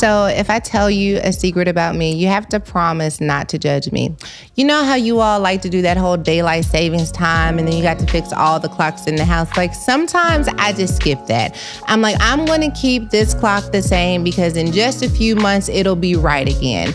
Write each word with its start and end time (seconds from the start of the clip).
So, 0.00 0.24
if 0.24 0.48
I 0.48 0.60
tell 0.60 0.90
you 0.90 1.20
a 1.22 1.30
secret 1.30 1.68
about 1.68 1.94
me, 1.94 2.14
you 2.14 2.28
have 2.28 2.48
to 2.48 2.58
promise 2.58 3.20
not 3.20 3.50
to 3.50 3.58
judge 3.58 3.92
me. 3.92 4.16
You 4.54 4.64
know 4.64 4.82
how 4.82 4.94
you 4.94 5.20
all 5.20 5.40
like 5.40 5.60
to 5.60 5.68
do 5.68 5.82
that 5.82 5.98
whole 5.98 6.16
daylight 6.16 6.64
savings 6.64 7.12
time 7.12 7.58
and 7.58 7.68
then 7.68 7.76
you 7.76 7.82
got 7.82 7.98
to 7.98 8.06
fix 8.06 8.32
all 8.32 8.58
the 8.58 8.70
clocks 8.70 9.06
in 9.06 9.16
the 9.16 9.26
house? 9.26 9.54
Like, 9.58 9.74
sometimes 9.74 10.48
I 10.56 10.72
just 10.72 10.96
skip 10.96 11.26
that. 11.26 11.54
I'm 11.84 12.00
like, 12.00 12.16
I'm 12.18 12.46
going 12.46 12.62
to 12.62 12.70
keep 12.70 13.10
this 13.10 13.34
clock 13.34 13.72
the 13.72 13.82
same 13.82 14.24
because 14.24 14.56
in 14.56 14.72
just 14.72 15.02
a 15.02 15.10
few 15.10 15.36
months, 15.36 15.68
it'll 15.68 15.96
be 15.96 16.16
right 16.16 16.48
again. 16.48 16.94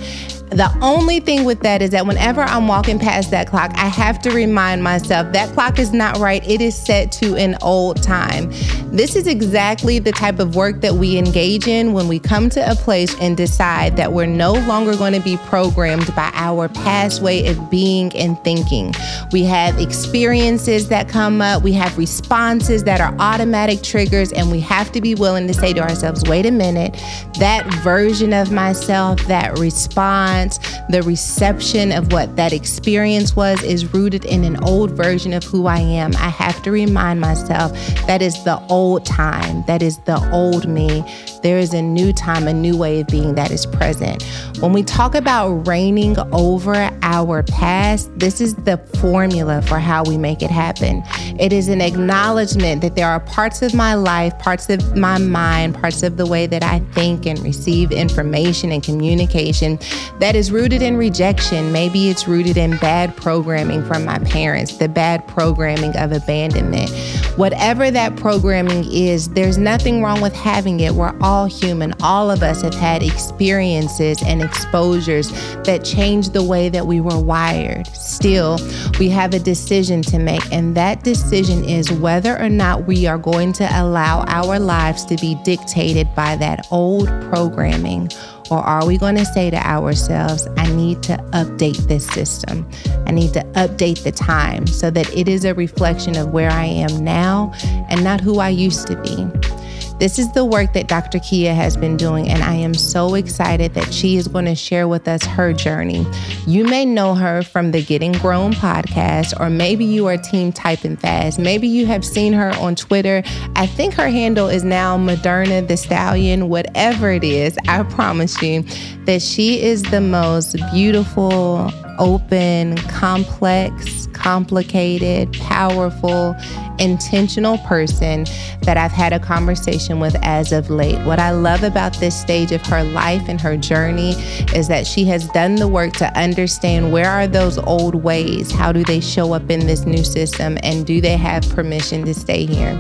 The 0.52 0.72
only 0.82 1.20
thing 1.20 1.44
with 1.44 1.62
that 1.62 1.82
is 1.82 1.90
that 1.90 2.06
whenever 2.06 2.42
I'm 2.42 2.68
walking 2.68 3.00
past 3.00 3.32
that 3.32 3.48
clock, 3.48 3.72
I 3.76 3.88
have 3.88 4.20
to 4.20 4.32
remind 4.32 4.84
myself 4.84 5.34
that 5.34 5.52
clock 5.54 5.80
is 5.80 5.92
not 5.92 6.18
right. 6.18 6.48
It 6.48 6.62
is 6.62 6.76
set 6.76 7.12
to 7.14 7.36
an 7.36 7.58
old 7.62 8.02
time. 8.04 8.52
This 8.96 9.16
is 9.16 9.28
exactly 9.28 10.00
the 10.00 10.12
type 10.12 10.40
of 10.40 10.56
work 10.56 10.82
that 10.82 10.94
we 10.94 11.18
engage 11.18 11.68
in 11.68 11.94
when 11.94 12.08
we 12.08 12.20
come 12.20 12.50
to 12.52 12.72
a 12.72 12.76
place 12.76 13.14
and 13.20 13.36
decide 13.36 13.98
that 13.98 14.14
we're 14.14 14.28
no 14.28 14.54
longer 14.54 14.96
going 14.96 15.14
to 15.14 15.20
be 15.20 15.36
programmed 15.38 16.16
by 16.16 16.32
our 16.36 16.70
past 16.70 17.22
way 17.22 17.48
of 17.48 17.70
being 17.70 18.16
and 18.16 18.42
thinking. 18.44 18.94
We 19.32 19.44
have 19.46 19.80
experiences 19.80 20.88
that 20.90 21.10
come 21.10 21.42
up, 21.42 21.64
we 21.64 21.74
have 21.74 21.98
responses 21.98 22.84
that 22.86 23.02
are 23.02 23.14
automatic 23.20 23.82
triggers, 23.82 24.32
and 24.32 24.52
we 24.52 24.62
have 24.62 24.92
to 24.94 25.02
be 25.02 25.16
willing 25.16 25.48
to 25.48 25.54
say 25.54 25.74
to 25.74 25.82
ourselves, 25.82 26.24
wait 26.28 26.46
a 26.46 26.52
minute, 26.52 26.94
that 27.40 27.66
version 27.84 28.32
of 28.32 28.52
myself, 28.52 29.20
that 29.26 29.58
response, 29.60 30.35
response, 30.36 30.60
the 30.90 31.02
reception 31.04 31.92
of 31.92 32.12
what 32.12 32.36
that 32.36 32.54
experience 32.54 33.36
was 33.36 33.62
is 33.64 33.94
rooted 33.94 34.26
in 34.26 34.44
an 34.44 34.58
old 34.64 34.92
version 34.92 35.34
of 35.34 35.44
who 35.44 35.68
I 35.68 35.80
am. 35.80 36.16
I 36.16 36.30
have 36.30 36.62
to 36.64 36.72
remind 36.72 37.20
myself 37.20 37.72
that 38.08 38.22
is 38.22 38.44
the 38.44 38.60
old 38.70 39.06
time, 39.06 39.64
that 39.68 39.82
is 39.82 39.98
the 40.06 40.18
old 40.32 40.68
me. 40.68 41.04
There 41.42 41.58
is 41.58 41.74
a 41.74 41.82
new 41.82 42.14
time, 42.14 42.48
a 42.48 42.54
new 42.54 42.78
way 42.78 43.02
of 43.02 43.08
being 43.08 43.36
that 43.36 43.52
is 43.52 43.66
present. 43.66 44.24
When 44.60 44.74
we 44.74 44.84
talk 44.84 45.16
about 45.16 45.68
reigning 45.68 46.18
over 46.32 46.90
our 47.02 47.44
past, 47.44 48.10
this 48.18 48.42
is 48.42 48.56
the 48.56 48.78
formula 49.00 49.62
for 49.62 49.80
how 49.80 50.04
we 50.04 50.18
make 50.18 50.42
it 50.42 50.50
happen. 50.50 51.04
It 51.40 51.52
is 51.52 51.68
an 51.68 51.82
acknowledgement 51.82 52.82
that 52.82 52.96
there 52.96 53.08
are 53.08 53.20
parts 53.20 53.62
of 53.62 53.74
my 53.74 53.96
life, 53.96 54.38
parts 54.40 54.70
of 54.70 54.96
my 54.96 55.18
mind, 55.18 55.76
parts 55.76 56.04
of 56.04 56.18
the 56.18 56.26
way 56.26 56.48
that 56.48 56.64
I 56.64 56.80
think 56.94 57.26
and 57.26 57.38
receive 57.40 57.92
information 57.92 58.72
and 58.72 58.82
communication 58.82 59.78
that 60.26 60.36
is 60.36 60.52
rooted 60.52 60.82
in 60.82 60.98
rejection. 60.98 61.72
Maybe 61.72 62.10
it's 62.10 62.28
rooted 62.28 62.58
in 62.58 62.78
bad 62.78 63.16
programming 63.16 63.86
from 63.86 64.06
my 64.06 64.18
parents, 64.18 64.78
the 64.78 64.90
bad 64.90 65.28
programming 65.28 65.96
of 65.98 66.12
abandonment. 66.12 66.90
Whatever 67.36 67.92
that 67.92 68.16
programming 68.16 68.92
is, 68.92 69.30
there's 69.30 69.60
nothing 69.60 70.02
wrong 70.02 70.22
with 70.22 70.34
having 70.34 70.80
it. 70.80 70.94
We're 70.94 71.16
all 71.22 71.46
human. 71.46 71.94
All 72.02 72.32
of 72.32 72.42
us 72.42 72.64
have 72.64 72.74
had 72.74 73.04
experiences 73.04 74.24
and 74.24 74.42
exposures 74.42 75.30
that 75.64 75.86
change 75.86 76.30
the 76.30 76.42
way 76.42 76.70
that 76.70 76.88
we 76.88 77.02
were 77.02 77.20
wired. 77.20 77.86
Still, 77.96 78.58
we 79.00 79.10
have 79.10 79.36
a 79.36 79.40
decision 79.40 80.02
to 80.04 80.18
make, 80.18 80.42
and 80.52 80.76
that 80.76 81.04
decision 81.04 81.64
is 81.64 81.92
whether 81.92 82.42
or 82.42 82.50
not 82.50 82.88
we 82.88 83.06
are 83.06 83.20
going 83.20 83.54
to 83.54 83.70
allow 83.80 84.24
our 84.26 84.58
lives 84.58 85.06
to 85.06 85.18
be 85.18 85.36
dictated 85.44 86.16
by 86.16 86.36
that 86.38 86.66
old 86.72 87.10
programming 87.30 88.10
or 88.52 88.60
are 88.60 88.86
we 88.86 88.98
going 88.98 89.16
to 89.16 89.26
say 89.26 89.50
to 89.50 89.58
ourselves, 89.58 90.48
I 90.58 90.68
need 90.74 91.02
to 91.04 91.18
update 91.34 91.78
this 91.88 92.06
system? 92.08 92.70
I 93.08 93.12
need 93.12 93.34
to 93.34 93.44
update 93.54 94.04
the 94.04 94.12
time 94.12 94.68
so 94.68 94.92
that 94.92 95.12
it 95.16 95.28
is 95.28 95.46
a 95.46 95.54
reflection 95.54 96.16
of 96.18 96.30
where 96.30 96.52
I 96.52 96.66
am 96.66 97.04
now 97.04 97.54
and 97.90 98.04
not 98.04 98.22
who 98.22 98.40
I 98.40 98.50
used 98.50 98.88
to 98.88 99.02
be? 99.02 99.55
This 99.98 100.20
is 100.20 100.30
the 100.34 100.44
work 100.44 100.74
that 100.74 100.90
Dr. 100.90 101.20
Kia 101.20 101.54
has 101.54 101.78
been 101.78 101.96
doing, 101.96 102.28
and 102.28 102.44
I 102.44 102.56
am 102.56 102.74
so 102.74 103.16
excited 103.16 103.74
that 103.76 103.94
she 103.94 104.18
is 104.18 104.28
going 104.28 104.44
to 104.44 104.54
share 104.54 104.90
with 104.90 105.08
us 105.08 105.24
her 105.24 105.54
journey. 105.54 106.06
You 106.46 106.66
may 106.66 106.84
know 106.84 107.16
her 107.16 107.44
from 107.44 107.72
the 107.72 107.82
Getting 107.82 108.12
Grown 108.12 108.52
podcast, 108.52 109.40
or 109.40 109.50
maybe 109.50 109.86
you 109.86 110.06
are 110.08 110.18
Team 110.18 110.52
Typing 110.52 110.98
Fast. 110.98 111.40
Maybe 111.40 111.70
you 111.70 111.86
have 111.86 112.04
seen 112.04 112.34
her 112.34 112.52
on 112.56 112.76
Twitter. 112.76 113.24
I 113.56 113.68
think 113.68 113.94
her 113.94 114.10
handle 114.10 114.50
is 114.50 114.66
now 114.66 114.98
Moderna 114.98 115.66
the 115.66 115.78
Stallion, 115.78 116.50
whatever 116.50 117.12
it 117.12 117.24
is. 117.24 117.58
I 117.70 117.82
promise 117.84 118.42
you 118.42 118.64
that 119.06 119.22
she 119.22 119.62
is 119.62 119.82
the 119.84 120.02
most 120.02 120.58
beautiful, 120.74 121.72
open, 122.00 122.76
complex, 122.90 124.08
complicated, 124.08 125.32
powerful, 125.34 126.36
intentional 126.80 127.58
person 127.60 128.26
that 128.62 128.78
I've 128.78 128.92
had 128.92 129.14
a 129.14 129.20
conversation 129.20 130.00
with 130.00 130.16
as 130.22 130.52
of 130.52 130.70
late. 130.70 131.00
What 131.06 131.20
I 131.20 131.32
love 131.32 131.64
about 131.64 131.98
this 132.00 132.20
stage 132.20 132.52
of 132.52 132.62
her 132.68 132.84
life 132.84 133.30
and 133.30 133.40
her 133.40 133.56
journey 133.56 134.12
is 134.54 134.68
that 134.68 134.86
she 134.86 135.06
has 135.06 135.28
done 135.30 135.56
the 135.56 135.68
work 135.68 135.94
to 135.94 136.18
understand 136.18 136.92
where 136.92 137.10
are 137.10 137.28
those 137.28 137.58
old 137.60 137.96
ways? 137.96 138.52
How 138.52 138.72
do 138.72 138.84
they 138.84 139.00
show 139.00 139.34
up 139.34 139.50
in 139.50 139.68
this 139.68 139.86
new 139.86 140.04
system? 140.04 140.58
And 140.64 140.86
do 140.86 141.00
they 141.00 141.18
have 141.18 141.48
permission 141.50 142.04
to 142.06 142.14
stay 142.14 142.46
here? 142.46 142.76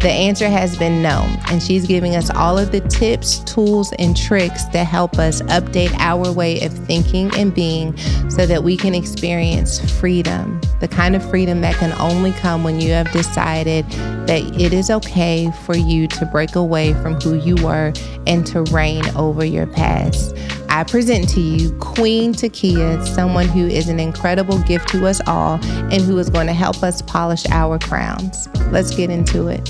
The 0.00 0.10
answer 0.10 0.48
has 0.48 0.76
been 0.76 1.02
no. 1.02 1.26
And 1.50 1.62
she's 1.62 1.86
giving 1.86 2.16
us 2.16 2.30
all 2.30 2.58
of 2.58 2.72
the 2.72 2.80
tips, 2.82 3.38
tools, 3.40 3.92
and 3.98 4.16
tricks 4.16 4.64
to 4.66 4.84
help 4.84 5.18
us 5.18 5.42
update 5.42 5.92
our 5.98 6.32
way 6.32 6.60
of 6.60 6.72
thinking 6.72 7.30
and 7.36 7.54
being 7.54 7.96
so 8.28 8.46
that 8.46 8.62
we 8.62 8.76
can 8.76 8.94
experience 8.94 9.78
freedom, 9.98 10.60
the 10.80 10.88
kind 10.88 11.16
of 11.16 11.28
freedom 11.28 11.60
that 11.62 11.74
can 11.76 11.92
only 12.00 12.32
come 12.32 12.62
when 12.62 12.80
you 12.80 12.90
have 12.92 13.10
decided 13.12 13.39
that 13.40 14.60
it 14.60 14.72
is 14.72 14.90
okay 14.90 15.50
for 15.64 15.76
you 15.76 16.06
to 16.08 16.26
break 16.26 16.54
away 16.54 16.94
from 16.94 17.14
who 17.20 17.34
you 17.34 17.56
were 17.64 17.92
and 18.26 18.46
to 18.46 18.62
reign 18.64 19.04
over 19.16 19.44
your 19.44 19.66
past. 19.66 20.36
I 20.68 20.84
present 20.84 21.28
to 21.30 21.40
you 21.40 21.76
Queen 21.78 22.32
Tykeia, 22.32 23.04
someone 23.06 23.48
who 23.48 23.66
is 23.66 23.88
an 23.88 23.98
incredible 23.98 24.58
gift 24.62 24.88
to 24.90 25.06
us 25.06 25.20
all 25.26 25.58
and 25.64 26.00
who 26.02 26.18
is 26.18 26.30
going 26.30 26.46
to 26.46 26.52
help 26.52 26.82
us 26.82 27.02
polish 27.02 27.44
our 27.50 27.78
crowns. 27.78 28.48
Let's 28.70 28.94
get 28.94 29.10
into 29.10 29.48
it. 29.48 29.68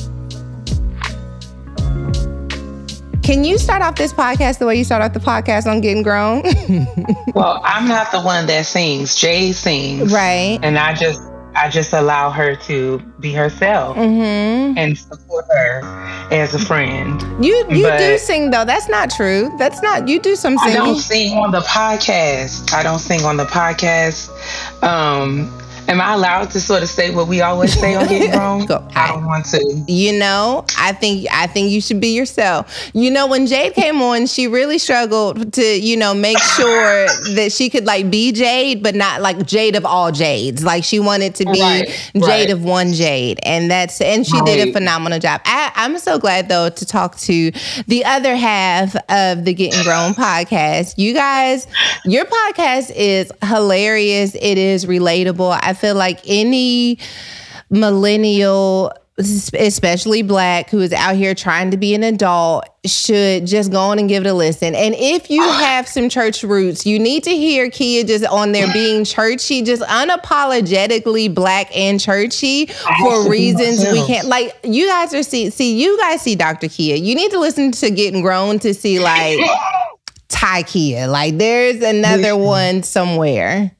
Can 3.22 3.44
you 3.44 3.58
start 3.58 3.80
off 3.80 3.94
this 3.94 4.12
podcast 4.12 4.58
the 4.58 4.66
way 4.66 4.76
you 4.76 4.84
start 4.84 5.02
off 5.02 5.12
the 5.12 5.20
podcast 5.20 5.70
on 5.70 5.80
Getting 5.80 6.02
Grown? 6.02 6.42
well, 7.34 7.60
I'm 7.64 7.86
not 7.86 8.10
the 8.10 8.20
one 8.20 8.46
that 8.46 8.66
sings. 8.66 9.14
Jay 9.14 9.52
sings. 9.52 10.12
Right. 10.12 10.58
And 10.62 10.76
I 10.76 10.94
just 10.94 11.20
I 11.54 11.68
just 11.68 11.92
allow 11.92 12.30
her 12.30 12.56
to 12.56 12.98
be 13.18 13.32
herself 13.32 13.96
mm-hmm. 13.96 14.78
and 14.78 14.96
support 14.96 15.46
her 15.50 15.80
as 16.30 16.54
a 16.54 16.58
friend. 16.58 17.20
You 17.44 17.54
you 17.70 17.82
but 17.82 17.98
do 17.98 18.18
sing 18.18 18.50
though. 18.50 18.64
That's 18.64 18.88
not 18.88 19.10
true. 19.10 19.52
That's 19.58 19.82
not 19.82 20.08
you 20.08 20.20
do 20.20 20.36
some 20.36 20.56
singing. 20.58 20.76
I 20.76 20.84
don't 20.84 20.96
sing 20.96 21.38
on 21.38 21.50
the 21.50 21.60
podcast. 21.60 22.72
I 22.72 22.82
don't 22.82 22.98
sing 22.98 23.24
on 23.24 23.36
the 23.36 23.46
podcast. 23.46 24.30
Um 24.82 25.59
Am 25.90 26.00
I 26.00 26.14
allowed 26.14 26.52
to 26.52 26.60
sort 26.60 26.84
of 26.84 26.88
say 26.88 27.12
what 27.12 27.26
we 27.26 27.40
always 27.40 27.76
say 27.76 27.96
on 27.96 28.06
Getting 28.06 28.30
Grown? 28.38 28.64
Go. 28.64 28.86
I 28.94 29.08
don't 29.08 29.26
want 29.26 29.44
to. 29.46 29.84
You 29.88 30.16
know, 30.16 30.64
I 30.78 30.92
think 30.92 31.26
I 31.32 31.48
think 31.48 31.72
you 31.72 31.80
should 31.80 32.00
be 32.00 32.14
yourself. 32.14 32.90
You 32.94 33.10
know, 33.10 33.26
when 33.26 33.48
Jade 33.48 33.74
came 33.74 34.00
on, 34.00 34.26
she 34.26 34.46
really 34.46 34.78
struggled 34.78 35.52
to, 35.54 35.62
you 35.62 35.96
know, 35.96 36.14
make 36.14 36.38
sure 36.38 37.06
that 37.34 37.50
she 37.50 37.68
could 37.68 37.86
like 37.86 38.08
be 38.08 38.30
Jade, 38.30 38.84
but 38.84 38.94
not 38.94 39.20
like 39.20 39.44
Jade 39.44 39.74
of 39.74 39.84
all 39.84 40.12
Jades. 40.12 40.62
Like 40.62 40.84
she 40.84 41.00
wanted 41.00 41.34
to 41.34 41.44
be 41.46 41.60
right, 41.60 41.88
Jade 42.14 42.22
right. 42.22 42.50
of 42.50 42.62
one 42.62 42.92
Jade, 42.92 43.40
and 43.42 43.68
that's 43.68 44.00
and 44.00 44.24
she 44.24 44.38
right. 44.38 44.46
did 44.46 44.68
a 44.68 44.72
phenomenal 44.72 45.18
job. 45.18 45.40
I, 45.44 45.72
I'm 45.74 45.98
so 45.98 46.20
glad 46.20 46.48
though 46.48 46.68
to 46.68 46.86
talk 46.86 47.16
to 47.18 47.50
the 47.88 48.04
other 48.04 48.36
half 48.36 48.94
of 49.08 49.44
the 49.44 49.52
Getting 49.54 49.82
Grown 49.82 50.12
podcast. 50.14 50.98
You 50.98 51.14
guys, 51.14 51.66
your 52.04 52.26
podcast 52.26 52.92
is 52.94 53.32
hilarious. 53.42 54.36
It 54.36 54.56
is 54.56 54.86
relatable. 54.86 55.58
I 55.60 55.74
feel 55.80 55.94
like 55.94 56.20
any 56.26 56.98
millennial 57.70 58.92
especially 59.18 60.22
black 60.22 60.70
who 60.70 60.80
is 60.80 60.92
out 60.92 61.14
here 61.14 61.34
trying 61.34 61.70
to 61.70 61.76
be 61.76 61.94
an 61.94 62.02
adult 62.02 62.64
should 62.86 63.46
just 63.46 63.70
go 63.70 63.78
on 63.78 63.98
and 63.98 64.08
give 64.08 64.24
it 64.24 64.28
a 64.28 64.32
listen. 64.32 64.74
And 64.74 64.94
if 64.96 65.28
you 65.28 65.42
have 65.42 65.86
some 65.86 66.08
church 66.08 66.42
roots 66.42 66.86
you 66.86 66.98
need 66.98 67.24
to 67.24 67.30
hear 67.30 67.70
kia 67.70 68.04
just 68.04 68.24
on 68.24 68.52
there 68.52 68.72
being 68.72 69.04
churchy 69.04 69.62
just 69.62 69.82
unapologetically 69.82 71.32
black 71.34 71.74
and 71.76 72.00
churchy 72.00 72.66
for 73.00 73.28
reasons 73.28 73.84
we 73.92 74.04
can't 74.06 74.26
like 74.26 74.56
you 74.64 74.86
guys 74.86 75.12
are 75.12 75.22
see 75.22 75.50
see 75.50 75.74
you 75.74 75.98
guys 75.98 76.22
see 76.22 76.34
dr 76.34 76.66
kia. 76.68 76.96
You 76.96 77.14
need 77.14 77.30
to 77.32 77.38
listen 77.38 77.72
to 77.72 77.90
getting 77.90 78.22
grown 78.22 78.58
to 78.60 78.72
see 78.72 79.00
like 79.00 79.38
Tykeia. 80.28 81.10
Like 81.10 81.36
there's 81.36 81.82
another 81.82 82.36
one 82.36 82.82
somewhere. 82.82 83.76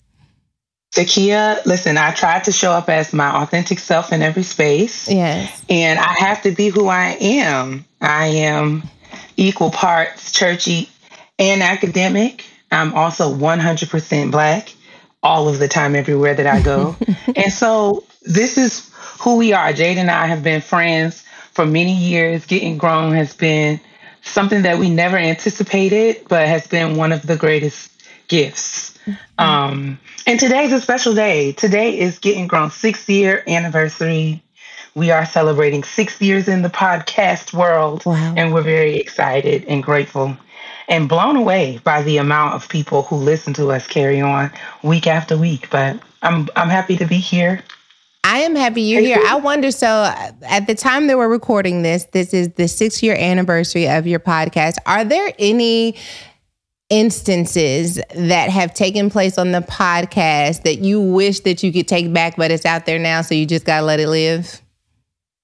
Tykeia, 0.94 1.64
listen, 1.66 1.96
I 1.96 2.12
tried 2.12 2.44
to 2.44 2.52
show 2.52 2.72
up 2.72 2.88
as 2.88 3.12
my 3.12 3.42
authentic 3.42 3.78
self 3.78 4.12
in 4.12 4.22
every 4.22 4.42
space. 4.42 5.08
Yes. 5.08 5.64
And 5.68 5.98
I 5.98 6.12
have 6.14 6.42
to 6.42 6.50
be 6.50 6.68
who 6.68 6.88
I 6.88 7.16
am. 7.20 7.84
I 8.00 8.26
am 8.26 8.82
equal 9.36 9.70
parts 9.70 10.32
churchy 10.32 10.88
and 11.38 11.62
academic. 11.62 12.44
I'm 12.72 12.94
also 12.94 13.32
100% 13.32 14.30
black 14.30 14.74
all 15.22 15.48
of 15.48 15.58
the 15.58 15.68
time, 15.68 15.94
everywhere 15.94 16.34
that 16.34 16.46
I 16.46 16.62
go. 16.62 16.96
and 17.36 17.52
so 17.52 18.04
this 18.22 18.58
is 18.58 18.90
who 19.20 19.36
we 19.36 19.52
are. 19.52 19.72
Jade 19.72 19.98
and 19.98 20.10
I 20.10 20.26
have 20.26 20.42
been 20.42 20.60
friends 20.60 21.24
for 21.52 21.66
many 21.66 21.94
years. 21.94 22.46
Getting 22.46 22.78
grown 22.78 23.12
has 23.14 23.34
been 23.34 23.80
something 24.22 24.62
that 24.62 24.78
we 24.78 24.90
never 24.90 25.16
anticipated, 25.16 26.24
but 26.28 26.48
has 26.48 26.66
been 26.66 26.96
one 26.96 27.12
of 27.12 27.22
the 27.26 27.36
greatest 27.36 27.90
gifts. 28.28 28.89
Mm-hmm. 29.06 29.44
Um, 29.44 29.98
and 30.26 30.38
today's 30.38 30.72
a 30.72 30.80
special 30.80 31.14
day. 31.14 31.52
Today 31.52 31.98
is 31.98 32.18
Getting 32.18 32.46
Grown 32.46 32.70
six 32.70 33.08
year 33.08 33.42
anniversary. 33.46 34.42
We 34.94 35.10
are 35.10 35.24
celebrating 35.24 35.84
six 35.84 36.20
years 36.20 36.48
in 36.48 36.62
the 36.62 36.68
podcast 36.68 37.52
world, 37.52 38.04
wow. 38.04 38.34
and 38.36 38.52
we're 38.52 38.62
very 38.62 38.96
excited 38.96 39.64
and 39.66 39.82
grateful 39.82 40.36
and 40.88 41.08
blown 41.08 41.36
away 41.36 41.80
by 41.84 42.02
the 42.02 42.18
amount 42.18 42.54
of 42.54 42.68
people 42.68 43.02
who 43.04 43.16
listen 43.16 43.54
to 43.54 43.70
us 43.70 43.86
carry 43.86 44.20
on 44.20 44.50
week 44.82 45.06
after 45.06 45.38
week. 45.38 45.70
But 45.70 45.98
I'm 46.22 46.48
I'm 46.56 46.68
happy 46.68 46.96
to 46.96 47.06
be 47.06 47.16
here. 47.16 47.62
I 48.22 48.40
am 48.40 48.54
happy 48.54 48.82
you're 48.82 49.00
here. 49.00 49.22
I 49.26 49.36
wonder 49.36 49.70
so 49.70 50.12
at 50.42 50.66
the 50.66 50.74
time 50.74 51.06
that 51.06 51.16
we're 51.16 51.28
recording 51.28 51.82
this, 51.82 52.04
this 52.12 52.34
is 52.34 52.50
the 52.50 52.68
six 52.68 53.02
year 53.02 53.16
anniversary 53.16 53.88
of 53.88 54.06
your 54.06 54.20
podcast. 54.20 54.74
Are 54.84 55.04
there 55.04 55.32
any 55.38 55.96
instances 56.90 58.00
that 58.14 58.50
have 58.50 58.74
taken 58.74 59.08
place 59.08 59.38
on 59.38 59.52
the 59.52 59.60
podcast 59.60 60.62
that 60.64 60.80
you 60.80 61.00
wish 61.00 61.40
that 61.40 61.62
you 61.62 61.72
could 61.72 61.88
take 61.88 62.12
back, 62.12 62.36
but 62.36 62.50
it's 62.50 62.66
out 62.66 62.84
there 62.84 62.98
now, 62.98 63.22
so 63.22 63.34
you 63.34 63.46
just 63.46 63.64
gotta 63.64 63.86
let 63.86 64.00
it 64.00 64.08
live? 64.08 64.60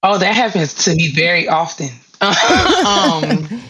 Oh, 0.03 0.19
that 0.19 0.35
happens 0.35 0.75
to 0.85 0.95
me 0.95 1.11
very 1.11 1.49
often. 1.49 1.89
um, 2.21 3.63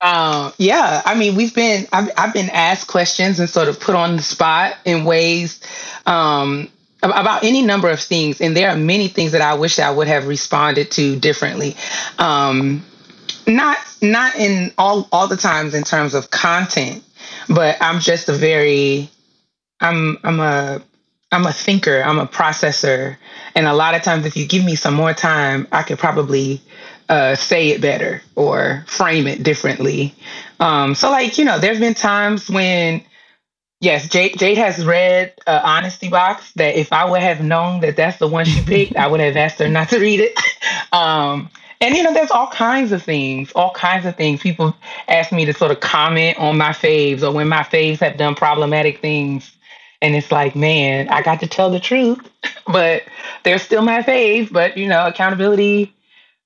uh, 0.00 0.52
yeah, 0.58 1.02
I 1.04 1.14
mean, 1.14 1.36
we've 1.36 1.54
been 1.54 1.86
I've, 1.92 2.10
I've 2.16 2.32
been 2.32 2.50
asked 2.50 2.88
questions 2.88 3.38
and 3.38 3.48
sort 3.48 3.68
of 3.68 3.78
put 3.78 3.94
on 3.94 4.16
the 4.16 4.22
spot 4.22 4.76
in 4.84 5.04
ways 5.04 5.60
um, 6.06 6.68
about 7.02 7.44
any 7.44 7.62
number 7.62 7.90
of 7.90 8.00
things, 8.00 8.40
and 8.40 8.56
there 8.56 8.70
are 8.70 8.76
many 8.76 9.08
things 9.08 9.32
that 9.32 9.42
I 9.42 9.54
wish 9.54 9.78
I 9.78 9.90
would 9.90 10.08
have 10.08 10.26
responded 10.26 10.90
to 10.92 11.16
differently. 11.16 11.76
Um, 12.18 12.84
not 13.46 13.78
not 14.02 14.36
in 14.36 14.72
all 14.78 15.08
all 15.12 15.28
the 15.28 15.36
times 15.36 15.74
in 15.74 15.84
terms 15.84 16.14
of 16.14 16.30
content, 16.30 17.02
but 17.48 17.76
I'm 17.80 18.00
just 18.00 18.28
a 18.28 18.32
very 18.32 19.10
I'm 19.80 20.18
I'm 20.24 20.40
a 20.40 20.82
I'm 21.32 21.46
a 21.46 21.52
thinker, 21.52 22.02
I'm 22.02 22.18
a 22.18 22.26
processor, 22.26 23.16
and 23.54 23.66
a 23.66 23.72
lot 23.72 23.94
of 23.94 24.02
times 24.02 24.26
if 24.26 24.36
you 24.36 24.46
give 24.46 24.64
me 24.64 24.74
some 24.74 24.94
more 24.94 25.14
time, 25.14 25.68
I 25.70 25.82
could 25.82 25.98
probably 25.98 26.60
uh, 27.08 27.34
say 27.34 27.68
it 27.68 27.80
better 27.80 28.22
or 28.36 28.84
frame 28.86 29.26
it 29.26 29.42
differently. 29.42 30.14
Um, 30.58 30.94
so 30.94 31.10
like 31.10 31.38
you 31.38 31.44
know, 31.44 31.58
there's 31.58 31.80
been 31.80 31.94
times 31.94 32.48
when 32.50 33.02
yes, 33.80 34.08
Jade, 34.08 34.38
Jade 34.38 34.58
has 34.58 34.84
read 34.84 35.34
uh, 35.46 35.60
Honesty 35.64 36.08
Box. 36.08 36.52
That 36.52 36.76
if 36.76 36.92
I 36.92 37.08
would 37.10 37.22
have 37.22 37.42
known 37.42 37.80
that 37.80 37.96
that's 37.96 38.18
the 38.18 38.28
one 38.28 38.44
she 38.44 38.62
picked, 38.62 38.96
I 38.96 39.06
would 39.06 39.20
have 39.20 39.36
asked 39.36 39.58
her 39.58 39.68
not 39.68 39.88
to 39.90 39.98
read 39.98 40.20
it. 40.20 40.38
Um, 40.92 41.50
and 41.80 41.94
you 41.94 42.02
know, 42.02 42.12
there's 42.12 42.30
all 42.30 42.48
kinds 42.48 42.92
of 42.92 43.02
things, 43.02 43.52
all 43.52 43.72
kinds 43.72 44.04
of 44.04 44.16
things. 44.16 44.40
People 44.42 44.76
ask 45.08 45.32
me 45.32 45.46
to 45.46 45.54
sort 45.54 45.70
of 45.70 45.80
comment 45.80 46.38
on 46.38 46.58
my 46.58 46.70
faves 46.70 47.22
or 47.22 47.32
when 47.32 47.48
my 47.48 47.62
faves 47.62 48.00
have 48.00 48.18
done 48.18 48.34
problematic 48.34 49.00
things. 49.00 49.50
And 50.02 50.14
it's 50.14 50.30
like, 50.30 50.54
man, 50.54 51.08
I 51.08 51.22
got 51.22 51.40
to 51.40 51.46
tell 51.46 51.70
the 51.70 51.80
truth, 51.80 52.20
but 52.66 53.04
they're 53.44 53.58
still 53.58 53.82
my 53.82 54.02
fave. 54.02 54.52
But 54.52 54.76
you 54.76 54.88
know, 54.88 55.06
accountability 55.06 55.94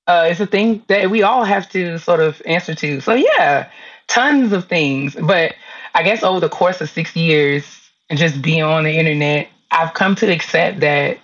uh, 0.07 0.27
is 0.29 0.39
a 0.39 0.45
thing 0.45 0.83
that 0.87 1.09
we 1.09 1.23
all 1.23 1.43
have 1.43 1.69
to 1.69 1.97
sort 1.99 2.21
of 2.21 2.41
answer 2.45 2.75
to. 2.75 3.01
So 3.01 3.13
yeah, 3.13 3.69
tons 4.07 4.53
of 4.53 4.67
things. 4.67 5.15
But 5.15 5.55
I 5.93 6.03
guess 6.03 6.23
over 6.23 6.39
the 6.39 6.49
course 6.49 6.79
of 6.79 6.89
six 6.89 7.15
years 7.15 7.65
and 8.09 8.17
just 8.17 8.41
being 8.41 8.63
on 8.63 8.83
the 8.85 8.97
internet, 8.97 9.49
I've 9.71 9.93
come 9.93 10.15
to 10.15 10.31
accept 10.31 10.79
that, 10.81 11.17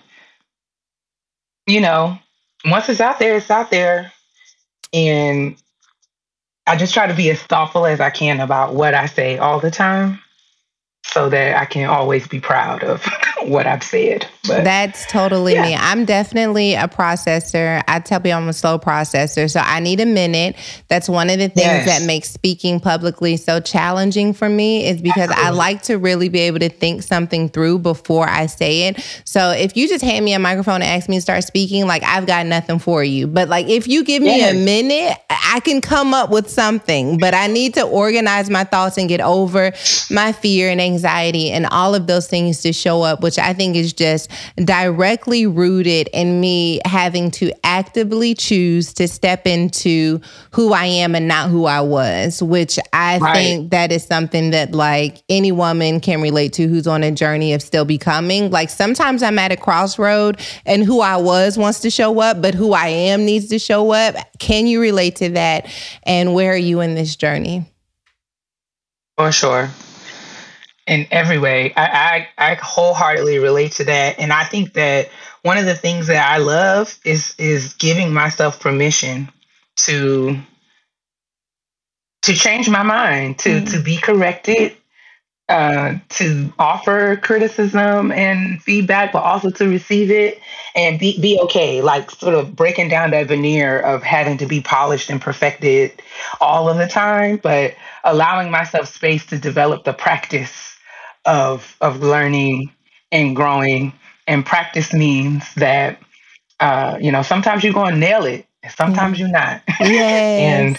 you 1.66 1.80
know, 1.80 2.18
once 2.64 2.88
it's 2.88 3.00
out 3.00 3.18
there, 3.18 3.36
it's 3.36 3.50
out 3.50 3.70
there. 3.70 4.12
and 4.92 5.56
I 6.66 6.76
just 6.76 6.94
try 6.94 7.06
to 7.06 7.14
be 7.14 7.30
as 7.30 7.42
thoughtful 7.42 7.86
as 7.86 8.00
I 8.00 8.10
can 8.10 8.40
about 8.40 8.74
what 8.74 8.94
I 8.94 9.06
say 9.06 9.38
all 9.38 9.58
the 9.58 9.70
time 9.70 10.21
so 11.04 11.28
that 11.28 11.56
I 11.56 11.64
can 11.64 11.88
always 11.88 12.26
be 12.28 12.40
proud 12.40 12.84
of 12.84 13.04
what 13.42 13.66
I've 13.66 13.82
said. 13.82 14.26
But 14.46 14.64
that's 14.64 15.04
totally 15.06 15.54
yeah. 15.54 15.62
me. 15.62 15.74
I'm 15.74 16.04
definitely 16.04 16.74
a 16.74 16.88
processor. 16.88 17.82
I 17.88 18.00
tell 18.00 18.20
people 18.20 18.38
I'm 18.38 18.48
a 18.48 18.52
slow 18.52 18.78
processor, 18.78 19.50
so 19.50 19.60
I 19.60 19.80
need 19.80 20.00
a 20.00 20.06
minute. 20.06 20.56
That's 20.88 21.08
one 21.08 21.28
of 21.28 21.38
the 21.38 21.48
things 21.48 21.66
yes. 21.66 21.86
that 21.86 22.06
makes 22.06 22.30
speaking 22.30 22.80
publicly 22.80 23.36
so 23.36 23.60
challenging 23.60 24.32
for 24.32 24.48
me 24.48 24.86
is 24.86 25.02
because 25.02 25.30
Absolutely. 25.30 25.44
I 25.44 25.50
like 25.50 25.82
to 25.82 25.98
really 25.98 26.28
be 26.28 26.40
able 26.40 26.60
to 26.60 26.68
think 26.68 27.02
something 27.02 27.48
through 27.48 27.80
before 27.80 28.28
I 28.28 28.46
say 28.46 28.88
it. 28.88 29.22
So 29.24 29.50
if 29.50 29.76
you 29.76 29.88
just 29.88 30.04
hand 30.04 30.24
me 30.24 30.34
a 30.34 30.38
microphone 30.38 30.76
and 30.76 30.84
ask 30.84 31.08
me 31.08 31.16
to 31.16 31.22
start 31.22 31.44
speaking, 31.44 31.86
like 31.86 32.02
I've 32.04 32.26
got 32.26 32.46
nothing 32.46 32.78
for 32.78 33.02
you. 33.02 33.26
But 33.26 33.48
like 33.48 33.66
if 33.66 33.88
you 33.88 34.04
give 34.04 34.22
me 34.22 34.38
yes. 34.38 34.54
a 34.54 34.64
minute, 34.64 35.18
I 35.30 35.60
can 35.60 35.80
come 35.80 36.14
up 36.14 36.30
with 36.30 36.48
something, 36.48 37.18
but 37.18 37.34
I 37.34 37.48
need 37.48 37.74
to 37.74 37.82
organize 37.82 38.48
my 38.48 38.64
thoughts 38.64 38.98
and 38.98 39.08
get 39.08 39.20
over 39.20 39.72
my 40.10 40.32
fear 40.32 40.70
and 40.70 40.80
anxiety 40.80 40.91
and 41.04 41.66
all 41.66 41.94
of 41.94 42.06
those 42.06 42.26
things 42.26 42.62
to 42.62 42.72
show 42.72 43.02
up, 43.02 43.22
which 43.22 43.38
I 43.38 43.52
think 43.52 43.76
is 43.76 43.92
just 43.92 44.30
directly 44.56 45.46
rooted 45.46 46.08
in 46.12 46.40
me 46.40 46.80
having 46.84 47.30
to 47.32 47.52
actively 47.64 48.34
choose 48.34 48.92
to 48.94 49.08
step 49.08 49.46
into 49.46 50.20
who 50.52 50.72
I 50.72 50.84
am 50.86 51.14
and 51.14 51.28
not 51.28 51.50
who 51.50 51.66
I 51.66 51.80
was, 51.80 52.42
which 52.42 52.78
I 52.92 53.18
right. 53.18 53.34
think 53.34 53.70
that 53.70 53.92
is 53.92 54.04
something 54.04 54.50
that 54.50 54.72
like 54.72 55.22
any 55.28 55.52
woman 55.52 56.00
can 56.00 56.20
relate 56.20 56.52
to 56.54 56.68
who's 56.68 56.86
on 56.86 57.02
a 57.02 57.10
journey 57.10 57.52
of 57.52 57.62
still 57.62 57.84
becoming. 57.84 58.50
Like 58.50 58.70
sometimes 58.70 59.22
I'm 59.22 59.38
at 59.38 59.52
a 59.52 59.56
crossroad 59.56 60.40
and 60.66 60.84
who 60.84 61.00
I 61.00 61.16
was 61.16 61.58
wants 61.58 61.80
to 61.80 61.90
show 61.90 62.20
up, 62.20 62.42
but 62.42 62.54
who 62.54 62.72
I 62.72 62.88
am 62.88 63.24
needs 63.24 63.48
to 63.48 63.58
show 63.58 63.92
up. 63.92 64.16
Can 64.38 64.66
you 64.66 64.80
relate 64.80 65.16
to 65.16 65.30
that? 65.30 65.66
And 66.04 66.34
where 66.34 66.52
are 66.52 66.56
you 66.56 66.80
in 66.80 66.94
this 66.94 67.16
journey? 67.16 67.64
For 69.16 69.30
sure 69.30 69.70
in 70.92 71.06
every 71.10 71.38
way. 71.38 71.72
I, 71.74 72.28
I, 72.38 72.52
I 72.52 72.54
wholeheartedly 72.54 73.38
relate 73.38 73.72
to 73.72 73.84
that, 73.84 74.18
and 74.18 74.32
I 74.32 74.44
think 74.44 74.74
that 74.74 75.08
one 75.42 75.58
of 75.58 75.64
the 75.64 75.74
things 75.74 76.06
that 76.08 76.30
I 76.30 76.36
love 76.36 76.98
is 77.04 77.34
is 77.38 77.74
giving 77.74 78.12
myself 78.12 78.60
permission 78.60 79.30
to 79.76 80.38
to 82.22 82.34
change 82.34 82.68
my 82.68 82.82
mind, 82.82 83.38
to 83.40 83.48
mm-hmm. 83.48 83.64
to 83.66 83.82
be 83.82 83.96
corrected, 83.96 84.76
uh, 85.48 85.94
to 86.10 86.52
offer 86.58 87.16
criticism 87.16 88.12
and 88.12 88.62
feedback, 88.62 89.12
but 89.12 89.22
also 89.22 89.50
to 89.50 89.68
receive 89.68 90.10
it 90.10 90.40
and 90.76 90.98
be 90.98 91.18
be 91.20 91.40
okay. 91.44 91.80
Like 91.80 92.10
sort 92.10 92.34
of 92.34 92.54
breaking 92.54 92.88
down 92.88 93.12
that 93.12 93.28
veneer 93.28 93.80
of 93.80 94.02
having 94.02 94.36
to 94.38 94.46
be 94.46 94.60
polished 94.60 95.08
and 95.08 95.20
perfected 95.20 96.02
all 96.40 96.68
of 96.68 96.76
the 96.76 96.86
time, 96.86 97.38
but 97.42 97.74
allowing 98.04 98.50
myself 98.50 98.88
space 98.88 99.24
to 99.26 99.38
develop 99.38 99.84
the 99.84 99.94
practice 99.94 100.71
of 101.24 101.76
of 101.80 102.00
learning 102.00 102.72
and 103.10 103.36
growing. 103.36 103.92
And 104.26 104.46
practice 104.46 104.92
means 104.92 105.44
that 105.54 105.98
uh, 106.60 106.98
you 107.00 107.10
know 107.10 107.22
sometimes 107.22 107.64
you're 107.64 107.72
going 107.72 107.94
to 107.94 107.98
nail 107.98 108.24
it, 108.24 108.46
sometimes 108.76 109.18
you're 109.18 109.28
not. 109.28 109.62
Yes. 109.80 110.78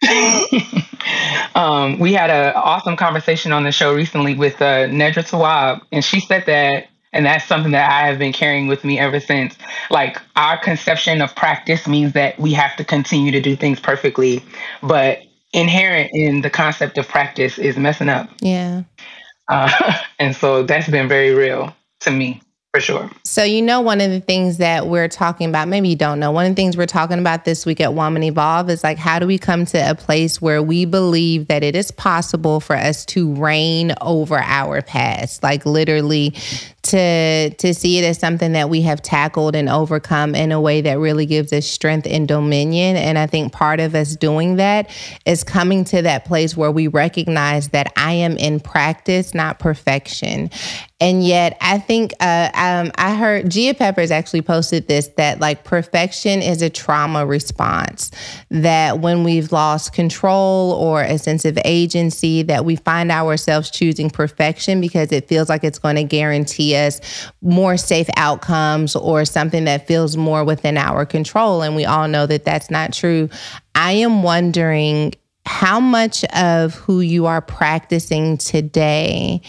um, 1.54 1.98
we 1.98 2.12
had 2.12 2.30
an 2.30 2.54
awesome 2.54 2.96
conversation 2.96 3.52
on 3.52 3.64
the 3.64 3.72
show 3.72 3.94
recently 3.94 4.34
with 4.34 4.60
uh, 4.62 4.86
Nedra 4.86 5.28
Tawwab, 5.28 5.82
and 5.92 6.04
she 6.04 6.20
said 6.20 6.44
that, 6.46 6.86
and 7.12 7.26
that's 7.26 7.44
something 7.44 7.72
that 7.72 7.90
I 7.90 8.06
have 8.06 8.18
been 8.18 8.32
carrying 8.32 8.68
with 8.68 8.84
me 8.84 8.98
ever 8.98 9.20
since. 9.20 9.56
Like 9.90 10.20
our 10.36 10.56
conception 10.56 11.20
of 11.20 11.34
practice 11.34 11.86
means 11.86 12.12
that 12.12 12.38
we 12.38 12.52
have 12.52 12.76
to 12.76 12.84
continue 12.84 13.32
to 13.32 13.40
do 13.40 13.56
things 13.56 13.80
perfectly, 13.80 14.42
but 14.82 15.18
inherent 15.52 16.10
in 16.12 16.42
the 16.42 16.50
concept 16.50 16.98
of 16.98 17.08
practice 17.08 17.58
is 17.58 17.76
messing 17.76 18.08
up. 18.08 18.30
Yeah. 18.40 18.82
Uh, 19.48 19.94
and 20.18 20.34
so 20.34 20.62
that's 20.62 20.88
been 20.88 21.08
very 21.08 21.34
real 21.34 21.74
to 22.00 22.10
me 22.10 22.40
for 22.78 22.84
sure. 22.84 23.10
So, 23.24 23.42
you 23.42 23.60
know, 23.60 23.80
one 23.80 24.00
of 24.00 24.10
the 24.10 24.20
things 24.20 24.58
that 24.58 24.86
we're 24.86 25.08
talking 25.08 25.48
about, 25.48 25.68
maybe 25.68 25.88
you 25.88 25.96
don't 25.96 26.20
know, 26.20 26.30
one 26.30 26.46
of 26.46 26.52
the 26.52 26.54
things 26.54 26.76
we're 26.76 26.86
talking 26.86 27.18
about 27.18 27.44
this 27.44 27.66
week 27.66 27.80
at 27.80 27.94
Woman 27.94 28.22
Evolve 28.22 28.70
is 28.70 28.84
like, 28.84 28.98
how 28.98 29.18
do 29.18 29.26
we 29.26 29.38
come 29.38 29.64
to 29.66 29.90
a 29.90 29.94
place 29.94 30.40
where 30.40 30.62
we 30.62 30.84
believe 30.84 31.48
that 31.48 31.64
it 31.64 31.74
is 31.74 31.90
possible 31.90 32.60
for 32.60 32.76
us 32.76 33.04
to 33.06 33.34
reign 33.34 33.94
over 34.00 34.38
our 34.38 34.80
past? 34.80 35.42
Like, 35.42 35.66
literally, 35.66 36.34
to 36.88 37.50
to 37.50 37.74
see 37.74 37.98
it 37.98 38.04
as 38.04 38.18
something 38.18 38.52
that 38.52 38.70
we 38.70 38.82
have 38.82 39.02
tackled 39.02 39.54
and 39.54 39.68
overcome 39.68 40.34
in 40.34 40.52
a 40.52 40.60
way 40.60 40.80
that 40.80 40.98
really 40.98 41.26
gives 41.26 41.52
us 41.52 41.66
strength 41.66 42.06
and 42.08 42.26
dominion 42.26 42.96
and 42.96 43.18
i 43.18 43.26
think 43.26 43.52
part 43.52 43.78
of 43.78 43.94
us 43.94 44.16
doing 44.16 44.56
that 44.56 44.88
is 45.26 45.44
coming 45.44 45.84
to 45.84 46.00
that 46.00 46.24
place 46.24 46.56
where 46.56 46.70
we 46.70 46.86
recognize 46.86 47.68
that 47.68 47.92
i 47.96 48.12
am 48.12 48.36
in 48.38 48.58
practice 48.58 49.34
not 49.34 49.58
perfection 49.58 50.48
and 51.00 51.24
yet, 51.24 51.56
I 51.60 51.78
think 51.78 52.12
uh, 52.18 52.50
um, 52.54 52.90
I 52.96 53.14
heard 53.14 53.48
Gia 53.48 53.72
Peppers 53.72 54.10
actually 54.10 54.42
posted 54.42 54.88
this 54.88 55.06
that 55.16 55.38
like 55.38 55.62
perfection 55.62 56.42
is 56.42 56.60
a 56.60 56.68
trauma 56.68 57.24
response. 57.24 58.10
That 58.50 58.98
when 58.98 59.22
we've 59.22 59.52
lost 59.52 59.92
control 59.92 60.72
or 60.72 61.02
a 61.02 61.16
sense 61.18 61.44
of 61.44 61.56
agency, 61.64 62.42
that 62.42 62.64
we 62.64 62.74
find 62.74 63.12
ourselves 63.12 63.70
choosing 63.70 64.10
perfection 64.10 64.80
because 64.80 65.12
it 65.12 65.28
feels 65.28 65.48
like 65.48 65.62
it's 65.62 65.78
going 65.78 65.96
to 65.96 66.04
guarantee 66.04 66.74
us 66.74 67.00
more 67.42 67.76
safe 67.76 68.08
outcomes 68.16 68.96
or 68.96 69.24
something 69.24 69.66
that 69.66 69.86
feels 69.86 70.16
more 70.16 70.42
within 70.42 70.76
our 70.76 71.06
control. 71.06 71.62
And 71.62 71.76
we 71.76 71.84
all 71.84 72.08
know 72.08 72.26
that 72.26 72.44
that's 72.44 72.70
not 72.70 72.92
true. 72.92 73.28
I 73.76 73.92
am 73.92 74.24
wondering 74.24 75.14
how 75.46 75.78
much 75.80 76.24
of 76.24 76.74
who 76.74 77.00
you 77.00 77.24
are 77.24 77.40
practicing 77.40 78.36
today 78.36 79.40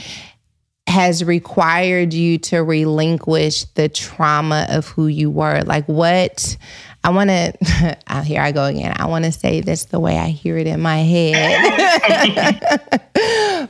has 0.90 1.24
required 1.24 2.14
you 2.14 2.38
to 2.40 2.64
relinquish 2.64 3.64
the 3.76 3.88
trauma 3.88 4.66
of 4.70 4.88
who 4.88 5.08
you 5.08 5.30
were? 5.30 5.62
Like, 5.62 5.86
what? 5.86 6.58
I 7.04 7.12
want 7.12 7.30
to, 7.30 7.98
ah, 8.08 8.22
here 8.22 8.42
I 8.42 8.52
go 8.52 8.66
again. 8.66 8.94
I 8.98 9.06
want 9.06 9.26
to 9.26 9.32
say 9.32 9.62
this 9.62 9.86
the 9.86 10.00
way 10.00 10.18
I 10.18 10.30
hear 10.30 10.58
it 10.58 10.68
in 10.68 10.82
my 10.82 10.98
head. 10.98 12.60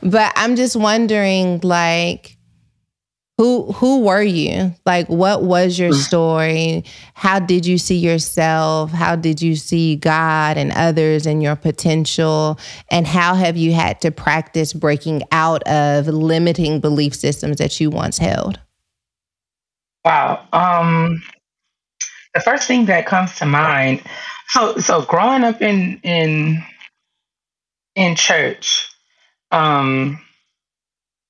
but 0.02 0.32
I'm 0.34 0.56
just 0.56 0.74
wondering, 0.74 1.60
like, 1.62 2.36
who 3.40 3.72
who 3.72 4.00
were 4.00 4.20
you? 4.20 4.74
Like 4.84 5.08
what 5.08 5.42
was 5.42 5.78
your 5.78 5.92
mm. 5.92 5.94
story? 5.94 6.84
How 7.14 7.38
did 7.38 7.64
you 7.64 7.78
see 7.78 7.96
yourself? 7.96 8.90
How 8.90 9.16
did 9.16 9.40
you 9.40 9.56
see 9.56 9.96
god 9.96 10.58
and 10.58 10.70
others 10.72 11.24
and 11.24 11.42
your 11.42 11.56
potential? 11.56 12.58
And 12.90 13.06
how 13.06 13.34
have 13.34 13.56
you 13.56 13.72
had 13.72 13.98
to 14.02 14.10
practice 14.10 14.74
breaking 14.74 15.22
out 15.32 15.62
of 15.62 16.06
limiting 16.06 16.80
belief 16.80 17.14
systems 17.14 17.56
that 17.56 17.80
you 17.80 17.88
once 17.88 18.18
held? 18.18 18.60
Wow. 20.04 20.46
Um 20.52 21.22
the 22.34 22.40
first 22.40 22.68
thing 22.68 22.84
that 22.86 23.06
comes 23.06 23.36
to 23.36 23.46
mind 23.46 24.02
so 24.48 24.76
so 24.76 25.00
growing 25.00 25.44
up 25.44 25.62
in 25.62 25.98
in 26.02 26.62
in 27.94 28.16
church 28.16 28.86
um 29.50 30.20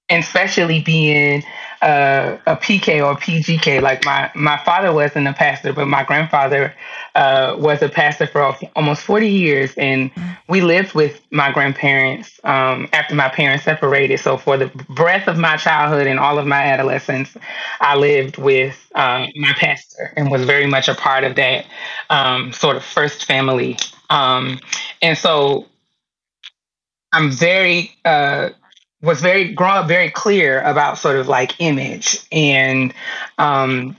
and 0.08 0.24
especially 0.24 0.80
being 0.80 1.44
uh, 1.82 2.36
a 2.46 2.56
PK 2.56 3.04
or 3.04 3.16
PGK. 3.16 3.80
Like 3.80 4.04
my 4.04 4.30
my 4.34 4.58
father 4.64 4.92
wasn't 4.92 5.28
a 5.28 5.32
pastor, 5.32 5.72
but 5.72 5.86
my 5.86 6.04
grandfather 6.04 6.74
uh, 7.14 7.56
was 7.58 7.82
a 7.82 7.88
pastor 7.88 8.26
for 8.26 8.54
almost 8.76 9.02
forty 9.02 9.28
years, 9.28 9.72
and 9.76 10.10
we 10.48 10.60
lived 10.60 10.94
with 10.94 11.20
my 11.30 11.50
grandparents 11.52 12.38
um, 12.44 12.88
after 12.92 13.14
my 13.14 13.28
parents 13.28 13.64
separated. 13.64 14.20
So 14.20 14.36
for 14.36 14.56
the 14.56 14.66
breadth 14.88 15.28
of 15.28 15.38
my 15.38 15.56
childhood 15.56 16.06
and 16.06 16.18
all 16.18 16.38
of 16.38 16.46
my 16.46 16.62
adolescence, 16.62 17.36
I 17.80 17.96
lived 17.96 18.36
with 18.36 18.76
um, 18.94 19.28
my 19.36 19.52
pastor 19.54 20.12
and 20.16 20.30
was 20.30 20.44
very 20.44 20.66
much 20.66 20.88
a 20.88 20.94
part 20.94 21.24
of 21.24 21.36
that 21.36 21.66
um, 22.10 22.52
sort 22.52 22.76
of 22.76 22.84
first 22.84 23.24
family. 23.24 23.78
Um, 24.10 24.58
and 25.00 25.16
so 25.16 25.66
I'm 27.12 27.30
very 27.30 27.92
uh, 28.04 28.50
was 29.02 29.20
very 29.20 29.52
grown 29.52 29.76
up 29.76 29.88
very 29.88 30.10
clear 30.10 30.60
about 30.60 30.98
sort 30.98 31.16
of 31.16 31.28
like 31.28 31.54
image 31.58 32.20
and 32.30 32.92
um, 33.38 33.96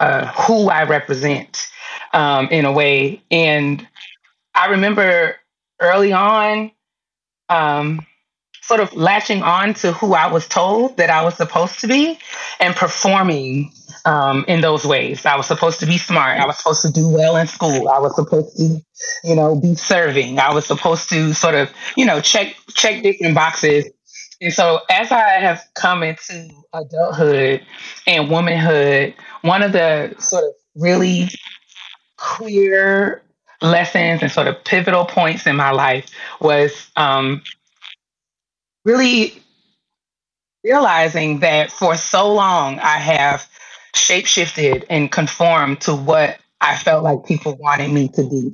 uh, 0.00 0.26
who 0.26 0.70
I 0.70 0.84
represent 0.84 1.68
um, 2.12 2.48
in 2.48 2.64
a 2.64 2.72
way. 2.72 3.22
And 3.30 3.86
I 4.54 4.66
remember 4.68 5.36
early 5.80 6.12
on, 6.12 6.70
um, 7.48 8.04
sort 8.62 8.80
of 8.80 8.92
latching 8.94 9.42
on 9.42 9.72
to 9.72 9.92
who 9.92 10.12
I 10.12 10.30
was 10.30 10.46
told 10.46 10.98
that 10.98 11.08
I 11.08 11.24
was 11.24 11.36
supposed 11.36 11.80
to 11.80 11.88
be 11.88 12.18
and 12.60 12.76
performing 12.76 13.72
um, 14.04 14.44
in 14.46 14.60
those 14.60 14.84
ways. 14.84 15.24
I 15.24 15.36
was 15.36 15.46
supposed 15.46 15.80
to 15.80 15.86
be 15.86 15.96
smart. 15.96 16.38
I 16.38 16.46
was 16.46 16.58
supposed 16.58 16.82
to 16.82 16.92
do 16.92 17.08
well 17.08 17.36
in 17.36 17.46
school. 17.46 17.88
I 17.88 17.98
was 17.98 18.14
supposed 18.14 18.56
to, 18.58 18.80
you 19.24 19.34
know, 19.34 19.58
be 19.58 19.74
serving. 19.74 20.38
I 20.38 20.52
was 20.52 20.66
supposed 20.66 21.08
to 21.10 21.32
sort 21.32 21.54
of, 21.54 21.70
you 21.96 22.04
know, 22.04 22.20
check 22.20 22.54
check 22.74 23.02
different 23.02 23.34
boxes 23.34 23.86
and 24.40 24.52
so, 24.52 24.80
as 24.88 25.10
I 25.10 25.40
have 25.40 25.64
come 25.74 26.02
into 26.02 26.50
adulthood 26.72 27.66
and 28.06 28.30
womanhood, 28.30 29.14
one 29.42 29.62
of 29.62 29.72
the 29.72 30.14
sort 30.18 30.44
of 30.44 30.52
really 30.76 31.28
clear 32.16 33.22
lessons 33.60 34.22
and 34.22 34.30
sort 34.30 34.46
of 34.46 34.62
pivotal 34.64 35.04
points 35.04 35.46
in 35.46 35.56
my 35.56 35.72
life 35.72 36.08
was 36.40 36.90
um, 36.96 37.42
really 38.84 39.42
realizing 40.62 41.40
that 41.40 41.72
for 41.72 41.96
so 41.96 42.32
long 42.32 42.78
I 42.78 42.98
have 42.98 43.46
shapeshifted 43.94 44.84
and 44.88 45.10
conformed 45.10 45.80
to 45.82 45.94
what 45.94 46.38
I 46.60 46.76
felt 46.76 47.02
like 47.02 47.24
people 47.26 47.56
wanted 47.56 47.90
me 47.90 48.08
to 48.08 48.22
be 48.22 48.52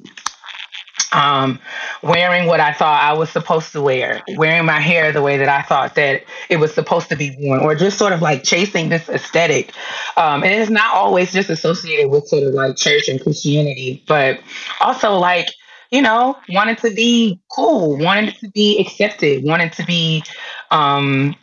um, 1.15 1.61
wearing 2.03 2.47
what 2.47 2.61
I 2.61 2.73
thought 2.73 3.03
I 3.03 3.13
was 3.13 3.31
supposed 3.31 3.73
to 3.73 3.81
wear, 3.81 4.23
wearing 4.37 4.67
my 4.67 4.81
hair 4.81 5.13
the 5.13 5.23
way 5.23 5.39
that 5.39 5.49
I 5.49 5.63
thought 5.63 5.95
that 5.95 6.25
it 6.51 6.57
was 6.57 6.75
supposed 6.75 7.09
to 7.11 7.17
be 7.17 7.35
worn, 7.39 7.61
or 7.61 7.75
just 7.75 7.97
sort 7.97 8.13
of 8.13 8.21
like 8.21 8.43
chasing 8.43 8.89
this 8.89 9.09
aesthetic. 9.09 9.73
Um, 10.17 10.43
and 10.43 10.53
it's 10.53 10.71
not 10.71 10.93
always 10.93 11.33
just 11.33 11.49
associated 11.49 12.11
with 12.11 12.27
sort 12.27 12.43
of 12.43 12.53
like 12.53 12.77
church 12.77 13.09
and 13.09 13.23
Christianity, 13.23 14.03
but 14.09 14.41
also 14.81 15.15
like, 15.15 15.49
you 15.91 16.03
know, 16.03 16.37
wanted 16.49 16.79
to 16.79 16.91
be 16.91 17.41
cool, 17.53 17.97
wanted 17.97 18.35
to 18.39 18.51
be 18.51 18.81
accepted, 18.81 19.45
wanted 19.45 19.73
to 19.75 19.85
be 19.87 20.25
um, 20.73 21.37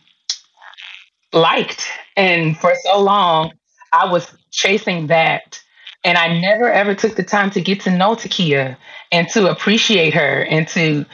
liked. 1.31 1.87
And 2.17 2.57
for 2.57 2.73
so 2.83 2.99
long, 2.99 3.53
I 3.93 4.11
was 4.11 4.29
chasing 4.51 5.07
that 5.07 5.61
and 6.03 6.17
I 6.17 6.39
never 6.39 6.69
ever 6.69 6.95
took 6.95 7.15
the 7.15 7.23
time 7.23 7.51
to 7.51 7.61
get 7.61 7.81
to 7.81 7.91
know 7.91 8.15
Tykeia 8.15 8.77
and 9.11 9.27
to 9.29 9.49
appreciate 9.49 10.13
her 10.13 10.43
and 10.43 10.67
to 10.69 11.05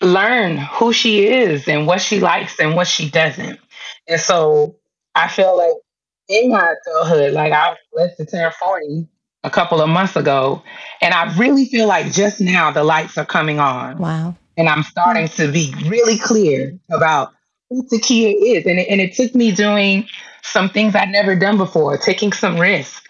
learn 0.00 0.58
who 0.58 0.92
she 0.92 1.26
is 1.26 1.66
and 1.68 1.86
what 1.86 2.00
she 2.00 2.20
likes 2.20 2.58
and 2.60 2.76
what 2.76 2.86
she 2.86 3.08
doesn't. 3.08 3.58
And 4.06 4.20
so 4.20 4.76
I 5.14 5.28
feel 5.28 5.56
like 5.56 5.76
in 6.28 6.50
my 6.50 6.74
adulthood, 6.86 7.32
like 7.32 7.52
I 7.52 7.70
was 7.70 7.78
blessed 7.92 8.16
to 8.18 8.26
turn 8.26 8.52
40 8.60 9.08
a 9.44 9.50
couple 9.50 9.80
of 9.80 9.88
months 9.88 10.16
ago. 10.16 10.62
And 11.00 11.14
I 11.14 11.34
really 11.36 11.66
feel 11.66 11.86
like 11.86 12.12
just 12.12 12.40
now 12.40 12.70
the 12.70 12.84
lights 12.84 13.16
are 13.16 13.26
coming 13.26 13.60
on. 13.60 13.98
Wow. 13.98 14.36
And 14.56 14.68
I'm 14.68 14.82
starting 14.82 15.28
to 15.28 15.50
be 15.50 15.74
really 15.86 16.18
clear 16.18 16.78
about 16.90 17.32
who 17.70 17.86
Tykeia 17.86 18.34
is. 18.38 18.66
And 18.66 18.78
it, 18.78 18.88
and 18.88 19.00
it 19.00 19.14
took 19.14 19.34
me 19.34 19.52
doing 19.52 20.06
some 20.42 20.68
things 20.68 20.94
I'd 20.94 21.08
never 21.08 21.34
done 21.34 21.56
before, 21.56 21.96
taking 21.96 22.32
some 22.32 22.58
risks 22.58 23.00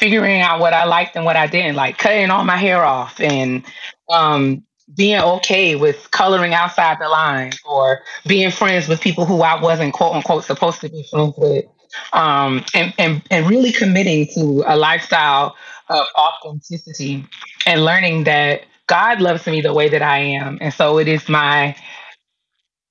figuring 0.00 0.40
out 0.40 0.60
what 0.60 0.72
I 0.72 0.84
liked 0.86 1.14
and 1.14 1.26
what 1.26 1.36
I 1.36 1.46
didn't 1.46 1.76
like, 1.76 1.98
cutting 1.98 2.30
all 2.30 2.42
my 2.42 2.56
hair 2.56 2.82
off 2.82 3.20
and 3.20 3.62
um, 4.08 4.64
being 4.96 5.20
okay 5.20 5.76
with 5.76 6.10
coloring 6.10 6.54
outside 6.54 6.96
the 6.98 7.08
lines 7.08 7.58
or 7.66 8.00
being 8.26 8.50
friends 8.50 8.88
with 8.88 9.02
people 9.02 9.26
who 9.26 9.42
I 9.42 9.60
wasn't 9.60 9.92
quote 9.92 10.14
unquote 10.16 10.44
supposed 10.44 10.80
to 10.80 10.88
be 10.88 11.06
friends 11.10 11.34
with. 11.36 11.66
Um, 12.12 12.64
and, 12.74 12.94
and, 12.98 13.22
and 13.30 13.50
really 13.50 13.72
committing 13.72 14.26
to 14.34 14.64
a 14.66 14.76
lifestyle 14.76 15.54
of 15.88 16.06
authenticity 16.16 17.26
and 17.66 17.84
learning 17.84 18.24
that 18.24 18.62
God 18.86 19.20
loves 19.20 19.46
me 19.46 19.60
the 19.60 19.74
way 19.74 19.88
that 19.90 20.00
I 20.00 20.18
am. 20.18 20.56
And 20.60 20.72
so 20.72 20.98
it 20.98 21.08
is 21.08 21.28
my, 21.28 21.76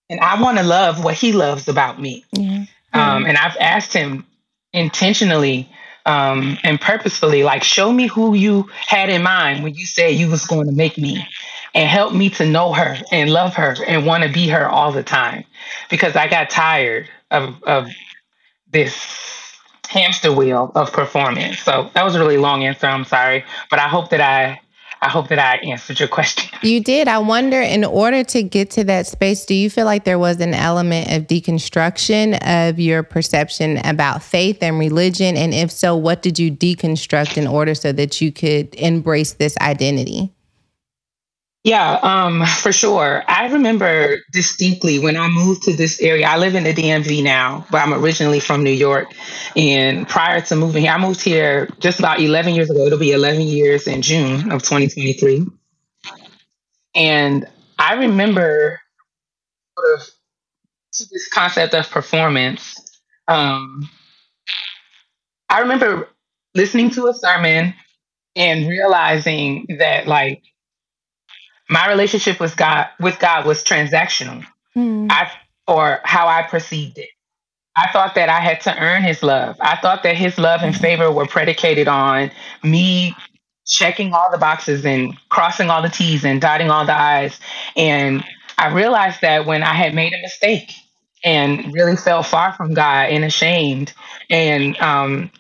and 0.10 0.20
I 0.20 0.39
want 0.39 0.60
to 0.60 0.63
love 0.63 1.04
what 1.04 1.16
he 1.16 1.32
loves 1.32 1.68
about 1.68 2.00
me. 2.00 2.24
Yeah. 2.34 2.66
Um, 2.94 3.25
and 3.25 3.38
I've 3.38 3.58
asked 3.60 3.94
him 3.94 4.25
intentionally 4.74 5.70
um, 6.06 6.58
and 6.63 6.79
purposefully, 6.79 7.44
like 7.44 7.63
show 7.63 7.91
me 7.91 8.08
who 8.08 8.34
you 8.34 8.70
had 8.74 9.10
in 9.10 9.24
mind 9.24 9.63
when 9.63 9.75
you 9.75 9.86
said 9.86 10.15
you 10.15 10.29
was 10.29 10.46
going 10.46 10.68
to 10.68 10.74
make 10.74 10.98
me 10.98 11.27
and 11.74 11.88
help 11.88 12.13
me 12.13 12.29
to 12.32 12.46
know 12.46 12.74
her 12.74 12.98
and 13.12 13.32
love 13.32 13.53
her 13.56 13.75
and 13.88 14.06
want 14.06 14.24
to 14.24 14.29
be 14.29 14.48
her 14.50 14.68
all 14.68 14.91
the 14.91 15.03
time 15.03 15.44
because 15.89 16.15
I 16.15 16.27
got 16.27 16.50
tired 16.50 17.10
of, 17.29 17.62
of 17.63 17.89
this 18.72 19.56
hamster 19.88 20.32
wheel 20.32 20.72
of 20.75 20.91
performance. 20.91 21.60
So 21.60 21.89
that 21.94 22.03
was 22.03 22.15
a 22.15 22.20
really 22.20 22.38
long 22.38 22.63
answer. 22.63 22.88
I'm 22.88 23.06
sorry, 23.06 23.44
but 23.70 23.79
I 23.79 23.88
hope 23.88 24.10
that 24.12 24.22
I 24.22 24.62
I 25.01 25.10
hope 25.10 25.29
that 25.29 25.39
I 25.39 25.56
answered 25.70 26.00
your 26.00 26.10
question. 26.10 26.50
You 26.62 26.84
did. 26.84 27.08
I 27.08 27.20
wonder, 27.20 27.62
in 27.62 27.86
order 27.86 28.22
to 28.25 28.44
get 28.44 28.70
to 28.72 28.84
that 28.84 29.08
space, 29.08 29.46
do 29.46 29.53
you 29.53 29.70
feel 29.70 29.86
like 29.86 30.03
there 30.03 30.20
was 30.20 30.41
an 30.41 30.53
element 30.53 31.10
of 31.10 31.25
deconstruction 31.25 32.38
of 32.70 32.82
your 32.82 33.01
perception 33.01 33.77
about 33.86 34.22
faith 34.22 34.62
and 34.62 34.77
religion? 34.77 35.38
And 35.38 35.53
if 35.53 35.72
so, 35.72 35.96
what 35.96 36.22
did 36.22 36.38
you 36.38 36.51
deconstruct 36.51 37.38
in 37.38 37.48
order 37.48 37.75
so 37.75 37.94
that 37.94 38.20
you 38.20 38.34
could 38.34 38.75
embrace 38.75 39.34
this 39.34 39.58
identity? 39.60 40.34
Yeah, 41.63 42.00
um, 42.01 42.46
for 42.46 42.72
sure. 42.72 43.24
I 43.28 43.48
remember 43.51 44.18
distinctly 44.32 44.98
when 45.00 45.18
I 45.18 45.28
moved 45.28 45.63
to 45.63 45.74
this 45.74 46.00
area. 46.01 46.25
I 46.28 46.38
live 46.38 46.56
in 46.56 46.63
the 46.63 46.74
DMV 46.74 47.22
now, 47.22 47.66
but 47.70 47.80
I'm 47.82 47.94
originally 47.94 48.39
from 48.39 48.63
New 48.63 48.72
York. 48.72 49.12
And 49.58 50.08
prior 50.08 50.39
to 50.42 50.56
moving 50.56 50.84
here, 50.84 50.94
I 50.94 50.98
moved 50.98 51.22
here 51.22 51.68
just 51.80 52.00
about 52.00 52.22
11 52.22 52.56
years 52.56 52.70
ago. 52.70 52.86
It'll 52.86 52.98
be 52.98 53.12
11 53.12 53.42
years 53.42 53.88
in 53.88 54.01
June 54.01 54.51
of 54.51 54.63
2023. 54.63 55.46
And 56.96 57.48
I 57.77 57.94
remember 57.96 58.79
sort 59.77 60.00
of 60.00 60.07
this 61.12 61.29
concept 61.29 61.74
of 61.74 61.90
performance. 61.90 62.75
Um, 63.27 63.90
I 65.50 65.60
remember 65.62 66.10
listening 66.55 66.90
to 66.92 67.07
a 67.07 67.14
sermon 67.14 67.74
and 68.36 68.68
realizing 68.70 69.68
that, 69.79 70.07
like, 70.07 70.44
my 71.70 71.88
relationship 71.88 72.40
with 72.40 72.58
God 72.58 72.88
with 73.00 73.20
God 73.20 73.46
was 73.46 73.64
transactional. 73.64 74.46
Mm. 74.75 75.12
I 75.12 75.32
or 75.68 76.01
how 76.03 76.27
I 76.27 76.44
perceived 76.44 76.98
it. 76.98 77.10
I 77.75 77.92
thought 77.92 78.16
that 78.16 78.27
I 78.27 78.40
had 78.40 78.62
to 78.62 78.77
earn 78.77 79.03
his 79.03 79.24
love. 79.24 79.55
I 79.62 79.77
thought 79.77 80.03
that 80.03 80.18
his 80.18 80.38
love 80.38 80.62
and 80.64 80.75
favor 80.75 81.12
were 81.12 81.27
predicated 81.27 81.88
on 81.88 82.32
me 82.64 83.16
checking 83.66 84.14
all 84.14 84.32
the 84.32 84.38
boxes 84.38 84.86
and 84.86 85.16
crossing 85.29 85.70
all 85.70 85.82
the 85.82 85.90
T's 85.90 86.25
and 86.25 86.42
dotting 86.42 86.72
all 86.72 86.86
the 86.86 87.00
I's. 87.00 87.40
And 87.77 88.24
I 88.58 88.74
realized 88.74 89.22
that 89.22 89.46
when 89.46 89.64
I 89.64 89.74
had 89.74 89.94
made 89.94 90.14
a 90.14 90.22
mistake 90.22 90.74
and 91.24 91.72
really 91.74 91.96
felt 91.96 92.25
far 92.25 92.53
from 92.53 92.74
God 92.74 93.10
and 93.10 93.24
ashamed 93.24 93.94
and 94.29 94.77
um, 94.82 95.32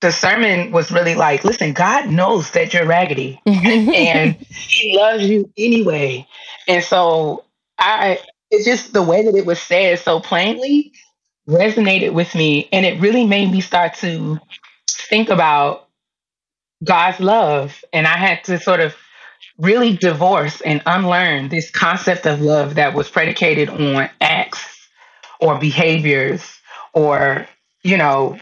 the 0.00 0.12
sermon 0.12 0.72
was 0.72 0.90
really 0.90 1.14
like, 1.14 1.44
listen, 1.44 1.72
God 1.72 2.10
knows 2.10 2.50
that 2.52 2.74
you're 2.74 2.86
raggedy 2.86 3.40
and 3.46 4.34
he 4.34 4.96
loves 4.96 5.28
you 5.28 5.50
anyway. 5.56 6.26
And 6.68 6.84
so 6.84 7.44
I 7.78 8.20
it's 8.50 8.64
just 8.64 8.92
the 8.92 9.02
way 9.02 9.24
that 9.24 9.34
it 9.34 9.46
was 9.46 9.60
said 9.60 9.98
so 9.98 10.20
plainly 10.20 10.92
resonated 11.48 12.12
with 12.12 12.34
me 12.34 12.68
and 12.72 12.84
it 12.84 13.00
really 13.00 13.24
made 13.24 13.50
me 13.50 13.60
start 13.60 13.94
to 13.94 14.38
think 14.90 15.28
about 15.28 15.88
God's 16.84 17.20
love 17.20 17.84
and 17.92 18.06
I 18.06 18.16
had 18.16 18.44
to 18.44 18.58
sort 18.58 18.80
of 18.80 18.94
really 19.58 19.96
divorce 19.96 20.60
and 20.60 20.82
unlearn 20.86 21.48
this 21.48 21.70
concept 21.70 22.26
of 22.26 22.40
love 22.40 22.74
that 22.74 22.94
was 22.94 23.08
predicated 23.08 23.68
on 23.68 24.10
acts 24.20 24.88
or 25.40 25.58
behaviors 25.58 26.42
or 26.92 27.48
you 27.82 27.96
know 27.96 28.38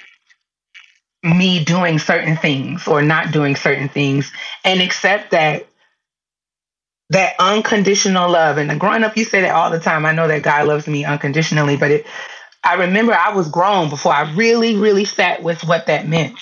me 1.25 1.65
doing 1.65 1.99
certain 1.99 2.37
things 2.37 2.87
or 2.87 3.03
not 3.03 3.33
doing 3.33 3.57
certain 3.57 3.89
things 3.89 4.31
and 4.65 4.81
accept 4.81 5.31
that 5.33 5.67
that 7.11 7.35
unconditional 7.39 8.31
love. 8.31 8.59
And 8.59 8.79
growing 8.81 9.05
up 9.05 9.17
you 9.17 9.25
say 9.25 9.43
that 9.43 9.55
all 9.55 9.71
the 9.71 9.81
time. 9.81 10.07
I 10.07 10.13
know 10.13 10.29
that 10.29 10.43
god 10.43 10.69
loves 10.69 10.87
me 10.87 11.05
unconditionally 11.05 11.77
but 11.77 11.91
it 11.91 12.07
i 12.63 12.75
remember 12.75 13.15
i 13.15 13.35
was 13.35 13.49
grown 13.49 13.91
before 13.91 14.13
i 14.13 14.33
really 14.35 14.77
really 14.77 15.05
sat 15.05 15.43
with 15.43 15.63
what 15.65 15.87
that 15.87 16.09
meant 16.09 16.39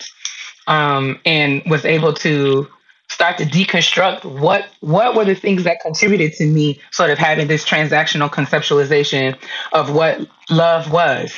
um, 0.67 1.21
and 1.25 1.63
was 1.67 1.85
able 1.85 2.13
to 2.15 2.69
start 3.09 3.37
to 3.39 3.45
deconstruct 3.45 4.25
what 4.25 4.67
what 4.81 5.15
were 5.15 5.25
the 5.25 5.35
things 5.35 5.65
that 5.65 5.81
contributed 5.81 6.33
to 6.33 6.47
me 6.47 6.81
sort 6.91 7.11
of 7.11 7.19
having 7.19 7.47
this 7.47 7.65
transactional 7.65 8.31
conceptualization 8.31 9.37
of 9.73 9.93
what 9.95 10.27
love 10.51 10.91
was. 10.91 11.33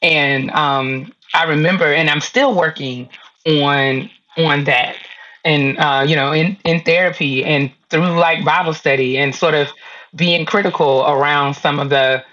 And 0.00 0.50
um, 0.50 1.12
I 1.34 1.44
remember, 1.44 1.92
and 1.92 2.10
I'm 2.10 2.20
still 2.20 2.54
working 2.54 3.08
on 3.46 4.10
on 4.36 4.64
that, 4.64 4.96
and 5.44 5.78
uh, 5.78 6.04
you 6.06 6.16
know, 6.16 6.32
in 6.32 6.56
in 6.64 6.80
therapy 6.80 7.44
and 7.44 7.70
through 7.90 8.18
like 8.18 8.44
Bible 8.44 8.74
study 8.74 9.18
and 9.18 9.34
sort 9.34 9.54
of 9.54 9.68
being 10.14 10.44
critical 10.44 11.04
around 11.06 11.54
some 11.54 11.80
of 11.80 11.90
the 11.90 12.24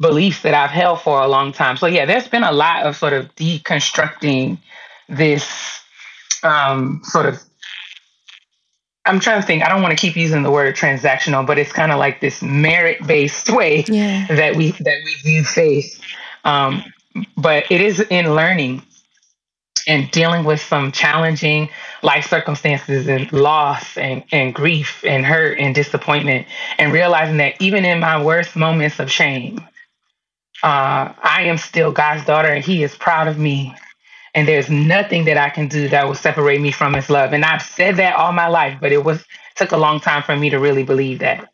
beliefs 0.00 0.42
that 0.42 0.54
I've 0.54 0.70
held 0.70 1.00
for 1.00 1.20
a 1.20 1.28
long 1.28 1.52
time. 1.52 1.76
So 1.76 1.86
yeah, 1.86 2.06
there's 2.06 2.28
been 2.28 2.44
a 2.44 2.52
lot 2.52 2.84
of 2.86 2.96
sort 2.96 3.12
of 3.12 3.34
deconstructing 3.34 4.58
this 5.08 5.80
um, 6.42 7.00
sort 7.04 7.26
of. 7.26 7.40
I'm 9.04 9.20
trying 9.20 9.40
to 9.40 9.46
think. 9.46 9.64
I 9.64 9.68
don't 9.70 9.82
want 9.82 9.96
to 9.96 10.00
keep 10.00 10.16
using 10.16 10.42
the 10.42 10.50
word 10.50 10.76
transactional, 10.76 11.46
but 11.46 11.58
it's 11.58 11.72
kind 11.72 11.92
of 11.92 11.98
like 11.98 12.20
this 12.20 12.42
merit-based 12.42 13.50
way 13.54 13.84
yeah. 13.88 14.26
that 14.28 14.56
we 14.56 14.72
that 14.72 14.98
we 15.04 15.14
view 15.22 15.44
faith. 15.44 16.00
Um, 16.44 16.84
but 17.36 17.70
it 17.70 17.80
is 17.80 18.00
in 18.00 18.34
learning 18.34 18.82
and 19.88 20.10
dealing 20.12 20.44
with 20.44 20.60
some 20.60 20.92
challenging 20.92 21.70
life 22.02 22.28
circumstances 22.28 23.08
and 23.08 23.32
loss 23.32 23.96
and, 23.98 24.24
and 24.32 24.54
grief 24.54 25.04
and 25.04 25.26
hurt 25.26 25.58
and 25.58 25.74
disappointment 25.74 26.46
and 26.78 26.92
realizing 26.92 27.38
that 27.38 27.54
even 27.60 27.84
in 27.84 28.00
my 28.00 28.22
worst 28.22 28.56
moments 28.56 29.00
of 29.00 29.10
shame 29.10 29.58
uh, 30.62 31.12
i 31.22 31.44
am 31.44 31.58
still 31.58 31.92
god's 31.92 32.24
daughter 32.26 32.48
and 32.48 32.64
he 32.64 32.82
is 32.82 32.96
proud 32.96 33.28
of 33.28 33.38
me 33.38 33.74
And 34.34 34.48
there's 34.48 34.70
nothing 34.70 35.26
that 35.26 35.38
I 35.38 35.50
can 35.50 35.68
do 35.68 35.90
that 35.90 36.08
will 36.08 36.16
separate 36.16 36.62
me 36.62 36.72
from 36.72 36.94
his 36.94 37.10
love. 37.10 37.34
And 37.34 37.44
I've 37.44 37.62
said 37.62 37.98
that 37.98 38.16
all 38.16 38.32
my 38.32 38.48
life, 38.48 38.78
but 38.80 38.92
it 38.92 39.04
was 39.04 39.24
took 39.56 39.72
a 39.72 39.78
long 39.78 40.00
time 40.00 40.24
for 40.24 40.36
me 40.36 40.50
to 40.50 40.58
really 40.60 40.84
believe 40.84 41.20
that. 41.20 41.50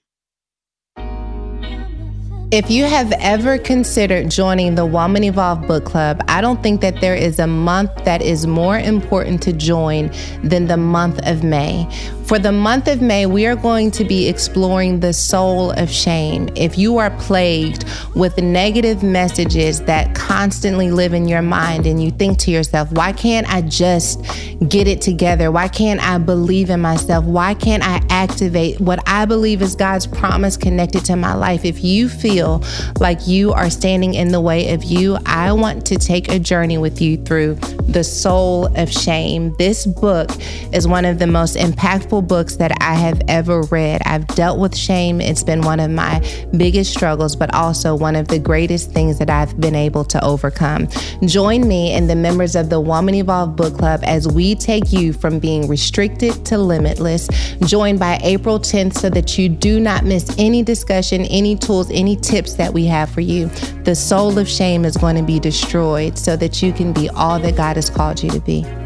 If 2.50 2.70
you 2.70 2.84
have 2.84 3.10
ever 3.18 3.58
considered 3.58 4.30
joining 4.30 4.74
the 4.74 4.86
Woman 4.86 5.24
Evolve 5.24 5.66
Book 5.66 5.84
Club, 5.84 6.22
I 6.28 6.40
don't 6.40 6.62
think 6.62 6.82
that 6.82 7.00
there 7.00 7.14
is 7.14 7.38
a 7.38 7.46
month 7.46 7.90
that 8.04 8.22
is 8.22 8.46
more 8.46 8.78
important 8.78 9.42
to 9.42 9.52
join 9.52 10.10
than 10.42 10.66
the 10.66 10.76
month 10.76 11.18
of 11.26 11.42
May. 11.42 11.88
For 12.26 12.38
the 12.38 12.52
month 12.52 12.88
of 12.88 13.02
May, 13.02 13.26
we 13.26 13.44
are 13.44 13.54
going 13.54 13.90
to 13.92 14.04
be 14.04 14.28
exploring 14.28 15.00
the 15.00 15.12
soul 15.12 15.72
of 15.72 15.90
shame. 15.90 16.48
If 16.56 16.78
you 16.78 16.96
are 16.96 17.10
plagued 17.18 17.84
with 18.16 18.38
negative 18.38 19.02
messages 19.02 19.82
that 19.82 20.14
constantly 20.14 20.90
live 20.90 21.12
in 21.12 21.28
your 21.28 21.42
mind 21.42 21.86
and 21.86 22.02
you 22.02 22.10
think 22.10 22.38
to 22.38 22.50
yourself, 22.50 22.90
why 22.92 23.12
can't 23.12 23.46
I 23.52 23.60
just 23.60 24.24
get 24.66 24.88
it 24.88 25.02
together? 25.02 25.52
Why 25.52 25.68
can't 25.68 26.00
I 26.00 26.16
believe 26.16 26.70
in 26.70 26.80
myself? 26.80 27.26
Why 27.26 27.52
can't 27.52 27.86
I 27.86 28.00
activate 28.08 28.80
what 28.80 29.06
I 29.06 29.26
believe 29.26 29.60
is 29.60 29.76
God's 29.76 30.06
promise 30.06 30.56
connected 30.56 31.04
to 31.04 31.16
my 31.16 31.34
life? 31.34 31.66
If 31.66 31.84
you 31.84 32.08
feel 32.08 32.64
like 33.00 33.28
you 33.28 33.52
are 33.52 33.68
standing 33.68 34.14
in 34.14 34.28
the 34.28 34.40
way 34.40 34.72
of 34.72 34.82
you, 34.82 35.18
I 35.26 35.52
want 35.52 35.84
to 35.86 35.96
take 35.96 36.30
a 36.32 36.38
journey 36.38 36.78
with 36.78 37.02
you 37.02 37.18
through 37.18 37.56
the 37.86 38.02
soul 38.02 38.74
of 38.78 38.90
shame. 38.90 39.54
This 39.58 39.84
book 39.84 40.30
is 40.72 40.88
one 40.88 41.04
of 41.04 41.18
the 41.18 41.26
most 41.26 41.56
impactful 41.56 42.13
books 42.22 42.56
that 42.56 42.72
I 42.80 42.94
have 42.94 43.20
ever 43.28 43.62
read. 43.62 44.02
I've 44.04 44.26
dealt 44.28 44.58
with 44.58 44.76
shame. 44.76 45.20
It's 45.20 45.42
been 45.42 45.62
one 45.62 45.80
of 45.80 45.90
my 45.90 46.20
biggest 46.56 46.92
struggles, 46.92 47.36
but 47.36 47.52
also 47.54 47.94
one 47.94 48.16
of 48.16 48.28
the 48.28 48.38
greatest 48.38 48.92
things 48.92 49.18
that 49.18 49.30
I've 49.30 49.58
been 49.60 49.74
able 49.74 50.04
to 50.06 50.24
overcome. 50.24 50.88
Join 51.24 51.66
me 51.66 51.92
and 51.92 52.08
the 52.08 52.16
members 52.16 52.56
of 52.56 52.70
the 52.70 52.80
Woman 52.80 53.14
Evolve 53.14 53.56
Book 53.56 53.76
Club 53.78 54.00
as 54.04 54.28
we 54.28 54.54
take 54.54 54.92
you 54.92 55.12
from 55.12 55.38
being 55.38 55.68
restricted 55.68 56.44
to 56.46 56.58
limitless. 56.58 57.28
Join 57.66 57.98
by 57.98 58.18
April 58.22 58.58
10th 58.58 58.94
so 58.94 59.10
that 59.10 59.38
you 59.38 59.48
do 59.48 59.80
not 59.80 60.04
miss 60.04 60.34
any 60.38 60.62
discussion, 60.62 61.22
any 61.22 61.56
tools, 61.56 61.90
any 61.90 62.16
tips 62.16 62.54
that 62.54 62.72
we 62.72 62.86
have 62.86 63.10
for 63.10 63.20
you. 63.20 63.46
The 63.84 63.94
soul 63.94 64.38
of 64.38 64.48
shame 64.48 64.84
is 64.84 64.96
going 64.96 65.16
to 65.16 65.22
be 65.22 65.38
destroyed 65.38 66.18
so 66.18 66.36
that 66.36 66.62
you 66.62 66.72
can 66.72 66.92
be 66.92 67.08
all 67.10 67.38
that 67.40 67.56
God 67.56 67.76
has 67.76 67.90
called 67.90 68.22
you 68.22 68.30
to 68.30 68.40
be. 68.40 68.83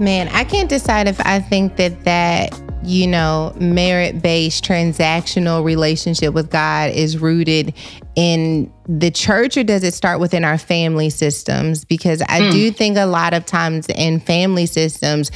Man, 0.00 0.28
I 0.28 0.44
can't 0.44 0.68
decide 0.68 1.08
if 1.08 1.20
I 1.24 1.40
think 1.40 1.76
that 1.76 2.04
that 2.04 2.58
you 2.82 3.06
know, 3.06 3.54
merit 3.60 4.22
based 4.22 4.64
transactional 4.64 5.62
relationship 5.62 6.32
with 6.32 6.50
God 6.50 6.90
is 6.90 7.18
rooted 7.18 7.74
in 8.16 8.72
the 8.88 9.10
church 9.10 9.56
or 9.56 9.64
does 9.64 9.84
it 9.84 9.92
start 9.92 10.18
within 10.18 10.44
our 10.44 10.56
family 10.56 11.10
systems? 11.10 11.84
Because 11.84 12.22
I 12.22 12.40
mm. 12.40 12.52
do 12.52 12.70
think 12.72 12.96
a 12.96 13.04
lot 13.04 13.34
of 13.34 13.44
times 13.44 13.86
in 13.88 14.18
family 14.20 14.66
systems, 14.66 15.30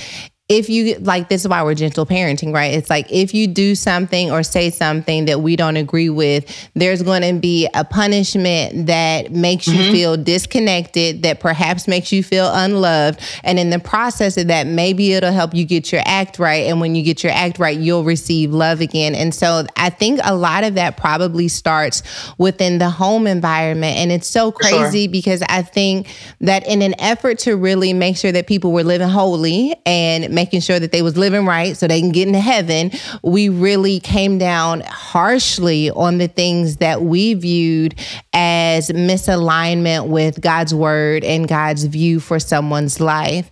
if 0.51 0.69
you 0.69 0.97
like 0.97 1.31
this 1.31 1.41
is 1.41 1.49
why 1.49 1.63
we're 1.63 1.75
gentle 1.75 2.05
parenting 2.05 2.53
right? 2.53 2.75
It's 2.75 2.91
like 2.91 3.11
if 3.11 3.33
you 3.33 3.47
do 3.47 3.75
something 3.75 4.31
or 4.31 4.43
say 4.43 4.69
something 4.69 5.25
that 5.25 5.41
we 5.41 5.57
don't 5.57 5.79
agree 5.79 6.11
with 6.11 6.45
there's 6.75 7.03
going 7.03 7.23
to 7.23 7.41
be 7.41 7.67
a 7.73 7.83
punishment 7.83 8.87
that 8.87 9.33
makes 9.33 9.67
mm-hmm. 9.67 9.81
you 9.81 9.93
feel 9.93 10.17
disconnected 10.19 11.23
that 11.23 11.41
perhaps 11.41 11.89
makes 11.89 12.13
you 12.13 12.23
feel 12.23 12.53
unloved. 12.53 13.21
And 13.43 13.59
in 13.59 13.71
the 13.71 13.79
process 13.79 14.37
of 14.37 14.49
that 14.49 14.67
maybe 14.67 15.15
it'll 15.15 15.33
help 15.33 15.55
you 15.55 15.65
get 15.65 15.91
your 15.91 16.03
act 16.05 16.39
right. 16.39 16.67
And 16.67 16.79
when 16.79 16.95
you 16.95 17.03
get 17.03 17.23
your 17.23 17.33
act 17.33 17.59
right 17.59 17.79
you'll 17.79 18.05
receive 18.05 18.53
love 18.53 18.83
again. 18.83 19.15
And 19.15 19.35
so 19.35 19.65
i 19.79 19.89
think 19.89 20.21
a 20.25 20.37
lot 20.37 20.63
of 20.63 20.75
that 20.75 20.99
probably 20.99 21.49
starts 21.49 22.03
within 22.37 22.79
the 22.79 22.91
home 22.91 23.27
environment. 23.27 23.97
And 23.97 24.13
it's 24.13 24.29
so 24.29 24.53
crazy 24.53 25.05
sure. 25.05 25.11
because 25.11 25.43
i 25.49 25.63
think 25.63 26.07
that 26.43 26.67
in 26.69 26.83
an 26.83 26.95
effort 27.01 27.39
to 27.41 27.57
really 27.57 27.95
make 27.95 28.19
sure 28.19 28.33
that 28.33 28.47
people 28.47 28.73
were 28.73 28.85
living 28.85 29.09
holy 29.09 29.75
and 29.87 30.34
making 30.35 30.61
sure 30.61 30.79
that 30.79 30.93
they 30.93 31.03
was 31.03 31.17
living 31.17 31.47
right 31.47 31.77
so 31.77 31.87
they 31.87 32.01
can 32.01 32.13
get 32.13 32.27
into 32.27 32.41
heaven, 32.41 32.91
we 33.23 33.49
really 33.49 34.01
came 34.01 34.39
down 34.39 34.81
harshly 34.81 35.91
on 35.91 36.19
the 36.19 36.29
things 36.29 36.79
that 36.79 37.03
we 37.03 37.35
viewed 37.35 37.95
as 38.33 38.89
misalignment 38.91 40.09
with 40.09 40.41
God's 40.41 40.75
word 40.75 41.25
and 41.25 41.49
God's 41.49 41.85
view 41.85 42.21
for 42.21 42.39
someone's 42.39 43.01
life. 43.01 43.51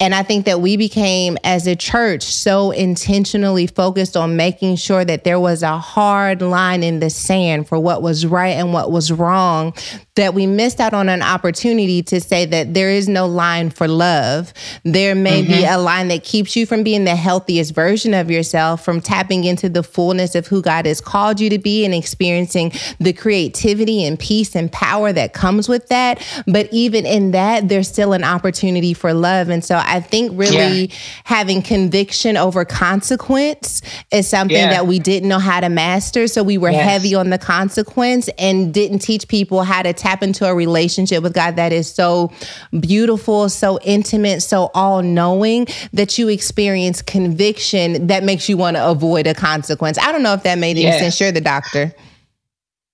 And 0.00 0.14
I 0.14 0.22
think 0.22 0.46
that 0.46 0.60
we 0.60 0.76
became, 0.76 1.36
as 1.44 1.66
a 1.66 1.76
church, 1.76 2.22
so 2.22 2.70
intentionally 2.70 3.66
focused 3.66 4.16
on 4.16 4.36
making 4.36 4.76
sure 4.76 5.04
that 5.04 5.24
there 5.24 5.38
was 5.38 5.62
a 5.62 5.78
hard 5.78 6.42
line 6.42 6.82
in 6.82 7.00
the 7.00 7.10
sand 7.10 7.68
for 7.68 7.78
what 7.78 8.02
was 8.02 8.26
right 8.26 8.56
and 8.56 8.72
what 8.72 8.90
was 8.90 9.12
wrong 9.12 9.74
that 10.16 10.34
we 10.34 10.46
missed 10.46 10.78
out 10.78 10.92
on 10.92 11.08
an 11.08 11.22
opportunity 11.22 12.02
to 12.02 12.20
say 12.20 12.44
that 12.44 12.74
there 12.74 12.90
is 12.90 13.08
no 13.08 13.26
line 13.26 13.70
for 13.70 13.88
love. 13.88 14.52
There 14.84 15.14
may 15.14 15.42
mm-hmm. 15.42 15.52
be 15.52 15.64
a 15.64 15.78
line 15.78 16.08
that 16.08 16.22
keeps 16.22 16.54
you 16.54 16.66
from 16.66 16.82
being 16.82 17.04
the 17.04 17.16
healthiest 17.16 17.74
version 17.74 18.12
of 18.12 18.30
yourself, 18.30 18.84
from 18.84 19.00
tapping 19.00 19.44
into 19.44 19.70
the 19.70 19.82
fullness 19.82 20.34
of 20.34 20.46
who 20.46 20.60
God 20.60 20.84
has 20.84 21.00
called 21.00 21.40
you 21.40 21.48
to 21.48 21.58
be 21.58 21.86
and 21.86 21.94
experiencing 21.94 22.72
the 23.00 23.14
creativity 23.14 24.04
and 24.04 24.18
peace 24.18 24.54
and 24.54 24.70
power 24.70 25.14
that 25.14 25.32
comes 25.32 25.66
with 25.66 25.88
that. 25.88 26.22
But 26.46 26.68
even 26.72 27.06
in 27.06 27.30
that, 27.30 27.70
there's 27.70 27.88
still 27.88 28.12
an 28.12 28.22
opportunity 28.22 28.92
for 28.92 29.14
love. 29.14 29.48
And 29.48 29.64
so 29.64 29.80
I 29.82 30.00
think 30.00 30.32
really 30.38 30.88
yeah. 30.88 30.96
having 31.24 31.62
conviction 31.62 32.36
over 32.36 32.66
consequence 32.66 33.80
is 34.10 34.28
something 34.28 34.56
yeah. 34.58 34.70
that 34.70 34.86
we 34.86 34.98
didn't 34.98 35.30
know 35.30 35.38
how 35.38 35.60
to 35.60 35.70
master. 35.70 36.26
So 36.26 36.42
we 36.42 36.58
were 36.58 36.70
yes. 36.70 36.84
heavy 36.84 37.14
on 37.14 37.30
the 37.30 37.38
consequence 37.38 38.28
and 38.38 38.74
didn't 38.74 38.98
teach 38.98 39.26
people 39.26 39.62
how 39.62 39.80
to 39.80 40.01
tap 40.02 40.22
into 40.22 40.44
a 40.46 40.54
relationship 40.54 41.22
with 41.22 41.32
God 41.32 41.56
that 41.56 41.72
is 41.72 41.88
so 41.88 42.32
beautiful, 42.80 43.48
so 43.48 43.78
intimate, 43.84 44.42
so 44.42 44.70
all 44.74 45.00
knowing 45.00 45.66
that 45.92 46.18
you 46.18 46.28
experience 46.28 47.00
conviction 47.02 48.08
that 48.08 48.24
makes 48.24 48.48
you 48.48 48.56
want 48.56 48.76
to 48.76 48.84
avoid 48.84 49.28
a 49.28 49.34
consequence. 49.34 49.96
I 49.98 50.10
don't 50.10 50.24
know 50.24 50.34
if 50.34 50.42
that 50.42 50.58
made 50.58 50.72
any 50.72 50.82
yes. 50.82 51.00
sense. 51.00 51.20
You're 51.20 51.30
the 51.30 51.40
doctor. 51.40 51.94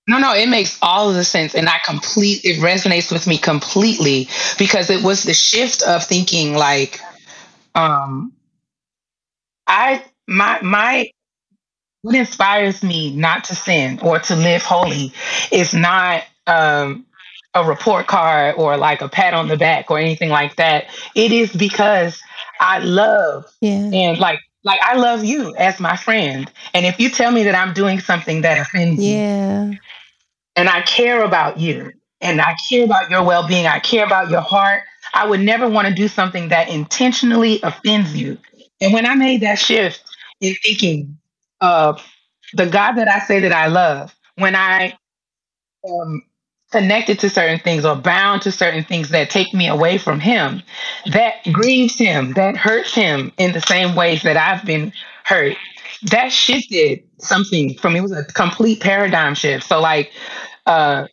No, 0.07 0.19
no, 0.19 0.33
it 0.33 0.49
makes 0.49 0.77
all 0.81 1.09
of 1.09 1.15
the 1.15 1.23
sense. 1.23 1.55
And 1.55 1.67
I 1.67 1.79
complete, 1.85 2.43
it 2.43 2.57
resonates 2.57 3.11
with 3.11 3.27
me 3.27 3.37
completely 3.37 4.27
because 4.57 4.89
it 4.89 5.03
was 5.03 5.23
the 5.23 5.33
shift 5.33 5.81
of 5.83 6.03
thinking 6.03 6.53
like, 6.53 6.99
um, 7.75 8.33
I, 9.67 10.03
my, 10.27 10.61
my, 10.61 11.11
what 12.01 12.15
inspires 12.15 12.81
me 12.81 13.15
not 13.15 13.45
to 13.45 13.55
sin 13.55 13.99
or 14.01 14.19
to 14.19 14.35
live 14.35 14.63
holy 14.63 15.11
is 15.51 15.73
not 15.73 16.23
um, 16.49 17.05
a 17.53 17.63
report 17.63 18.07
card 18.07 18.55
or 18.57 18.77
like 18.77 19.01
a 19.01 19.09
pat 19.09 19.33
on 19.33 19.47
the 19.47 19.57
back 19.57 19.89
or 19.89 19.99
anything 19.99 20.29
like 20.29 20.55
that. 20.57 20.85
It 21.15 21.31
is 21.31 21.51
because 21.53 22.21
I 22.59 22.79
love 22.79 23.45
yeah. 23.61 23.89
and 23.93 24.17
like 24.19 24.39
like 24.63 24.79
I 24.83 24.95
love 24.95 25.23
you 25.23 25.55
as 25.55 25.79
my 25.79 25.95
friend. 25.95 26.51
And 26.73 26.85
if 26.85 26.99
you 26.99 27.09
tell 27.09 27.31
me 27.31 27.43
that 27.43 27.55
I'm 27.55 27.73
doing 27.73 27.99
something 27.99 28.41
that 28.41 28.59
offends 28.59 29.01
yeah. 29.01 29.67
you, 29.67 29.77
and 30.55 30.67
I 30.67 30.81
care 30.81 31.23
about 31.23 31.59
you, 31.59 31.93
and 32.19 32.41
I 32.41 32.55
care 32.69 32.83
about 32.83 33.09
your 33.09 33.23
well-being, 33.23 33.65
I 33.65 33.79
care 33.79 34.05
about 34.05 34.29
your 34.29 34.41
heart, 34.41 34.83
I 35.13 35.25
would 35.25 35.39
never 35.39 35.69
want 35.69 35.87
to 35.87 35.93
do 35.93 36.09
something 36.09 36.49
that 36.49 36.67
intentionally 36.67 37.61
offends 37.63 38.15
you. 38.15 38.37
And 38.81 38.93
when 38.93 39.05
I 39.05 39.15
made 39.15 39.41
that 39.41 39.59
shift 39.59 40.03
in 40.41 40.53
thinking 40.55 41.17
of 41.61 42.05
the 42.53 42.65
God 42.65 42.93
that 42.93 43.07
I 43.07 43.19
say 43.19 43.39
that 43.39 43.53
I 43.53 43.67
love, 43.67 44.13
when 44.35 44.55
I 44.55 44.97
um, 45.89 46.23
connected 46.71 47.19
to 47.19 47.29
certain 47.29 47.59
things 47.59 47.83
or 47.83 47.95
bound 47.95 48.41
to 48.43 48.51
certain 48.51 48.83
things 48.83 49.09
that 49.09 49.29
take 49.29 49.53
me 49.53 49.67
away 49.67 49.97
from 49.97 50.19
him 50.19 50.61
that 51.11 51.33
grieves 51.51 51.97
him 51.97 52.33
that 52.33 52.55
hurts 52.55 52.93
him 52.93 53.31
in 53.37 53.51
the 53.53 53.61
same 53.61 53.95
ways 53.95 54.21
that 54.21 54.37
i've 54.37 54.63
been 54.65 54.93
hurt. 55.29 55.55
That 56.11 56.31
shifted 56.31 57.03
something 57.19 57.75
for 57.77 57.89
me. 57.89 57.99
It 57.99 58.01
was 58.01 58.11
a 58.11 58.25
complete 58.25 58.81
paradigm 58.81 59.35
shift. 59.35 59.67
So 59.67 59.79
like 59.79 60.11
uh 60.65 61.05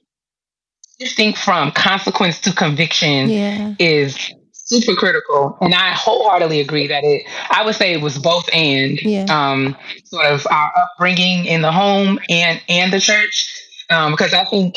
shifting 0.99 1.35
from 1.35 1.71
consequence 1.73 2.41
to 2.41 2.53
conviction 2.53 3.29
yeah. 3.29 3.75
is 3.79 4.17
super 4.53 4.95
critical. 4.97 5.59
And 5.61 5.75
i 5.75 5.91
wholeheartedly 5.91 6.61
agree 6.61 6.87
that 6.87 7.05
it 7.05 7.25
i 7.51 7.65
would 7.65 7.75
say 7.75 7.93
it 7.93 8.01
was 8.01 8.19
both 8.19 8.49
and 8.53 9.01
yeah. 9.03 9.27
um 9.29 9.77
sort 10.05 10.27
of 10.27 10.47
our 10.51 10.73
upbringing 10.77 11.45
in 11.45 11.61
the 11.61 11.73
home 11.73 12.19
and 12.31 12.61
and 12.69 12.93
the 12.93 13.01
church. 13.01 13.53
Um 13.91 14.13
because 14.13 14.33
i 14.33 14.45
think 14.45 14.77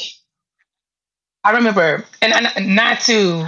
I 1.44 1.52
remember, 1.52 2.06
and, 2.22 2.34
and 2.34 2.76
not 2.76 3.02
to 3.02 3.48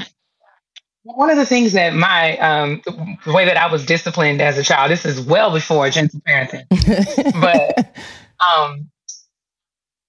one 1.03 1.29
of 1.29 1.37
the 1.37 1.45
things 1.45 1.73
that 1.73 1.93
my 1.93 2.37
um, 2.37 2.81
the 3.25 3.33
way 3.33 3.45
that 3.45 3.57
I 3.57 3.71
was 3.71 3.85
disciplined 3.85 4.41
as 4.41 4.57
a 4.57 4.63
child. 4.63 4.91
This 4.91 5.05
is 5.05 5.19
well 5.19 5.51
before 5.51 5.89
gentle 5.89 6.21
parenting, 6.21 6.65
but 7.41 7.95
um, 8.39 8.89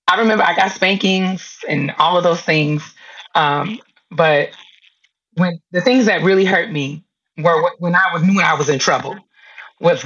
I 0.09 0.19
remember 0.19 0.45
I 0.45 0.55
got 0.55 0.73
spankings 0.73 1.59
and 1.69 1.93
all 1.99 2.17
of 2.17 2.25
those 2.25 2.41
things. 2.41 2.83
Um, 3.35 3.81
but 4.11 4.51
when 5.35 5.61
the 5.71 5.81
things 5.81 6.07
that 6.07 6.23
really 6.23 6.45
hurt 6.45 6.71
me 6.71 7.05
were 7.39 7.71
when 7.79 7.95
I 7.95 8.13
was 8.13 8.23
knew 8.23 8.41
I 8.41 8.55
was 8.55 8.69
in 8.69 8.79
trouble, 8.79 9.17
was 9.81 10.05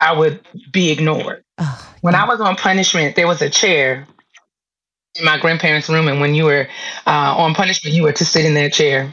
I 0.00 0.16
would 0.16 0.40
be 0.72 0.90
ignored. 0.90 1.44
Oh, 1.58 1.94
when 2.00 2.14
I 2.14 2.26
was 2.26 2.40
on 2.40 2.54
punishment, 2.54 3.16
there 3.16 3.26
was 3.26 3.42
a 3.42 3.50
chair 3.50 4.06
in 5.18 5.24
my 5.24 5.38
grandparents' 5.38 5.88
room, 5.88 6.08
and 6.08 6.20
when 6.20 6.34
you 6.34 6.44
were 6.44 6.68
uh, 7.06 7.34
on 7.36 7.54
punishment, 7.54 7.94
you 7.94 8.02
were 8.04 8.12
to 8.12 8.24
sit 8.24 8.44
in 8.44 8.54
that 8.54 8.72
chair, 8.72 9.12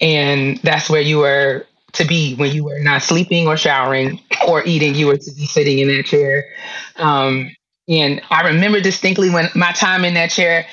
and 0.00 0.58
that's 0.58 0.88
where 0.90 1.00
you 1.00 1.18
were 1.18 1.66
to 1.92 2.04
be 2.04 2.34
when 2.36 2.52
you 2.52 2.64
were 2.64 2.78
not 2.80 3.02
sleeping 3.02 3.46
or 3.48 3.56
showering 3.56 4.20
or 4.46 4.62
eating. 4.64 4.94
You 4.94 5.08
were 5.08 5.16
to 5.18 5.32
be 5.32 5.46
sitting 5.46 5.78
in 5.80 5.88
that 5.88 6.06
chair. 6.06 6.46
Um, 6.96 7.50
and 7.88 8.22
I 8.30 8.48
remember 8.48 8.80
distinctly 8.80 9.30
when 9.30 9.48
my 9.54 9.72
time 9.72 10.04
in 10.04 10.14
that 10.14 10.30
chair, 10.30 10.66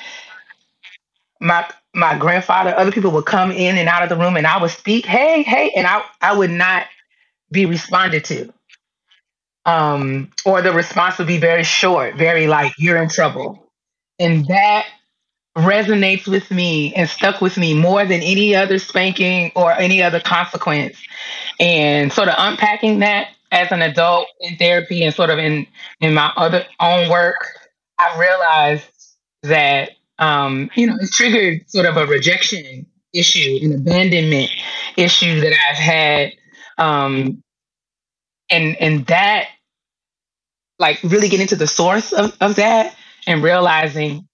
my 1.40 1.68
my 1.94 2.16
grandfather, 2.18 2.76
other 2.76 2.92
people 2.92 3.10
would 3.12 3.26
come 3.26 3.50
in 3.50 3.76
and 3.78 3.88
out 3.88 4.02
of 4.02 4.08
the 4.08 4.16
room, 4.16 4.36
and 4.36 4.46
I 4.46 4.60
would 4.60 4.70
speak, 4.70 5.06
"Hey, 5.06 5.42
hey," 5.42 5.72
and 5.76 5.86
I 5.86 6.02
I 6.20 6.36
would 6.36 6.50
not 6.50 6.86
be 7.52 7.66
responded 7.66 8.24
to. 8.26 8.52
Um, 9.66 10.30
or 10.46 10.62
the 10.62 10.72
response 10.72 11.18
would 11.18 11.26
be 11.26 11.38
very 11.38 11.64
short, 11.64 12.16
very 12.16 12.46
like, 12.46 12.72
"You're 12.78 13.02
in 13.02 13.08
trouble," 13.10 13.67
and 14.18 14.46
that 14.46 14.86
resonates 15.56 16.28
with 16.28 16.50
me 16.50 16.94
and 16.94 17.08
stuck 17.08 17.40
with 17.40 17.56
me 17.56 17.74
more 17.74 18.04
than 18.04 18.22
any 18.22 18.54
other 18.54 18.78
spanking 18.78 19.50
or 19.56 19.72
any 19.72 20.02
other 20.02 20.20
consequence. 20.20 20.96
And 21.58 22.12
sort 22.12 22.28
of 22.28 22.34
unpacking 22.38 23.00
that 23.00 23.28
as 23.50 23.72
an 23.72 23.82
adult 23.82 24.28
in 24.40 24.56
therapy 24.56 25.02
and 25.02 25.14
sort 25.14 25.30
of 25.30 25.38
in 25.38 25.66
in 26.00 26.14
my 26.14 26.32
other 26.36 26.64
own 26.80 27.10
work, 27.10 27.48
I 27.98 28.18
realized 28.18 28.84
that 29.42 29.90
um, 30.18 30.70
you 30.74 30.86
know 30.86 30.96
it 31.00 31.10
triggered 31.10 31.68
sort 31.70 31.86
of 31.86 31.96
a 31.96 32.06
rejection 32.06 32.86
issue, 33.12 33.58
an 33.62 33.74
abandonment 33.74 34.50
issue 34.96 35.40
that 35.40 35.52
I've 35.68 35.76
had, 35.76 36.32
um, 36.76 37.42
and 38.50 38.76
and 38.76 39.06
that 39.06 39.48
like 40.78 41.00
really 41.02 41.28
getting 41.28 41.48
to 41.48 41.56
the 41.56 41.66
source 41.66 42.12
of, 42.12 42.36
of 42.40 42.56
that 42.56 42.94
and 43.28 43.42
realizing 43.42 44.26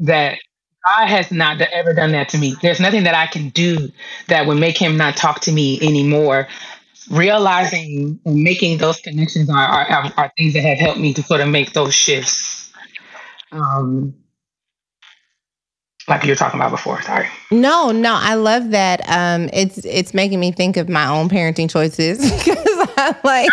that 0.00 0.38
God 0.86 1.06
has 1.06 1.30
not 1.30 1.60
ever 1.60 1.94
done 1.94 2.12
that 2.12 2.28
to 2.30 2.38
me. 2.38 2.56
There's 2.60 2.80
nothing 2.80 3.04
that 3.04 3.14
I 3.14 3.26
can 3.26 3.50
do 3.50 3.90
that 4.28 4.46
would 4.46 4.58
make 4.58 4.76
him 4.76 4.96
not 4.96 5.16
talk 5.16 5.40
to 5.42 5.52
me 5.52 5.78
anymore. 5.80 6.48
Realizing 7.10 8.18
and 8.24 8.42
making 8.42 8.78
those 8.78 9.00
connections 9.00 9.48
are, 9.48 9.56
are, 9.56 10.12
are 10.16 10.32
things 10.36 10.54
that 10.54 10.62
have 10.62 10.78
helped 10.78 10.98
me 10.98 11.14
to 11.14 11.22
sort 11.22 11.40
of 11.40 11.48
make 11.48 11.72
those 11.72 11.94
shifts. 11.94 12.72
Um, 13.52 14.14
like 16.08 16.24
you 16.24 16.30
were 16.30 16.36
talking 16.36 16.58
about 16.58 16.72
before. 16.72 17.00
Sorry. 17.02 17.28
No, 17.52 17.92
no, 17.92 18.14
I 18.14 18.34
love 18.34 18.70
that. 18.70 19.00
Um, 19.06 19.48
it's 19.52 19.78
it's 19.84 20.12
making 20.12 20.40
me 20.40 20.50
think 20.50 20.76
of 20.76 20.88
my 20.88 21.06
own 21.06 21.28
parenting 21.28 21.70
choices 21.70 22.18
like. 23.24 23.50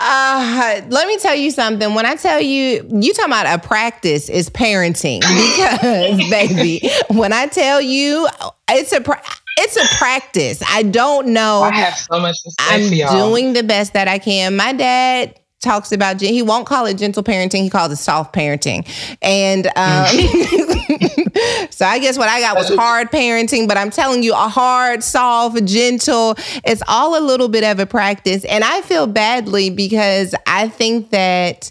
uh, 0.00 0.82
let 0.88 1.08
me 1.08 1.18
tell 1.18 1.34
you 1.34 1.50
something. 1.50 1.94
When 1.94 2.06
I 2.06 2.16
tell 2.16 2.40
you, 2.40 2.86
you 2.90 3.12
talking 3.12 3.32
about 3.32 3.46
a 3.46 3.58
practice 3.58 4.28
is 4.28 4.50
parenting 4.50 5.20
because, 5.56 6.30
baby, 6.30 6.90
when 7.08 7.32
I 7.32 7.46
tell 7.46 7.80
you, 7.80 8.28
it's 8.68 8.92
a. 8.92 9.00
Pra- 9.00 9.22
it's 9.60 9.76
a 9.76 9.96
practice. 9.98 10.62
I 10.68 10.84
don't 10.84 11.28
know. 11.28 11.62
I 11.62 11.74
have 11.74 11.98
so 11.98 12.20
much 12.20 12.36
I'm 12.60 12.88
doing 12.90 13.54
the 13.54 13.64
best 13.64 13.92
that 13.94 14.06
I 14.06 14.20
can. 14.20 14.54
My 14.54 14.72
dad 14.72 15.34
talks 15.60 15.90
about 15.90 16.20
he 16.20 16.42
won't 16.42 16.66
call 16.66 16.86
it 16.86 16.94
gentle 16.94 17.22
parenting 17.22 17.62
he 17.62 17.70
calls 17.70 17.92
it 17.92 17.96
soft 17.96 18.34
parenting. 18.34 18.86
And 19.22 19.66
um, 19.76 20.06
so 21.70 21.84
i 21.84 21.98
guess 21.98 22.16
what 22.16 22.28
i 22.28 22.40
got 22.40 22.56
was 22.56 22.74
hard 22.74 23.10
parenting 23.10 23.68
but 23.68 23.76
i'm 23.76 23.90
telling 23.90 24.22
you 24.22 24.32
a 24.32 24.48
hard 24.48 25.02
soft 25.02 25.64
gentle 25.64 26.34
it's 26.64 26.82
all 26.88 27.18
a 27.18 27.22
little 27.24 27.48
bit 27.48 27.64
of 27.64 27.78
a 27.80 27.86
practice. 27.86 28.44
And 28.44 28.64
i 28.64 28.80
feel 28.82 29.06
badly 29.06 29.70
because 29.70 30.34
i 30.46 30.68
think 30.68 31.10
that 31.10 31.70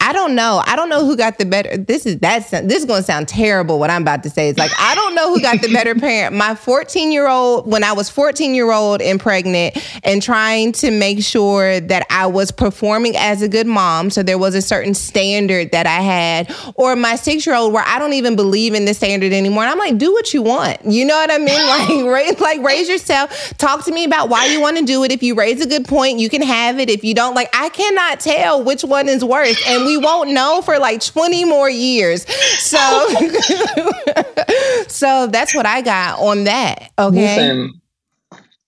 I 0.00 0.12
don't 0.12 0.36
know. 0.36 0.62
I 0.64 0.76
don't 0.76 0.88
know 0.88 1.04
who 1.04 1.16
got 1.16 1.38
the 1.38 1.44
better. 1.44 1.76
This 1.76 2.06
is 2.06 2.18
that's 2.18 2.50
this 2.50 2.78
is 2.78 2.84
going 2.84 3.00
to 3.00 3.04
sound 3.04 3.26
terrible. 3.26 3.80
What 3.80 3.90
I'm 3.90 4.02
about 4.02 4.22
to 4.22 4.30
say 4.30 4.48
is 4.48 4.56
like 4.56 4.70
I 4.78 4.94
don't 4.94 5.14
know 5.14 5.34
who 5.34 5.40
got 5.40 5.60
the 5.60 5.72
better 5.72 5.94
parent. 5.96 6.36
My 6.36 6.54
14 6.54 7.10
year 7.10 7.28
old, 7.28 7.70
when 7.70 7.82
I 7.82 7.92
was 7.92 8.08
14 8.08 8.54
year 8.54 8.70
old 8.70 9.02
and 9.02 9.18
pregnant, 9.18 9.76
and 10.04 10.22
trying 10.22 10.72
to 10.72 10.92
make 10.92 11.22
sure 11.22 11.80
that 11.80 12.06
I 12.10 12.26
was 12.26 12.52
performing 12.52 13.16
as 13.16 13.42
a 13.42 13.48
good 13.48 13.66
mom, 13.66 14.10
so 14.10 14.22
there 14.22 14.38
was 14.38 14.54
a 14.54 14.62
certain 14.62 14.94
standard 14.94 15.72
that 15.72 15.86
I 15.86 16.00
had, 16.00 16.54
or 16.76 16.94
my 16.94 17.16
six 17.16 17.44
year 17.44 17.56
old 17.56 17.72
where 17.72 17.84
I 17.84 17.98
don't 17.98 18.12
even 18.12 18.36
believe 18.36 18.74
in 18.74 18.84
the 18.84 18.94
standard 18.94 19.32
anymore. 19.32 19.64
And 19.64 19.72
I'm 19.72 19.78
like, 19.78 19.98
do 19.98 20.12
what 20.12 20.32
you 20.32 20.42
want. 20.42 20.84
You 20.84 21.04
know 21.04 21.16
what 21.16 21.30
I 21.30 21.38
mean? 21.38 21.58
Like 21.68 21.88
raise, 22.06 22.40
like 22.40 22.62
raise 22.62 22.88
yourself. 22.88 23.52
Talk 23.58 23.84
to 23.84 23.92
me 23.92 24.04
about 24.04 24.28
why 24.28 24.46
you 24.46 24.60
want 24.60 24.78
to 24.78 24.84
do 24.84 25.04
it. 25.04 25.12
If 25.12 25.22
you 25.22 25.34
raise 25.34 25.60
a 25.60 25.68
good 25.68 25.84
point, 25.84 26.18
you 26.18 26.30
can 26.30 26.40
have 26.40 26.78
it. 26.78 26.88
If 26.88 27.04
you 27.04 27.14
don't, 27.14 27.34
like 27.34 27.50
I 27.52 27.68
cannot 27.68 28.20
tell 28.20 28.62
which 28.62 28.84
one 28.84 29.08
is 29.08 29.24
worse, 29.24 29.60
and 29.66 29.84
we 29.84 29.97
won't 29.98 30.30
know 30.30 30.62
for 30.62 30.78
like 30.78 31.04
20 31.04 31.44
more 31.44 31.70
years. 31.70 32.26
So 32.60 32.78
so 34.88 35.26
that's 35.26 35.54
what 35.54 35.66
I 35.66 35.82
got 35.82 36.18
on 36.20 36.44
that. 36.44 36.90
Okay. 36.98 37.36
Listen, 37.36 37.80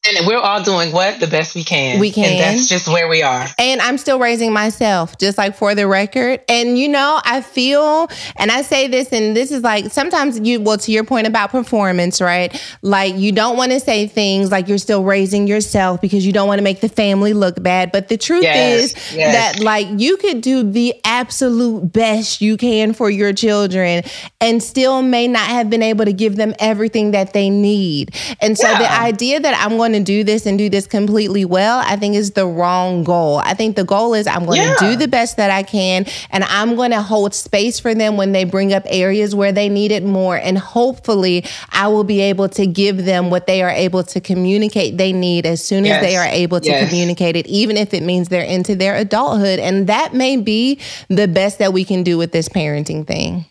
and 0.06 0.26
we're 0.26 0.38
all 0.38 0.62
doing 0.62 0.92
what? 0.92 1.20
The 1.20 1.26
best 1.26 1.54
we 1.54 1.62
can. 1.62 2.00
We 2.00 2.10
can. 2.10 2.24
And 2.24 2.40
that's 2.40 2.68
just 2.68 2.88
where 2.88 3.06
we 3.06 3.22
are. 3.22 3.46
And 3.58 3.82
I'm 3.82 3.98
still 3.98 4.18
raising 4.18 4.50
myself, 4.50 5.18
just 5.18 5.36
like 5.36 5.56
for 5.56 5.74
the 5.74 5.86
record. 5.86 6.40
And 6.48 6.78
you 6.78 6.88
know, 6.88 7.20
I 7.22 7.42
feel, 7.42 8.08
and 8.36 8.50
I 8.50 8.62
say 8.62 8.88
this, 8.88 9.12
and 9.12 9.36
this 9.36 9.52
is 9.52 9.62
like 9.62 9.92
sometimes 9.92 10.40
you, 10.40 10.58
well, 10.60 10.78
to 10.78 10.90
your 10.90 11.04
point 11.04 11.26
about 11.26 11.50
performance, 11.50 12.22
right? 12.22 12.50
Like 12.80 13.14
you 13.16 13.30
don't 13.32 13.58
want 13.58 13.72
to 13.72 13.80
say 13.80 14.06
things 14.06 14.50
like 14.50 14.68
you're 14.68 14.78
still 14.78 15.04
raising 15.04 15.46
yourself 15.46 16.00
because 16.00 16.24
you 16.24 16.32
don't 16.32 16.48
want 16.48 16.60
to 16.60 16.64
make 16.64 16.80
the 16.80 16.88
family 16.88 17.34
look 17.34 17.62
bad. 17.62 17.92
But 17.92 18.08
the 18.08 18.16
truth 18.16 18.42
yes, 18.42 18.94
is 18.94 19.14
yes. 19.14 19.34
that 19.34 19.62
like 19.62 19.86
you 19.98 20.16
could 20.16 20.40
do 20.40 20.62
the 20.62 20.94
absolute 21.04 21.92
best 21.92 22.40
you 22.40 22.56
can 22.56 22.94
for 22.94 23.10
your 23.10 23.34
children 23.34 24.02
and 24.40 24.62
still 24.62 25.02
may 25.02 25.28
not 25.28 25.46
have 25.46 25.68
been 25.68 25.82
able 25.82 26.06
to 26.06 26.12
give 26.14 26.36
them 26.36 26.54
everything 26.58 27.10
that 27.10 27.34
they 27.34 27.50
need. 27.50 28.14
And 28.40 28.56
so 28.56 28.66
yeah. 28.66 28.78
the 28.78 28.92
idea 28.92 29.40
that 29.40 29.62
I'm 29.62 29.76
going 29.76 29.89
to 29.92 30.00
do 30.00 30.24
this 30.24 30.46
and 30.46 30.58
do 30.58 30.68
this 30.68 30.86
completely 30.86 31.44
well, 31.44 31.78
I 31.84 31.96
think 31.96 32.14
is 32.14 32.32
the 32.32 32.46
wrong 32.46 33.04
goal. 33.04 33.38
I 33.38 33.54
think 33.54 33.76
the 33.76 33.84
goal 33.84 34.14
is 34.14 34.26
I'm 34.26 34.46
going 34.46 34.60
yeah. 34.60 34.74
to 34.74 34.90
do 34.90 34.96
the 34.96 35.08
best 35.08 35.36
that 35.36 35.50
I 35.50 35.62
can 35.62 36.06
and 36.30 36.44
I'm 36.44 36.76
going 36.76 36.90
to 36.90 37.02
hold 37.02 37.34
space 37.34 37.80
for 37.80 37.94
them 37.94 38.16
when 38.16 38.32
they 38.32 38.44
bring 38.44 38.72
up 38.72 38.82
areas 38.86 39.34
where 39.34 39.52
they 39.52 39.68
need 39.68 39.92
it 39.92 40.04
more. 40.04 40.36
And 40.36 40.58
hopefully, 40.58 41.44
I 41.70 41.88
will 41.88 42.04
be 42.04 42.20
able 42.20 42.48
to 42.50 42.66
give 42.66 43.04
them 43.04 43.30
what 43.30 43.46
they 43.46 43.62
are 43.62 43.70
able 43.70 44.02
to 44.04 44.20
communicate 44.20 44.96
they 44.96 45.12
need 45.12 45.46
as 45.46 45.62
soon 45.62 45.84
yes. 45.84 45.96
as 45.96 46.08
they 46.08 46.16
are 46.16 46.26
able 46.26 46.60
to 46.60 46.68
yes. 46.68 46.88
communicate 46.88 47.36
it, 47.36 47.46
even 47.46 47.76
if 47.76 47.94
it 47.94 48.02
means 48.02 48.28
they're 48.28 48.42
into 48.42 48.74
their 48.74 48.96
adulthood. 48.96 49.58
And 49.58 49.86
that 49.86 50.14
may 50.14 50.36
be 50.36 50.80
the 51.08 51.28
best 51.28 51.58
that 51.58 51.72
we 51.72 51.84
can 51.84 52.02
do 52.02 52.18
with 52.18 52.32
this 52.32 52.48
parenting 52.48 53.06
thing. 53.06 53.46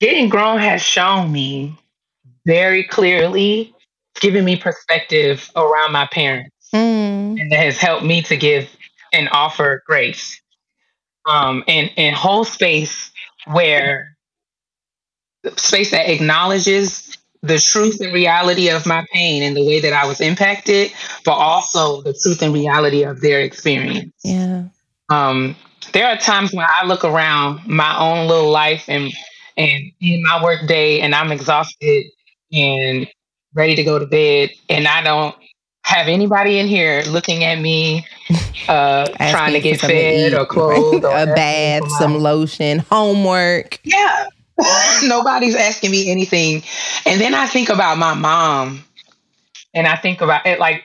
Getting 0.00 0.28
grown 0.28 0.58
has 0.58 0.82
shown 0.82 1.30
me 1.30 1.78
very 2.44 2.84
clearly 2.84 3.72
given 4.22 4.44
me 4.44 4.56
perspective 4.56 5.50
around 5.56 5.92
my 5.92 6.06
parents 6.06 6.54
mm. 6.72 7.40
and 7.40 7.52
that 7.52 7.58
has 7.58 7.76
helped 7.76 8.04
me 8.04 8.22
to 8.22 8.36
give 8.36 8.70
and 9.12 9.28
offer 9.32 9.82
grace 9.86 10.40
um, 11.28 11.62
and 11.68 11.90
and 11.96 12.16
whole 12.16 12.44
space 12.44 13.10
where 13.46 14.16
space 15.56 15.90
that 15.90 16.08
acknowledges 16.08 17.18
the 17.42 17.58
truth 17.58 18.00
and 18.00 18.12
reality 18.12 18.70
of 18.70 18.86
my 18.86 19.04
pain 19.12 19.42
and 19.42 19.56
the 19.56 19.66
way 19.66 19.80
that 19.80 19.92
I 19.92 20.06
was 20.06 20.20
impacted, 20.20 20.92
but 21.24 21.32
also 21.32 22.00
the 22.02 22.14
truth 22.14 22.40
and 22.40 22.54
reality 22.54 23.02
of 23.02 23.20
their 23.20 23.40
experience. 23.40 24.12
Yeah. 24.22 24.66
Um, 25.08 25.56
there 25.92 26.06
are 26.06 26.16
times 26.16 26.52
when 26.52 26.64
I 26.68 26.86
look 26.86 27.04
around 27.04 27.66
my 27.66 27.98
own 27.98 28.28
little 28.28 28.50
life 28.50 28.84
and 28.88 29.12
and 29.56 29.82
in 30.00 30.22
my 30.22 30.42
work 30.42 30.66
day 30.68 31.00
and 31.00 31.14
I'm 31.14 31.32
exhausted 31.32 32.06
and 32.52 33.08
ready 33.54 33.74
to 33.76 33.84
go 33.84 33.98
to 33.98 34.06
bed, 34.06 34.50
and 34.68 34.86
I 34.86 35.02
don't 35.02 35.34
have 35.84 36.08
anybody 36.08 36.58
in 36.58 36.68
here 36.68 37.02
looking 37.08 37.44
at 37.44 37.56
me, 37.56 38.06
uh, 38.68 39.06
trying 39.30 39.52
to 39.52 39.60
get 39.60 39.80
fed 39.80 40.32
to 40.32 40.40
or 40.40 40.46
clothed, 40.46 41.04
right? 41.04 41.26
or 41.26 41.32
a 41.32 41.34
bath, 41.34 41.90
some 41.92 42.18
lotion, 42.18 42.78
homework. 42.78 43.80
Yeah, 43.84 44.26
nobody's 45.04 45.56
asking 45.56 45.90
me 45.90 46.10
anything. 46.10 46.62
And 47.06 47.20
then 47.20 47.34
I 47.34 47.46
think 47.46 47.68
about 47.68 47.98
my 47.98 48.14
mom, 48.14 48.84
and 49.74 49.86
I 49.86 49.96
think 49.96 50.20
about 50.20 50.46
it 50.46 50.58
like 50.58 50.84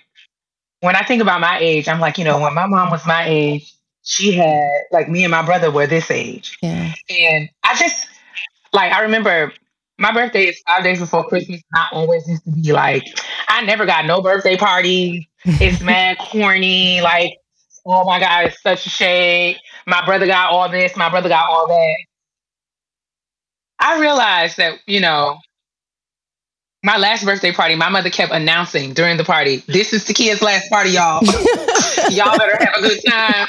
when 0.81 0.95
I 0.95 1.03
think 1.03 1.21
about 1.21 1.41
my 1.41 1.57
age, 1.59 1.87
I'm 1.87 1.99
like, 1.99 2.17
you 2.17 2.23
know, 2.23 2.39
when 2.39 2.53
my 2.53 2.67
mom 2.67 2.91
was 2.91 3.05
my 3.05 3.25
age, 3.27 3.73
she 4.03 4.31
had 4.31 4.83
like 4.91 5.09
me 5.09 5.23
and 5.23 5.31
my 5.31 5.43
brother 5.43 5.71
were 5.71 5.87
this 5.87 6.09
age, 6.11 6.57
yeah. 6.61 6.93
and 7.09 7.49
I 7.63 7.75
just 7.75 8.07
like 8.73 8.91
I 8.91 9.01
remember 9.01 9.53
my 9.97 10.13
birthday 10.13 10.45
is 10.45 10.61
five 10.67 10.83
days 10.83 10.99
before 10.99 11.27
Christmas. 11.27 11.61
I 11.73 11.87
always 11.91 12.27
used 12.27 12.43
to 12.45 12.51
be 12.51 12.71
like, 12.71 13.03
I 13.47 13.65
never 13.65 13.85
got 13.85 14.05
no 14.05 14.21
birthday 14.21 14.57
party. 14.57 15.27
It's 15.45 15.81
mad 15.81 16.17
corny. 16.19 17.01
Like, 17.01 17.37
oh 17.85 18.05
my 18.05 18.19
God, 18.19 18.45
it's 18.45 18.61
such 18.61 18.85
a 18.85 18.89
shade. 18.89 19.57
My 19.87 20.05
brother 20.05 20.27
got 20.27 20.51
all 20.51 20.69
this. 20.69 20.95
My 20.95 21.09
brother 21.09 21.29
got 21.29 21.49
all 21.49 21.67
that. 21.67 21.95
I 23.79 23.99
realized 23.99 24.57
that, 24.57 24.79
you 24.85 24.99
know, 24.99 25.39
my 26.83 26.97
last 26.97 27.25
birthday 27.25 27.51
party, 27.51 27.75
my 27.75 27.89
mother 27.89 28.09
kept 28.09 28.31
announcing 28.31 28.93
during 28.93 29.17
the 29.17 29.23
party, 29.23 29.57
this 29.67 29.93
is 29.93 30.05
the 30.05 30.13
kids' 30.13 30.41
last 30.41 30.69
party, 30.69 30.91
y'all. 30.91 31.23
y'all 32.11 32.37
better 32.37 32.57
have 32.59 32.75
a 32.77 32.81
good 32.81 32.99
time 33.07 33.47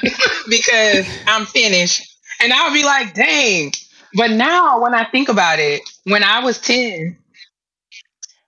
because 0.48 1.06
I'm 1.26 1.44
finished. 1.46 2.04
And 2.40 2.52
I'll 2.52 2.72
be 2.72 2.84
like, 2.84 3.14
dang, 3.14 3.72
but 4.14 4.30
now 4.30 4.80
when 4.82 4.94
I 4.94 5.04
think 5.04 5.28
about 5.28 5.58
it, 5.58 5.82
when 6.04 6.24
I 6.24 6.44
was 6.44 6.58
10, 6.58 7.16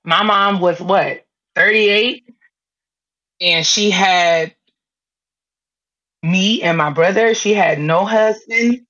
my 0.04 0.22
mom 0.22 0.60
was 0.60 0.80
what, 0.80 1.24
38? 1.54 2.24
And 3.40 3.66
she 3.66 3.90
had 3.90 4.54
me 6.22 6.62
and 6.62 6.76
my 6.76 6.90
brother. 6.90 7.34
She 7.34 7.54
had 7.54 7.78
no 7.78 8.04
husband. 8.04 8.86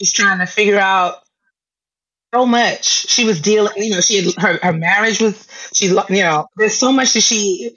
She's 0.00 0.12
trying 0.12 0.38
to 0.38 0.46
figure 0.46 0.78
out 0.78 1.16
so 2.34 2.46
much. 2.46 2.84
She 2.84 3.24
was 3.24 3.40
dealing, 3.40 3.72
you 3.76 3.90
know, 3.90 4.00
she 4.00 4.22
had 4.22 4.34
her, 4.36 4.58
her 4.62 4.72
marriage 4.72 5.20
was, 5.20 5.46
she, 5.72 5.86
you 5.86 6.22
know, 6.22 6.46
there's 6.56 6.78
so 6.78 6.92
much 6.92 7.14
that 7.14 7.22
she 7.22 7.74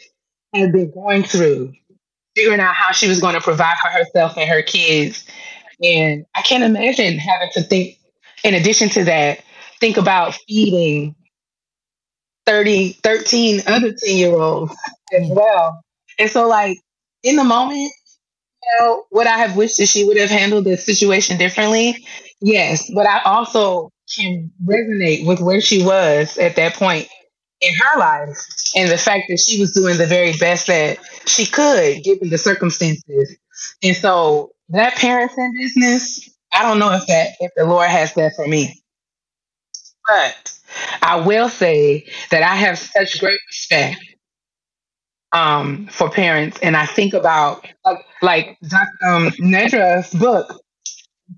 had 0.53 0.71
been 0.71 0.91
going 0.91 1.23
through, 1.23 1.73
figuring 2.35 2.59
out 2.59 2.75
how 2.75 2.91
she 2.91 3.07
was 3.07 3.21
going 3.21 3.35
to 3.35 3.41
provide 3.41 3.77
for 3.81 3.87
herself 3.89 4.37
and 4.37 4.49
her 4.49 4.61
kids. 4.61 5.25
And 5.81 6.25
I 6.35 6.41
can't 6.41 6.63
imagine 6.63 7.17
having 7.17 7.49
to 7.53 7.63
think, 7.63 7.97
in 8.43 8.53
addition 8.53 8.89
to 8.89 9.03
that, 9.05 9.43
think 9.79 9.97
about 9.97 10.35
feeding 10.47 11.15
30, 12.45 12.93
13 13.03 13.61
other 13.67 13.93
10 13.93 14.17
year 14.17 14.35
olds 14.35 14.75
as 15.13 15.29
well. 15.29 15.81
And 16.19 16.29
so, 16.29 16.47
like, 16.47 16.77
in 17.23 17.35
the 17.35 17.43
moment, 17.43 17.91
you 18.63 18.79
know, 18.79 19.03
would 19.11 19.27
I 19.27 19.37
have 19.37 19.55
wished 19.55 19.77
that 19.77 19.87
she 19.87 20.03
would 20.03 20.17
have 20.17 20.29
handled 20.29 20.65
the 20.65 20.77
situation 20.77 21.37
differently? 21.37 22.05
Yes. 22.41 22.89
But 22.93 23.07
I 23.07 23.21
also 23.23 23.91
can 24.15 24.51
resonate 24.63 25.25
with 25.25 25.39
where 25.39 25.61
she 25.61 25.83
was 25.83 26.37
at 26.37 26.55
that 26.57 26.73
point 26.73 27.07
in 27.61 27.73
her 27.75 27.99
life 27.99 28.37
and 28.75 28.89
the 28.89 28.97
fact 28.97 29.25
that 29.29 29.39
she 29.39 29.59
was 29.59 29.71
doing 29.71 29.97
the 29.97 30.07
very 30.07 30.33
best 30.33 30.67
that 30.67 30.97
she 31.25 31.45
could 31.45 32.03
given 32.03 32.29
the 32.29 32.37
circumstances. 32.37 33.37
And 33.83 33.95
so 33.95 34.51
that 34.69 34.95
parenting 34.95 35.53
business, 35.53 36.29
I 36.53 36.63
don't 36.63 36.79
know 36.79 36.91
if 36.93 37.05
that 37.07 37.29
if 37.39 37.51
the 37.55 37.65
Lord 37.65 37.89
has 37.89 38.13
that 38.15 38.33
for 38.35 38.47
me. 38.47 38.81
But 40.07 40.53
I 41.01 41.17
will 41.17 41.49
say 41.49 42.05
that 42.31 42.43
I 42.43 42.55
have 42.55 42.77
such 42.77 43.19
great 43.19 43.39
respect 43.47 44.03
um, 45.31 45.87
for 45.87 46.09
parents, 46.09 46.59
and 46.61 46.75
I 46.75 46.85
think 46.85 47.13
about 47.13 47.65
like, 47.85 48.05
like 48.21 48.57
um, 49.05 49.31
Nedra's 49.39 50.13
book. 50.13 50.61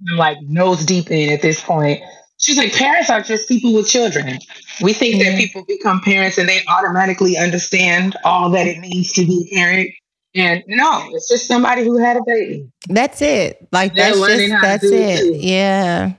I'm 0.09 0.17
like 0.17 0.37
nose 0.41 0.85
deep 0.85 1.11
in 1.11 1.31
at 1.31 1.41
this 1.41 1.61
point. 1.61 2.01
She's 2.39 2.57
like, 2.57 2.73
parents 2.73 3.09
are 3.09 3.21
just 3.21 3.47
people 3.47 3.73
with 3.73 3.87
children. 3.87 4.39
We 4.81 4.93
think 4.93 5.23
that 5.23 5.37
people 5.37 5.63
become 5.65 6.01
parents 6.01 6.37
and 6.37 6.49
they 6.49 6.61
automatically 6.67 7.37
understand 7.37 8.17
all 8.25 8.49
that 8.49 8.67
it 8.67 8.79
means 8.79 9.13
to 9.13 9.25
be 9.25 9.49
a 9.51 9.55
parent. 9.55 9.91
And 10.35 10.63
no, 10.67 11.09
it's 11.11 11.27
just 11.29 11.47
somebody 11.47 11.83
who 11.83 11.97
had 11.97 12.17
a 12.17 12.21
baby. 12.25 12.67
That's 12.89 13.21
it. 13.21 13.67
Like 13.71 13.93
They're 13.95 14.15
that's 14.15 14.19
just 14.19 14.61
that's 14.61 14.83
it 14.83 15.25
it. 15.25 15.41
Yeah. 15.41 16.13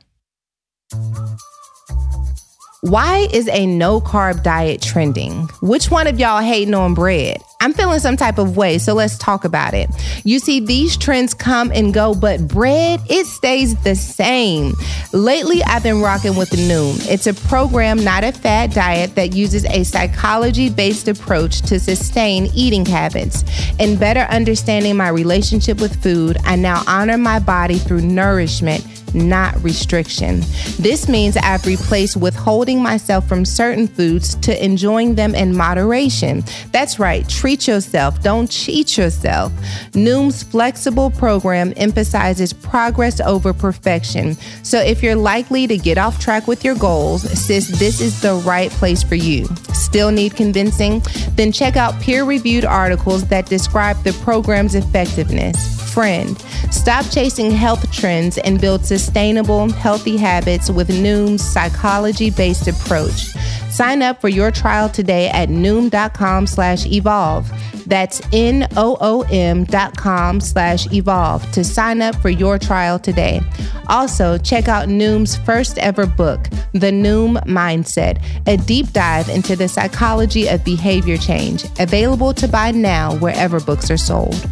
Why 2.82 3.28
is 3.32 3.48
a 3.48 3.66
no 3.66 4.00
carb 4.00 4.42
diet 4.42 4.82
trending? 4.82 5.48
Which 5.62 5.90
one 5.90 6.06
of 6.06 6.20
y'all 6.20 6.42
hating 6.42 6.74
on 6.74 6.94
bread? 6.94 7.38
I'm 7.64 7.72
feeling 7.72 7.98
some 7.98 8.18
type 8.18 8.36
of 8.36 8.58
way, 8.58 8.76
so 8.76 8.92
let's 8.92 9.16
talk 9.16 9.46
about 9.46 9.72
it. 9.72 9.88
You 10.22 10.38
see, 10.38 10.60
these 10.60 10.98
trends 10.98 11.32
come 11.32 11.72
and 11.72 11.94
go, 11.94 12.14
but 12.14 12.46
bread, 12.46 13.00
it 13.08 13.24
stays 13.24 13.74
the 13.76 13.94
same. 13.94 14.74
Lately, 15.14 15.62
I've 15.64 15.82
been 15.82 16.02
rocking 16.02 16.36
with 16.36 16.50
Noom. 16.50 17.10
It's 17.10 17.26
a 17.26 17.32
program, 17.32 18.04
not 18.04 18.22
a 18.22 18.32
fad 18.32 18.72
diet, 18.72 19.14
that 19.14 19.34
uses 19.34 19.64
a 19.64 19.82
psychology 19.82 20.68
based 20.68 21.08
approach 21.08 21.62
to 21.62 21.80
sustain 21.80 22.50
eating 22.54 22.84
habits. 22.84 23.44
In 23.78 23.96
better 23.96 24.26
understanding 24.30 24.98
my 24.98 25.08
relationship 25.08 25.80
with 25.80 26.02
food, 26.02 26.36
I 26.44 26.56
now 26.56 26.82
honor 26.86 27.16
my 27.16 27.38
body 27.38 27.78
through 27.78 28.02
nourishment 28.02 28.84
not 29.14 29.62
restriction. 29.62 30.40
This 30.78 31.08
means 31.08 31.36
I've 31.36 31.64
replaced 31.66 32.16
withholding 32.16 32.82
myself 32.82 33.28
from 33.28 33.44
certain 33.44 33.86
foods 33.86 34.34
to 34.36 34.64
enjoying 34.64 35.14
them 35.14 35.34
in 35.34 35.56
moderation. 35.56 36.44
That's 36.72 36.98
right, 36.98 37.28
treat 37.28 37.68
yourself, 37.68 38.22
don't 38.22 38.50
cheat 38.50 38.98
yourself. 38.98 39.52
Noom's 39.94 40.42
flexible 40.42 41.10
program 41.10 41.72
emphasizes 41.76 42.52
progress 42.52 43.20
over 43.20 43.52
perfection. 43.52 44.34
So 44.62 44.78
if 44.80 45.02
you're 45.02 45.16
likely 45.16 45.66
to 45.66 45.78
get 45.78 45.98
off 45.98 46.18
track 46.18 46.46
with 46.46 46.64
your 46.64 46.74
goals, 46.74 47.22
sis, 47.22 47.68
this 47.78 48.00
is 48.00 48.20
the 48.20 48.34
right 48.46 48.70
place 48.70 49.02
for 49.02 49.14
you. 49.14 49.46
Still 49.72 50.10
need 50.10 50.36
convincing? 50.36 51.02
Then 51.36 51.52
check 51.52 51.76
out 51.76 52.00
peer 52.00 52.24
reviewed 52.24 52.64
articles 52.64 53.26
that 53.28 53.46
describe 53.46 54.02
the 54.02 54.12
program's 54.24 54.74
effectiveness 54.74 55.74
friend. 55.94 56.36
Stop 56.72 57.08
chasing 57.08 57.52
health 57.52 57.90
trends 57.92 58.36
and 58.38 58.60
build 58.60 58.84
sustainable, 59.04 59.70
healthy 59.70 60.16
habits 60.16 60.70
with 60.70 60.88
Noom's 60.88 61.42
psychology 61.42 62.30
based 62.30 62.66
approach. 62.66 63.32
Sign 63.70 64.02
up 64.02 64.20
for 64.20 64.28
your 64.28 64.50
trial 64.50 64.88
today 64.88 65.28
at 65.28 65.48
noom.com 65.48 66.46
slash 66.46 66.86
evolve. 66.86 67.50
That's 67.86 68.22
N 68.32 68.66
O 68.76 68.96
O 69.00 69.22
M 69.30 69.64
dot 69.64 69.96
com 69.96 70.40
slash 70.40 70.90
evolve 70.90 71.50
to 71.52 71.62
sign 71.62 72.00
up 72.00 72.14
for 72.16 72.30
your 72.30 72.58
trial 72.58 72.98
today. 72.98 73.40
Also, 73.88 74.38
check 74.38 74.68
out 74.68 74.88
Noom's 74.88 75.36
first 75.36 75.76
ever 75.78 76.06
book, 76.06 76.44
The 76.72 76.90
Noom 76.90 77.36
Mindset, 77.44 78.24
a 78.46 78.56
deep 78.56 78.90
dive 78.92 79.28
into 79.28 79.54
the 79.54 79.68
psychology 79.68 80.48
of 80.48 80.64
behavior 80.64 81.18
change, 81.18 81.66
available 81.78 82.32
to 82.34 82.48
buy 82.48 82.70
now 82.70 83.16
wherever 83.16 83.60
books 83.60 83.90
are 83.90 83.98
sold. 83.98 84.48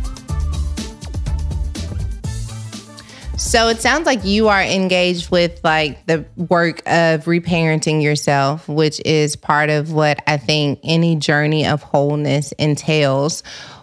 So 3.43 3.69
it 3.69 3.83
sounds 3.83 4.07
like 4.07 4.25
you 4.25 4.49
are 4.49 4.63
engaged 4.63 5.31
with 5.31 5.61
like 5.65 6.07
the 6.07 6.25
work 6.37 6.79
of 6.87 7.25
reparenting 7.25 8.01
yourself, 8.01 8.69
which 8.69 9.03
is 9.05 9.35
part 9.35 9.69
of 9.69 9.93
what 9.93 10.23
I 10.29 10.37
think 10.37 10.79
any 10.85 11.17
journey 11.17 11.67
of 11.67 11.83
wholeness 11.83 12.53
entails. 12.53 13.43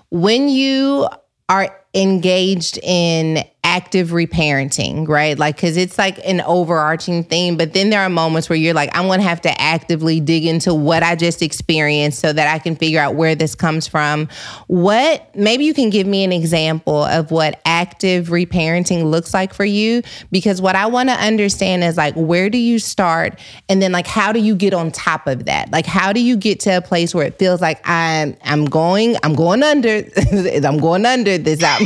When 0.09 0.47
you 0.47 1.07
are 1.49 1.77
engaged 1.93 2.79
in 2.81 3.43
active 3.69 4.09
reparenting, 4.09 5.07
right? 5.07 5.37
Like, 5.37 5.55
cause 5.55 5.77
it's 5.77 5.99
like 5.99 6.17
an 6.25 6.41
overarching 6.41 7.23
theme, 7.23 7.55
but 7.55 7.73
then 7.73 7.91
there 7.91 8.01
are 8.01 8.09
moments 8.09 8.49
where 8.49 8.57
you're 8.57 8.73
like, 8.73 8.89
I'm 8.97 9.07
gonna 9.07 9.21
have 9.21 9.41
to 9.41 9.61
actively 9.61 10.19
dig 10.19 10.43
into 10.43 10.73
what 10.73 11.03
I 11.03 11.15
just 11.15 11.43
experienced 11.43 12.17
so 12.17 12.33
that 12.33 12.51
I 12.51 12.57
can 12.57 12.75
figure 12.75 12.99
out 12.99 13.13
where 13.13 13.35
this 13.35 13.53
comes 13.53 13.87
from. 13.87 14.27
What, 14.65 15.29
maybe 15.35 15.65
you 15.65 15.75
can 15.75 15.91
give 15.91 16.07
me 16.07 16.23
an 16.23 16.31
example 16.31 17.03
of 17.03 17.29
what 17.29 17.61
active 17.63 18.29
reparenting 18.29 19.11
looks 19.11 19.35
like 19.35 19.53
for 19.53 19.65
you? 19.65 20.01
Because 20.31 20.59
what 20.59 20.75
I 20.75 20.87
wanna 20.87 21.11
understand 21.11 21.83
is 21.83 21.95
like, 21.95 22.15
where 22.15 22.49
do 22.49 22.57
you 22.57 22.79
start? 22.79 23.39
And 23.69 23.83
then 23.83 23.91
like, 23.91 24.07
how 24.07 24.31
do 24.31 24.39
you 24.39 24.55
get 24.55 24.73
on 24.73 24.91
top 24.91 25.27
of 25.27 25.45
that? 25.45 25.71
Like, 25.71 25.85
how 25.85 26.11
do 26.11 26.21
you 26.21 26.37
get 26.37 26.59
to 26.61 26.77
a 26.77 26.81
place 26.81 27.13
where 27.13 27.27
it 27.27 27.37
feels 27.37 27.61
like 27.61 27.87
I'm, 27.87 28.35
I'm 28.43 28.65
going, 28.65 29.15
I'm 29.21 29.35
going 29.35 29.61
under, 29.61 30.01
I'm 30.65 30.79
going 30.79 31.05
under 31.05 31.37
this 31.37 31.61
out. 31.61 31.81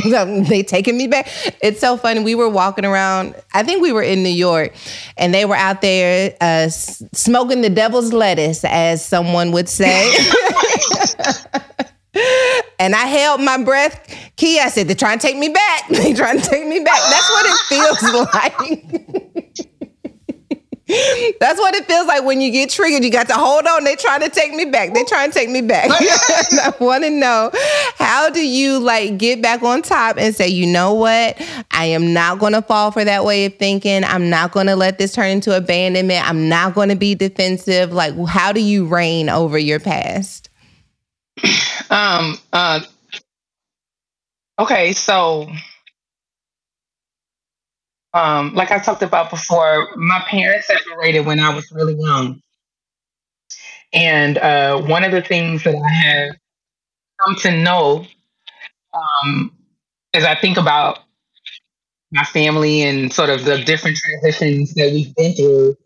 they 0.48 0.62
taking 0.62 0.96
me 0.96 1.08
back. 1.08 1.28
It's 1.60 1.73
so 1.80 1.96
funny. 1.96 2.22
We 2.22 2.34
were 2.34 2.48
walking 2.48 2.84
around. 2.84 3.34
I 3.52 3.62
think 3.62 3.82
we 3.82 3.92
were 3.92 4.02
in 4.02 4.22
New 4.22 4.28
York, 4.28 4.74
and 5.16 5.32
they 5.34 5.44
were 5.44 5.56
out 5.56 5.80
there 5.82 6.36
uh, 6.40 6.68
smoking 6.68 7.62
the 7.62 7.70
devil's 7.70 8.12
lettuce, 8.12 8.64
as 8.64 9.04
someone 9.04 9.52
would 9.52 9.68
say. 9.68 10.14
and 12.78 12.94
I 12.94 13.06
held 13.06 13.40
my 13.40 13.62
breath. 13.62 14.14
Key, 14.36 14.60
I 14.60 14.68
said, 14.68 14.88
"They're 14.88 14.96
trying 14.96 15.18
to 15.18 15.26
take 15.26 15.36
me 15.36 15.48
back. 15.48 15.82
They're 15.90 16.14
trying 16.14 16.40
to 16.40 16.48
take 16.48 16.66
me 16.66 16.80
back." 16.80 17.00
That's 17.10 17.30
what 17.30 17.46
it 17.46 17.58
feels 17.68 18.02
like. 18.34 19.33
That's 21.40 21.58
what 21.58 21.74
it 21.74 21.86
feels 21.86 22.06
like 22.06 22.24
when 22.24 22.42
you 22.42 22.50
get 22.50 22.68
triggered. 22.68 23.02
You 23.02 23.10
got 23.10 23.26
to 23.28 23.34
hold 23.34 23.66
on. 23.66 23.84
They're 23.84 23.96
trying 23.96 24.20
to 24.20 24.28
take 24.28 24.52
me 24.52 24.66
back. 24.66 24.92
They're 24.92 25.06
trying 25.06 25.30
to 25.30 25.38
take 25.38 25.48
me 25.48 25.62
back. 25.62 25.88
I 25.90 26.74
want 26.78 27.04
to 27.04 27.10
know 27.10 27.50
how 27.96 28.28
do 28.28 28.46
you 28.46 28.78
like 28.80 29.16
get 29.16 29.40
back 29.40 29.62
on 29.62 29.80
top 29.80 30.18
and 30.18 30.34
say, 30.34 30.48
you 30.48 30.66
know 30.66 30.92
what? 30.92 31.40
I 31.70 31.86
am 31.86 32.12
not 32.12 32.38
going 32.38 32.52
to 32.52 32.60
fall 32.60 32.90
for 32.90 33.02
that 33.02 33.24
way 33.24 33.46
of 33.46 33.54
thinking. 33.56 34.04
I'm 34.04 34.28
not 34.28 34.52
going 34.52 34.66
to 34.66 34.76
let 34.76 34.98
this 34.98 35.14
turn 35.14 35.30
into 35.30 35.56
abandonment. 35.56 36.28
I'm 36.28 36.50
not 36.50 36.74
going 36.74 36.90
to 36.90 36.96
be 36.96 37.14
defensive. 37.14 37.90
Like, 37.92 38.14
how 38.26 38.52
do 38.52 38.60
you 38.60 38.84
reign 38.84 39.30
over 39.30 39.56
your 39.56 39.80
past? 39.80 40.50
Um. 41.90 42.38
Uh. 42.52 42.80
Okay. 44.58 44.92
So. 44.94 45.48
Um, 48.14 48.54
like 48.54 48.70
I 48.70 48.78
talked 48.78 49.02
about 49.02 49.30
before, 49.30 49.88
my 49.96 50.24
parents 50.28 50.68
separated 50.68 51.26
when 51.26 51.40
I 51.40 51.52
was 51.52 51.70
really 51.72 51.94
young. 51.94 52.40
And 53.92 54.38
uh, 54.38 54.80
one 54.82 55.04
of 55.04 55.12
the 55.12 55.20
things 55.20 55.64
that 55.64 55.74
I 55.74 55.92
have 55.92 56.36
come 57.20 57.36
to 57.40 57.50
know 57.50 58.06
um, 58.94 59.52
as 60.14 60.24
I 60.24 60.36
think 60.36 60.56
about 60.56 61.00
my 62.12 62.24
family 62.24 62.82
and 62.82 63.12
sort 63.12 63.30
of 63.30 63.44
the 63.44 63.58
different 63.58 63.96
transitions 63.96 64.74
that 64.74 64.92
we've 64.92 65.14
been 65.16 65.34
through 65.34 65.76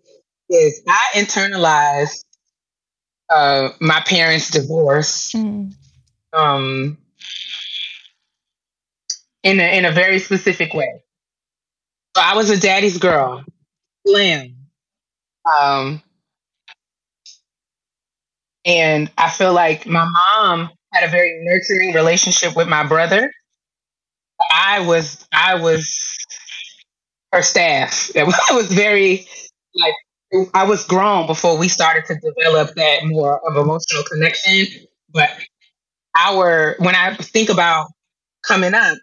is 0.50 0.82
I 0.86 1.00
internalized 1.14 2.24
uh, 3.30 3.70
my 3.80 4.00
parents' 4.00 4.50
divorce 4.50 5.34
um, 6.32 6.98
in 9.42 9.60
a, 9.60 9.78
in 9.78 9.84
a 9.86 9.92
very 9.92 10.18
specific 10.18 10.74
way. 10.74 11.02
So 12.18 12.24
I 12.24 12.34
was 12.34 12.50
a 12.50 12.58
daddy's 12.58 12.98
girl, 12.98 13.44
lamb. 14.04 14.56
Um, 15.60 16.02
and 18.64 19.08
I 19.16 19.30
feel 19.30 19.52
like 19.52 19.86
my 19.86 20.04
mom 20.04 20.68
had 20.92 21.04
a 21.04 21.12
very 21.12 21.38
nurturing 21.44 21.94
relationship 21.94 22.56
with 22.56 22.66
my 22.66 22.82
brother. 22.82 23.30
I 24.50 24.80
was 24.80 25.28
I 25.32 25.62
was 25.62 26.16
her 27.30 27.42
staff. 27.42 28.10
I 28.16 28.24
was 28.52 28.66
very 28.72 29.24
like 29.76 30.48
I 30.54 30.64
was 30.64 30.84
grown 30.86 31.28
before 31.28 31.56
we 31.56 31.68
started 31.68 32.04
to 32.06 32.16
develop 32.16 32.74
that 32.74 33.04
more 33.04 33.40
of 33.48 33.56
emotional 33.56 34.02
connection. 34.10 34.66
But 35.14 35.30
our 36.18 36.74
when 36.80 36.96
I 36.96 37.14
think 37.14 37.48
about 37.48 37.86
coming 38.44 38.74
up, 38.74 38.98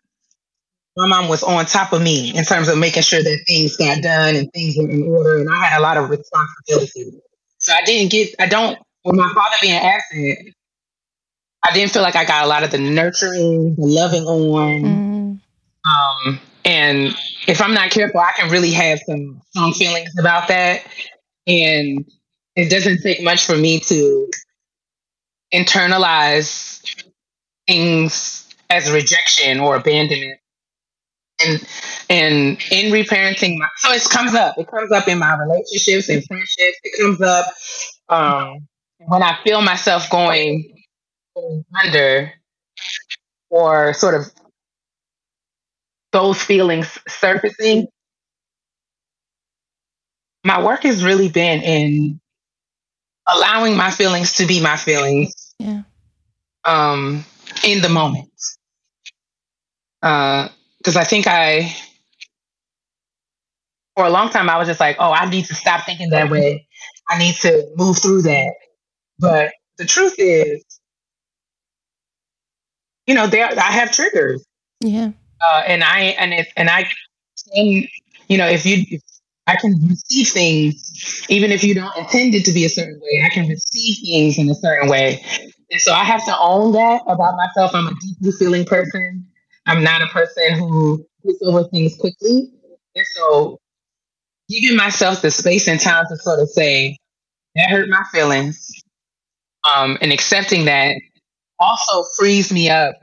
my 0.98 1.08
mom 1.08 1.28
was 1.28 1.44
on 1.44 1.66
top 1.66 1.94
of 1.94 2.02
me 2.02 2.36
in 2.36 2.44
terms 2.46 2.70
of 2.70 2.78
making 2.78 3.04
sure 3.04 3.22
that 3.22 3.44
things 3.48 3.76
got 3.76 4.02
done 4.02 4.36
and 4.36 4.52
things 4.54 4.76
were 4.78 4.90
in 4.90 5.04
order, 5.04 5.40
and 5.40 5.50
I 5.50 5.66
had 5.66 5.80
a 5.80 5.82
lot 5.82 5.98
of 5.98 6.10
responsibility. 6.10 7.20
So 7.58 7.74
I 7.74 7.84
didn't 7.84 8.12
get 8.12 8.36
I 8.40 8.48
don't 8.48 8.78
with 9.04 9.16
my 9.16 9.32
father 9.34 9.56
being 9.62 9.74
absent, 9.74 10.56
I 11.64 11.74
didn't 11.74 11.92
feel 11.92 12.02
like 12.02 12.16
I 12.16 12.26
got 12.26 12.46
a 12.46 12.48
lot 12.48 12.64
of 12.64 12.72
the 12.72 12.78
nurturing, 12.78 13.76
the 13.76 13.86
loving 13.86 14.24
on. 14.24 14.82
Mm. 14.84 15.40
Um, 15.86 16.40
and 16.64 17.16
if 17.48 17.62
I'm 17.62 17.74
not 17.74 17.92
careful, 17.92 18.20
I 18.20 18.32
can 18.38 18.52
really 18.52 18.72
have 18.72 19.00
some 19.08 19.42
strong 19.50 19.74
feelings 19.74 20.18
about 20.20 20.48
that. 20.48 20.86
And 21.48 22.06
it 22.56 22.70
doesn't 22.70 23.02
take 23.02 23.24
much 23.24 23.46
for 23.46 23.56
me 23.56 23.80
to 23.82 24.30
internalize 25.54 26.84
things 27.68 28.48
as 28.70 28.92
rejection 28.92 29.60
or 29.60 29.76
abandonment. 29.76 30.40
And 31.44 31.68
and 32.10 32.58
in 32.72 32.94
reparenting 32.94 33.58
my 33.58 33.68
so 33.78 33.92
it 33.92 34.04
comes 34.10 34.36
up. 34.36 34.58
It 34.58 34.68
comes 34.68 34.92
up 34.92 35.08
in 35.08 35.20
my 35.20 35.36
relationships 35.38 36.08
and 36.08 36.24
friendships. 36.26 36.80
It 36.84 37.02
comes 37.02 37.22
up 37.22 37.46
um, 38.10 38.68
when 39.00 39.24
I 39.24 39.38
feel 39.44 39.62
myself 39.62 40.10
going, 40.10 40.72
under 41.84 42.32
or 43.50 43.94
sort 43.94 44.16
of 44.16 44.32
those 46.12 46.42
feelings 46.42 46.98
surfacing, 47.08 47.88
my 50.46 50.64
work 50.64 50.84
has 50.84 51.04
really 51.04 51.30
been 51.30 51.62
in 51.62 52.20
allowing 53.28 53.76
my 53.76 53.92
feelings 53.92 54.34
to 54.34 54.46
be 54.46 54.62
my 54.62 54.78
feelings. 54.78 55.54
Yeah. 55.60 55.82
Um, 56.64 57.26
in 57.64 57.82
the 57.82 57.90
moment. 57.90 58.30
Uh, 60.02 60.50
because 60.86 60.96
I 60.96 61.04
think 61.04 61.26
I, 61.26 61.76
for 63.96 64.06
a 64.06 64.10
long 64.12 64.30
time, 64.30 64.52
I 64.52 64.58
was 64.60 64.68
just 64.68 64.80
like, 64.80 64.98
oh, 65.00 65.12
I 65.12 65.28
need 65.28 65.46
to 65.46 65.56
stop 65.56 65.84
thinking 65.84 66.12
that 66.12 66.30
way. 66.30 66.68
I 67.10 67.18
need 67.18 67.34
to 67.38 67.68
move 67.76 67.98
through 67.98 68.22
that. 68.24 68.54
But 69.18 69.52
the 69.80 69.86
truth 69.86 70.14
is, 70.20 70.64
you 73.08 73.16
know, 73.16 73.26
there 73.26 73.48
I 73.48 73.72
have 73.72 73.92
triggers. 73.94 74.46
Yeah. 74.80 75.12
Uh, 75.42 75.64
and 75.66 75.84
I 75.84 76.00
and 76.20 76.34
it 76.34 76.48
and 76.56 76.70
I 76.70 76.84
can, 76.84 77.88
you 78.28 78.38
know, 78.38 78.48
if 78.48 78.66
you 78.66 78.86
if 78.88 79.02
I 79.48 79.56
can 79.56 79.72
receive 79.88 80.28
things 80.28 81.26
even 81.30 81.52
if 81.52 81.64
you 81.64 81.74
don't 81.74 81.96
intend 81.98 82.36
it 82.36 82.46
to 82.46 82.52
be 82.52 82.66
a 82.66 82.70
certain 82.70 83.00
way. 83.00 83.24
I 83.26 83.30
can 83.30 83.48
receive 83.48 83.98
things 84.06 84.38
in 84.38 84.50
a 84.50 84.56
certain 84.56 84.90
way. 84.90 85.24
And 85.72 85.82
so 85.82 85.94
I 85.94 86.04
have 86.04 86.24
to 86.26 86.38
own 86.38 86.74
that 86.74 87.02
about 87.08 87.36
myself. 87.38 87.74
I'm 87.74 87.88
a 87.88 87.94
deeply 88.02 88.32
feeling 88.34 88.66
person. 88.66 89.28
I'm 89.66 89.84
not 89.84 90.02
a 90.02 90.08
person 90.08 90.54
who 90.60 91.06
gets 91.26 91.42
over 91.44 91.64
things 91.66 91.96
quickly. 91.98 92.52
And 92.96 93.06
so 93.16 93.60
giving 94.50 94.78
myself 94.78 95.22
the 95.22 95.32
space 95.32 95.68
and 95.68 95.80
time 95.80 96.06
to 96.10 96.18
sort 96.18 96.40
of 96.40 96.50
say, 96.50 96.98
that 97.56 97.70
hurt 97.70 97.90
my 97.90 98.04
feelings 98.12 98.70
um, 99.64 99.98
and 100.02 100.12
accepting 100.12 100.66
that 100.66 100.96
also 101.60 102.04
frees 102.18 102.52
me 102.52 102.70
up 102.70 102.96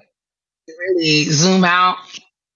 to 0.68 0.74
really 0.78 1.24
zoom 1.24 1.64
out 1.64 1.96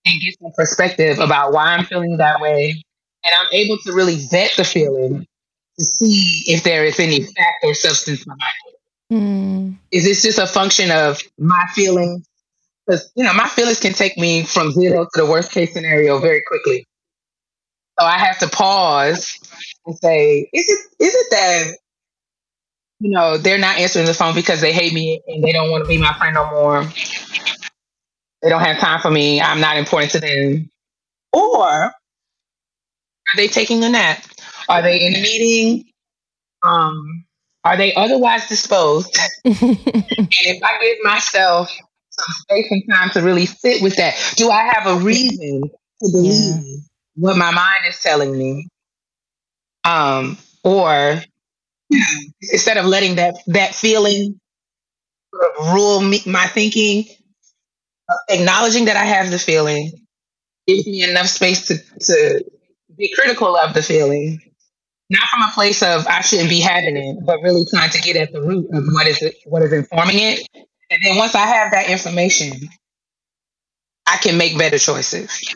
and 0.04 0.20
get 0.20 0.38
some 0.40 0.52
perspective 0.54 1.18
about 1.18 1.52
why 1.52 1.74
I'm 1.74 1.84
feeling 1.84 2.18
that 2.18 2.40
way. 2.40 2.82
And 3.24 3.34
I'm 3.34 3.48
able 3.52 3.78
to 3.78 3.92
really 3.92 4.16
vet 4.30 4.52
the 4.56 4.64
feeling 4.64 5.26
to 5.78 5.84
see 5.84 6.44
if 6.46 6.62
there 6.62 6.84
is 6.84 7.00
any 7.00 7.22
fact 7.22 7.64
or 7.64 7.74
substance 7.74 8.24
behind 8.24 8.40
it. 8.68 9.14
Mm. 9.14 9.76
Is 9.90 10.04
this 10.04 10.22
just 10.22 10.38
a 10.38 10.46
function 10.46 10.90
of 10.90 11.20
my 11.38 11.64
feelings? 11.74 12.26
Because 12.86 13.10
you 13.16 13.24
know, 13.24 13.34
my 13.34 13.48
feelings 13.48 13.80
can 13.80 13.92
take 13.92 14.16
me 14.16 14.44
from 14.44 14.70
zero 14.70 15.04
to 15.04 15.20
the 15.20 15.26
worst 15.26 15.52
case 15.52 15.72
scenario 15.72 16.18
very 16.18 16.42
quickly. 16.46 16.86
So 17.98 18.06
I 18.06 18.18
have 18.18 18.38
to 18.40 18.48
pause 18.48 19.38
and 19.86 19.96
say, 19.98 20.48
is 20.52 20.64
it 20.68 21.04
is 21.04 21.14
it 21.14 21.26
that 21.30 21.76
you 23.00 23.10
know, 23.10 23.36
they're 23.36 23.58
not 23.58 23.78
answering 23.78 24.06
the 24.06 24.14
phone 24.14 24.34
because 24.34 24.60
they 24.60 24.72
hate 24.72 24.92
me 24.92 25.20
and 25.26 25.44
they 25.44 25.52
don't 25.52 25.70
want 25.70 25.84
to 25.84 25.88
be 25.88 25.98
my 25.98 26.14
friend 26.14 26.34
no 26.34 26.50
more. 26.50 26.84
They 28.42 28.48
don't 28.48 28.62
have 28.62 28.78
time 28.78 29.00
for 29.00 29.10
me. 29.10 29.40
I'm 29.40 29.60
not 29.60 29.76
important 29.76 30.12
to 30.12 30.20
them. 30.20 30.70
Or 31.32 31.66
are 31.68 31.92
they 33.36 33.48
taking 33.48 33.84
a 33.84 33.88
nap? 33.88 34.22
Are 34.68 34.82
they 34.82 35.06
in 35.06 35.14
a 35.14 35.20
meeting? 35.20 35.84
Um, 36.62 37.24
are 37.64 37.76
they 37.76 37.94
otherwise 37.94 38.48
disposed? 38.48 39.18
and 39.44 39.54
if 39.54 40.62
I 40.62 40.78
give 40.80 40.98
myself 41.02 41.76
some 42.18 42.34
space 42.42 42.66
and 42.70 42.82
time 42.90 43.10
to 43.10 43.22
really 43.22 43.46
sit 43.46 43.82
with 43.82 43.96
that, 43.96 44.14
do 44.36 44.50
I 44.50 44.64
have 44.72 44.86
a 44.86 45.04
reason 45.04 45.62
to 45.62 46.10
believe 46.12 46.64
yeah. 46.64 46.76
what 47.14 47.36
my 47.36 47.50
mind 47.50 47.84
is 47.88 48.00
telling 48.00 48.36
me? 48.36 48.68
Um, 49.84 50.38
or 50.64 51.22
instead 52.40 52.76
of 52.76 52.86
letting 52.86 53.16
that 53.16 53.36
that 53.48 53.74
feeling 53.74 54.40
rule 55.58 56.00
me, 56.00 56.22
my 56.26 56.46
thinking, 56.46 57.04
uh, 58.08 58.14
acknowledging 58.28 58.86
that 58.86 58.96
I 58.96 59.04
have 59.04 59.30
the 59.30 59.38
feeling 59.38 59.92
gives 60.66 60.86
me 60.86 61.08
enough 61.08 61.26
space 61.26 61.66
to 61.68 61.76
to 62.00 62.44
be 62.96 63.12
critical 63.14 63.56
of 63.56 63.74
the 63.74 63.82
feeling, 63.82 64.40
not 65.10 65.28
from 65.28 65.42
a 65.42 65.52
place 65.54 65.82
of 65.82 66.06
I 66.06 66.22
shouldn't 66.22 66.48
be 66.48 66.60
having 66.60 66.96
it, 66.96 67.24
but 67.24 67.40
really 67.42 67.64
trying 67.70 67.90
to 67.90 68.00
get 68.00 68.16
at 68.16 68.32
the 68.32 68.42
root 68.42 68.68
of 68.72 68.84
what 68.92 69.06
is 69.06 69.22
it, 69.22 69.36
what 69.44 69.62
is 69.62 69.72
informing 69.72 70.18
it. 70.18 70.48
And 70.90 71.00
then 71.02 71.16
once 71.16 71.34
I 71.34 71.46
have 71.46 71.72
that 71.72 71.90
information, 71.90 72.52
I 74.06 74.16
can 74.18 74.38
make 74.38 74.56
better 74.56 74.78
choices. 74.78 75.54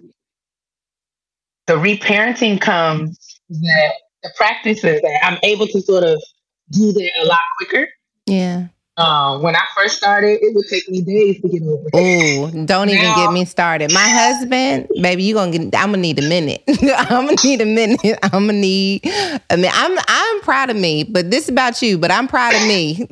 The 1.67 1.75
reparenting 1.75 2.61
comes 2.61 3.19
that 3.49 3.93
the 4.23 4.31
practices 4.37 5.01
that 5.01 5.21
I'm 5.25 5.39
able 5.43 5.67
to 5.69 5.81
sort 5.81 6.05
of 6.05 6.23
do 6.71 6.93
that 6.93 7.11
a 7.23 7.27
lot 7.27 7.41
quicker. 7.59 7.89
Yeah. 8.27 8.67
Um, 8.97 9.41
when 9.41 9.57
I 9.57 9.63
first 9.75 9.97
started, 9.97 10.41
it 10.43 10.55
would 10.55 10.67
take 10.69 10.87
me 10.91 11.01
days 11.01 11.41
to 11.41 11.49
get 11.49 11.63
over. 11.63 11.89
Oh, 11.95 12.51
don't 12.67 12.89
now, 12.89 12.93
even 12.93 13.15
get 13.15 13.33
me 13.33 13.45
started. 13.47 13.95
My 13.95 14.07
husband, 14.07 14.89
baby, 15.01 15.23
you 15.23 15.35
gonna 15.35 15.53
get. 15.53 15.75
I'm 15.75 15.93
gonna 15.93 15.99
need 15.99 16.19
a 16.19 16.29
minute. 16.29 16.63
I'm 16.69 17.27
gonna 17.27 17.37
need 17.43 17.63
a 17.63 17.67
minute. 17.67 18.19
I'm 18.23 18.47
gonna 18.47 18.53
need. 18.53 19.01
I 19.07 19.57
mean, 19.57 19.71
I'm 19.73 19.99
I'm 20.07 20.41
proud 20.43 20.69
of 20.69 20.77
me, 20.77 21.05
but 21.05 21.31
this 21.31 21.49
about 21.49 21.81
you. 21.81 21.97
But 21.97 22.11
I'm 22.11 22.29
proud 22.29 22.55
of 22.55 22.61
me. 22.69 23.07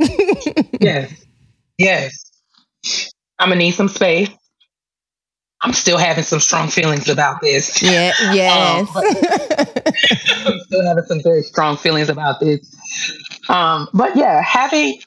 yes, 0.81 1.11
yes. 1.79 2.31
I'm 3.39 3.49
gonna 3.49 3.57
need 3.57 3.73
some 3.73 3.89
space. 3.89 4.31
I'm 5.61 5.73
still 5.73 5.99
having 5.99 6.25
some 6.25 6.41
strong 6.41 6.69
feelings 6.69 7.09
about 7.09 7.41
this. 7.41 7.83
Yeah, 7.83 8.13
yes. 8.33 8.89
Um, 8.95 9.03
I'm 10.53 10.61
still 10.61 10.87
having 10.87 11.05
some 11.05 11.23
very 11.23 11.43
strong 11.43 11.77
feelings 11.77 12.09
about 12.09 12.41
this. 12.41 12.61
Um, 13.49 13.89
but 13.93 14.17
yeah, 14.17 14.41
having 14.43 15.01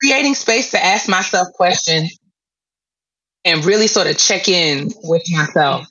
creating 0.00 0.34
space 0.34 0.70
to 0.70 0.82
ask 0.82 1.08
myself 1.08 1.48
questions 1.54 2.18
and 3.44 3.64
really 3.64 3.86
sort 3.86 4.06
of 4.06 4.16
check 4.16 4.48
in 4.48 4.90
with 5.02 5.22
myself. 5.30 5.86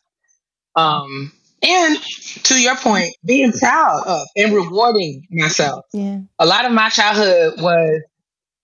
Um, 0.75 1.31
and 1.61 1.97
to 2.43 2.61
your 2.61 2.75
point, 2.75 3.15
being 3.23 3.51
proud 3.53 4.03
of 4.05 4.27
and 4.35 4.53
rewarding 4.53 5.25
myself. 5.31 5.85
Yeah. 5.93 6.19
A 6.39 6.45
lot 6.45 6.65
of 6.65 6.71
my 6.71 6.89
childhood 6.89 7.61
was, 7.61 8.01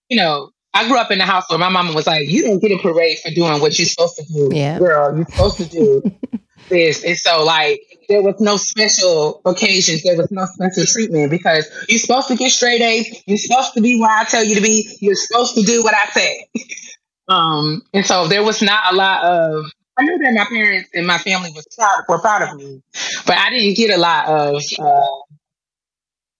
you 0.08 0.16
know, 0.16 0.50
I 0.72 0.86
grew 0.88 0.98
up 0.98 1.10
in 1.10 1.20
a 1.20 1.26
house 1.26 1.48
where 1.50 1.58
my 1.58 1.68
mama 1.68 1.92
was 1.92 2.06
like, 2.06 2.28
"You 2.28 2.42
don't 2.42 2.60
get 2.60 2.72
a 2.72 2.78
parade 2.78 3.18
for 3.18 3.30
doing 3.30 3.60
what 3.60 3.78
you're 3.78 3.86
supposed 3.86 4.16
to 4.16 4.24
do, 4.24 4.50
yeah. 4.52 4.78
girl. 4.78 5.16
You're 5.16 5.26
supposed 5.26 5.56
to 5.58 5.64
do 5.66 6.02
this." 6.68 7.04
And 7.04 7.16
so, 7.16 7.44
like, 7.44 7.80
there 8.08 8.22
was 8.22 8.40
no 8.40 8.56
special 8.56 9.40
occasions. 9.44 10.02
There 10.02 10.16
was 10.16 10.30
no 10.30 10.44
special 10.46 10.84
treatment 10.84 11.30
because 11.30 11.68
you're 11.88 11.98
supposed 11.98 12.28
to 12.28 12.36
get 12.36 12.50
straight 12.50 12.80
A's. 12.80 13.22
You're 13.26 13.38
supposed 13.38 13.74
to 13.74 13.80
be 13.80 14.00
where 14.00 14.10
I 14.10 14.24
tell 14.24 14.44
you 14.44 14.54
to 14.54 14.60
be. 14.60 14.96
You're 15.00 15.16
supposed 15.16 15.56
to 15.56 15.62
do 15.62 15.82
what 15.82 15.94
I 15.94 16.06
say. 16.06 16.48
um, 17.28 17.82
and 17.92 18.06
so 18.06 18.28
there 18.28 18.44
was 18.44 18.62
not 18.62 18.92
a 18.92 18.96
lot 18.96 19.24
of. 19.24 19.64
I 19.98 20.04
knew 20.04 20.18
that 20.18 20.32
my 20.32 20.44
parents 20.44 20.90
and 20.94 21.06
my 21.06 21.18
family 21.18 21.50
was 21.54 21.66
proud, 21.76 22.04
were 22.08 22.20
proud 22.20 22.42
of 22.42 22.56
me, 22.56 22.80
but 23.26 23.36
I 23.36 23.50
didn't 23.50 23.76
get 23.76 23.90
a 23.90 24.00
lot 24.00 24.28
of 24.28 24.62
uh, 24.78 25.06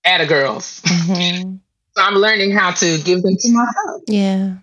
at 0.05 0.27
girls. 0.29 0.81
Mm-hmm. 0.83 1.57
So 1.97 2.03
I'm 2.03 2.15
learning 2.15 2.53
how 2.53 2.71
to 2.73 2.99
give 3.03 3.23
them 3.23 3.37
to 3.37 3.53
myself. 3.53 4.03
Yeah. 4.07 4.57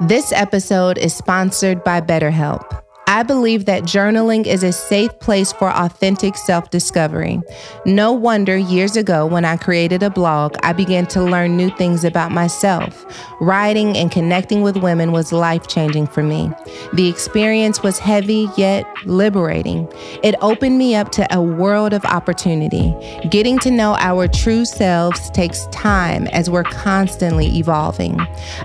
This 0.00 0.32
episode 0.32 0.98
is 0.98 1.14
sponsored 1.14 1.84
by 1.84 2.00
BetterHelp. 2.00 2.81
I 3.12 3.22
believe 3.22 3.66
that 3.66 3.82
journaling 3.82 4.46
is 4.46 4.62
a 4.62 4.72
safe 4.72 5.18
place 5.18 5.52
for 5.52 5.68
authentic 5.68 6.34
self 6.34 6.70
discovery. 6.70 7.42
No 7.84 8.10
wonder 8.10 8.56
years 8.56 8.96
ago, 8.96 9.26
when 9.26 9.44
I 9.44 9.58
created 9.58 10.02
a 10.02 10.08
blog, 10.08 10.56
I 10.62 10.72
began 10.72 11.04
to 11.08 11.22
learn 11.22 11.54
new 11.54 11.68
things 11.76 12.04
about 12.04 12.32
myself. 12.32 13.04
Writing 13.38 13.98
and 13.98 14.10
connecting 14.10 14.62
with 14.62 14.78
women 14.78 15.12
was 15.12 15.30
life 15.30 15.68
changing 15.68 16.06
for 16.06 16.22
me. 16.22 16.50
The 16.94 17.06
experience 17.06 17.82
was 17.82 17.98
heavy 17.98 18.48
yet 18.56 18.86
liberating. 19.04 19.92
It 20.22 20.34
opened 20.40 20.78
me 20.78 20.94
up 20.94 21.12
to 21.12 21.26
a 21.36 21.42
world 21.42 21.92
of 21.92 22.06
opportunity. 22.06 22.94
Getting 23.28 23.58
to 23.58 23.70
know 23.70 23.94
our 23.98 24.26
true 24.26 24.64
selves 24.64 25.28
takes 25.32 25.66
time 25.66 26.28
as 26.28 26.48
we're 26.48 26.64
constantly 26.64 27.58
evolving. 27.58 28.18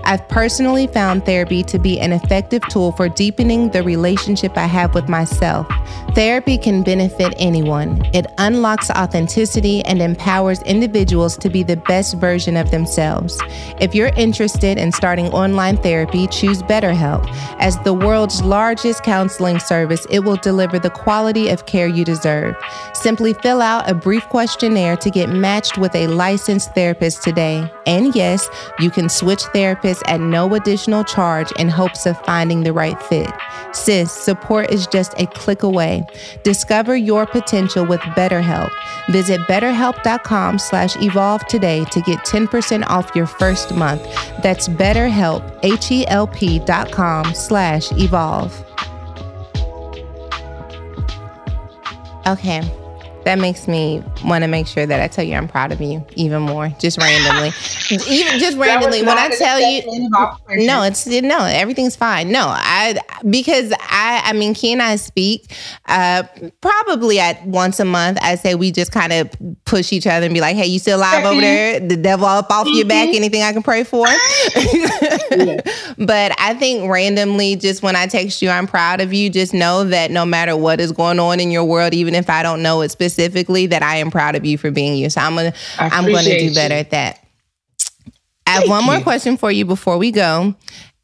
I've 0.04 0.26
personally 0.28 0.86
found 0.86 1.26
therapy 1.26 1.62
to 1.64 1.78
be 1.78 2.00
an 2.00 2.12
effective 2.12 2.62
tool 2.68 2.92
for 2.92 3.10
deepening 3.10 3.72
the 3.72 3.82
relationship 3.82 4.37
I 4.44 4.66
have 4.66 4.94
with 4.94 5.08
myself. 5.08 5.66
Therapy 6.14 6.58
can 6.58 6.82
benefit 6.82 7.34
anyone. 7.38 8.04
It 8.12 8.26
unlocks 8.38 8.90
authenticity 8.90 9.84
and 9.84 10.00
empowers 10.00 10.62
individuals 10.62 11.36
to 11.38 11.48
be 11.48 11.62
the 11.62 11.76
best 11.76 12.16
version 12.16 12.56
of 12.56 12.70
themselves. 12.70 13.40
If 13.80 13.94
you're 13.94 14.12
interested 14.16 14.78
in 14.78 14.92
starting 14.92 15.26
online 15.28 15.76
therapy, 15.76 16.26
choose 16.26 16.62
BetterHelp. 16.62 17.26
As 17.58 17.78
the 17.80 17.94
world's 17.94 18.42
largest 18.42 19.02
counseling 19.02 19.58
service, 19.58 20.06
it 20.10 20.20
will 20.20 20.36
deliver 20.36 20.78
the 20.78 20.90
quality 20.90 21.48
of 21.48 21.66
care 21.66 21.86
you 21.88 22.04
deserve. 22.04 22.56
Simply 22.94 23.34
fill 23.34 23.60
out 23.60 23.88
a 23.88 23.94
brief 23.94 24.28
questionnaire 24.28 24.96
to 24.96 25.10
get 25.10 25.28
matched 25.28 25.78
with 25.78 25.94
a 25.94 26.06
licensed 26.06 26.74
therapist 26.74 27.22
today. 27.22 27.70
And 27.86 28.14
yes, 28.14 28.48
you 28.80 28.90
can 28.90 29.08
switch 29.08 29.42
therapists 29.54 30.02
at 30.06 30.20
no 30.20 30.54
additional 30.54 31.04
charge 31.04 31.52
in 31.52 31.68
hopes 31.68 32.06
of 32.06 32.20
finding 32.24 32.62
the 32.62 32.72
right 32.72 33.00
fit. 33.04 33.30
Sis, 33.72 34.10
support 34.28 34.70
is 34.70 34.86
just 34.86 35.14
a 35.16 35.26
click 35.28 35.62
away. 35.62 36.04
Discover 36.42 36.96
your 36.96 37.24
potential 37.24 37.86
with 37.86 38.00
BetterHelp. 38.18 38.70
Visit 39.08 39.40
betterhelp.com 39.48 40.58
slash 40.58 40.96
evolve 40.96 41.46
today 41.46 41.86
to 41.86 42.02
get 42.02 42.18
10% 42.26 42.84
off 42.88 43.10
your 43.14 43.24
first 43.24 43.74
month. 43.74 44.02
That's 44.42 44.68
betterhelp, 44.68 45.42
H-E-L-P 45.62 46.58
dot 46.66 46.92
com 46.92 47.32
slash 47.32 47.90
evolve. 47.92 48.52
Okay 52.26 52.87
that 53.28 53.38
makes 53.38 53.68
me 53.68 54.02
want 54.24 54.42
to 54.42 54.48
make 54.48 54.66
sure 54.66 54.86
that 54.86 55.00
I 55.00 55.06
tell 55.06 55.22
you 55.22 55.34
I'm 55.34 55.48
proud 55.48 55.70
of 55.70 55.82
you 55.82 56.02
even 56.16 56.40
more, 56.40 56.70
just 56.80 56.96
randomly. 56.96 57.52
even 57.90 58.38
just 58.38 58.56
randomly. 58.56 59.02
When 59.02 59.18
I 59.18 59.28
tell 59.28 59.60
you, 59.60 60.08
no, 60.66 60.82
it's 60.82 61.06
no, 61.06 61.44
everything's 61.44 61.94
fine. 61.94 62.32
No, 62.32 62.46
I 62.46 62.98
because 63.28 63.70
I, 63.80 64.22
I 64.24 64.32
mean, 64.32 64.54
Key 64.54 64.72
and 64.72 64.80
I 64.80 64.96
speak 64.96 65.52
uh, 65.84 66.22
probably 66.62 67.20
at 67.20 67.46
once 67.46 67.78
a 67.80 67.84
month. 67.84 68.16
I 68.22 68.36
say 68.36 68.54
we 68.54 68.72
just 68.72 68.92
kind 68.92 69.12
of 69.12 69.30
push 69.66 69.92
each 69.92 70.06
other 70.06 70.24
and 70.24 70.32
be 70.32 70.40
like, 70.40 70.56
"Hey, 70.56 70.66
you 70.66 70.78
still 70.78 70.98
alive 70.98 71.26
over 71.26 71.38
there? 71.38 71.80
The 71.80 71.98
devil 71.98 72.24
up 72.24 72.50
off 72.50 72.66
your 72.66 72.86
back? 72.86 73.08
Mm-hmm. 73.08 73.16
Anything 73.16 73.42
I 73.42 73.52
can 73.52 73.62
pray 73.62 73.84
for?" 73.84 74.06
but 75.98 76.32
I 76.40 76.56
think 76.58 76.90
randomly, 76.90 77.56
just 77.56 77.82
when 77.82 77.94
I 77.94 78.06
text 78.06 78.40
you, 78.40 78.48
I'm 78.48 78.66
proud 78.66 79.02
of 79.02 79.12
you. 79.12 79.28
Just 79.28 79.52
know 79.52 79.84
that 79.84 80.10
no 80.10 80.24
matter 80.24 80.56
what 80.56 80.80
is 80.80 80.92
going 80.92 81.20
on 81.20 81.40
in 81.40 81.50
your 81.50 81.64
world, 81.66 81.92
even 81.92 82.14
if 82.14 82.30
I 82.30 82.42
don't 82.42 82.62
know 82.62 82.80
it 82.80 82.90
specifically 82.90 83.17
specifically 83.18 83.66
that 83.66 83.82
I 83.82 83.96
am 83.96 84.10
proud 84.10 84.36
of 84.36 84.44
you 84.44 84.56
for 84.56 84.70
being 84.70 84.96
you. 84.96 85.10
So 85.10 85.20
I'm 85.20 85.34
gonna 85.34 85.52
I'm 85.78 86.06
gonna 86.06 86.38
do 86.38 86.54
better 86.54 86.74
you. 86.74 86.80
at 86.80 86.90
that. 86.90 87.24
I 88.46 88.50
have 88.50 88.60
Thank 88.60 88.70
one 88.70 88.84
you. 88.84 88.92
more 88.92 89.00
question 89.00 89.36
for 89.36 89.50
you 89.50 89.64
before 89.64 89.98
we 89.98 90.10
go. 90.10 90.54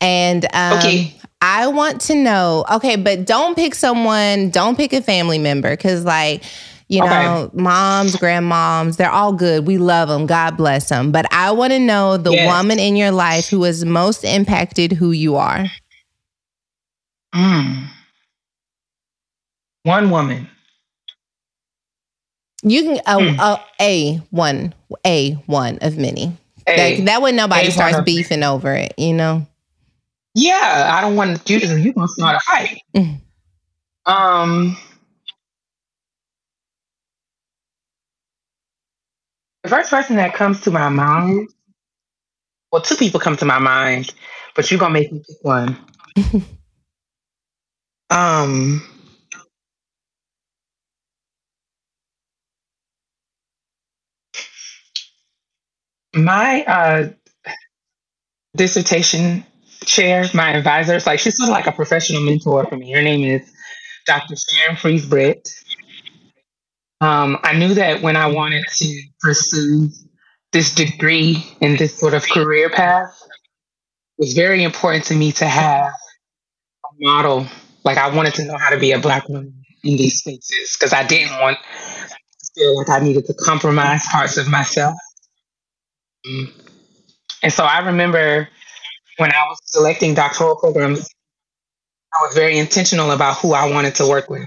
And 0.00 0.46
um, 0.54 0.78
okay. 0.78 1.14
I 1.40 1.66
want 1.66 2.00
to 2.02 2.14
know, 2.14 2.64
okay, 2.72 2.96
but 2.96 3.26
don't 3.26 3.54
pick 3.54 3.74
someone, 3.74 4.50
don't 4.50 4.76
pick 4.76 4.92
a 4.92 5.02
family 5.02 5.38
member 5.38 5.70
because, 5.70 6.04
like, 6.04 6.42
you 6.88 7.00
know, 7.00 7.50
okay. 7.52 7.60
moms, 7.60 8.16
grandmoms, 8.16 8.96
they're 8.96 9.10
all 9.10 9.32
good. 9.32 9.66
We 9.66 9.76
love 9.76 10.08
them. 10.08 10.26
God 10.26 10.56
bless 10.56 10.88
them. 10.88 11.12
But 11.12 11.26
I 11.32 11.50
want 11.50 11.72
to 11.72 11.78
know 11.78 12.16
the 12.16 12.32
yes. 12.32 12.46
woman 12.50 12.78
in 12.78 12.96
your 12.96 13.10
life 13.10 13.48
who 13.48 13.62
has 13.64 13.84
most 13.84 14.24
impacted 14.24 14.92
who 14.92 15.10
you 15.10 15.36
are. 15.36 15.66
Mm. 17.34 17.88
One 19.82 20.10
woman. 20.10 20.48
You 22.64 22.82
can 22.82 23.00
uh, 23.04 23.18
mm. 23.18 23.38
uh, 23.38 23.58
a 23.80 24.16
one 24.30 24.74
a 25.06 25.32
one 25.46 25.78
of 25.82 25.98
many. 25.98 26.32
A, 26.66 26.76
that, 26.76 27.04
that 27.04 27.22
way 27.22 27.32
nobody 27.32 27.70
starts 27.70 28.00
beefing 28.00 28.42
over 28.42 28.74
it. 28.74 28.94
You 28.96 29.12
know. 29.12 29.46
Yeah, 30.34 30.90
I 30.92 31.02
don't 31.02 31.14
want 31.14 31.48
you 31.48 31.60
to. 31.60 31.80
You 31.80 31.92
gonna 31.92 32.08
start 32.08 32.36
a 32.36 32.40
fight. 32.40 32.80
Mm. 32.96 33.20
Um. 34.06 34.76
The 39.62 39.68
first 39.68 39.90
person 39.90 40.16
that 40.16 40.34
comes 40.34 40.60
to 40.62 40.70
my 40.70 40.88
mind, 40.88 41.48
well, 42.72 42.82
two 42.82 42.96
people 42.96 43.20
come 43.20 43.36
to 43.36 43.44
my 43.44 43.58
mind, 43.58 44.12
but 44.56 44.70
you're 44.70 44.80
gonna 44.80 44.94
make 44.94 45.12
me 45.12 45.22
pick 45.26 45.36
one. 45.42 45.78
um, 48.10 48.82
my 56.16 56.64
uh, 56.64 57.08
dissertation 58.56 59.44
chair, 59.84 60.24
my 60.34 60.52
advisor, 60.52 60.94
it's 60.94 61.06
like 61.06 61.18
she's 61.18 61.36
sort 61.36 61.48
of 61.48 61.54
like 61.54 61.66
a 61.66 61.72
professional 61.72 62.22
mentor 62.22 62.66
for 62.66 62.76
me. 62.76 62.92
Her 62.92 63.02
name 63.02 63.24
is 63.24 63.52
Dr. 64.06 64.34
Sharon 64.36 64.76
Fries-Britt. 64.76 65.48
Um, 67.00 67.38
I 67.42 67.54
knew 67.58 67.74
that 67.74 68.02
when 68.02 68.16
I 68.16 68.26
wanted 68.26 68.64
to 68.76 69.02
pursue 69.20 69.88
this 70.52 70.74
degree 70.74 71.44
and 71.60 71.78
this 71.78 71.98
sort 71.98 72.14
of 72.14 72.22
career 72.28 72.70
path, 72.70 73.20
it 74.18 74.22
was 74.22 74.32
very 74.34 74.62
important 74.62 75.04
to 75.06 75.14
me 75.14 75.32
to 75.32 75.46
have 75.46 75.92
a 76.84 76.88
model. 77.00 77.46
Like 77.84 77.98
I 77.98 78.14
wanted 78.14 78.34
to 78.34 78.44
know 78.44 78.56
how 78.56 78.70
to 78.70 78.78
be 78.78 78.92
a 78.92 78.98
black 78.98 79.28
woman 79.28 79.64
in 79.82 79.96
these 79.96 80.18
spaces 80.18 80.76
because 80.78 80.92
I 80.94 81.06
didn't 81.06 81.38
want 81.40 81.58
to 81.58 82.50
feel 82.54 82.78
like 82.78 82.88
I 82.88 83.00
needed 83.00 83.26
to 83.26 83.34
compromise 83.34 84.06
parts 84.10 84.38
of 84.38 84.48
myself 84.48 84.94
and 86.24 87.52
so 87.52 87.64
I 87.64 87.86
remember 87.86 88.48
when 89.18 89.32
I 89.32 89.46
was 89.48 89.58
selecting 89.64 90.14
doctoral 90.14 90.56
programs, 90.56 91.08
I 92.14 92.26
was 92.26 92.34
very 92.34 92.58
intentional 92.58 93.10
about 93.10 93.38
who 93.38 93.52
I 93.52 93.70
wanted 93.70 93.94
to 93.96 94.08
work 94.08 94.30
with. 94.30 94.46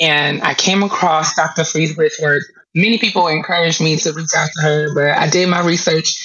And 0.00 0.42
I 0.42 0.54
came 0.54 0.82
across 0.82 1.34
Dr. 1.34 1.64
Fries 1.64 1.96
work. 1.96 2.42
Many 2.74 2.98
people 2.98 3.28
encouraged 3.28 3.80
me 3.80 3.96
to 3.96 4.12
reach 4.12 4.30
out 4.34 4.48
to 4.54 4.62
her, 4.62 4.94
but 4.94 5.18
I 5.18 5.28
did 5.28 5.48
my 5.48 5.60
research 5.60 6.16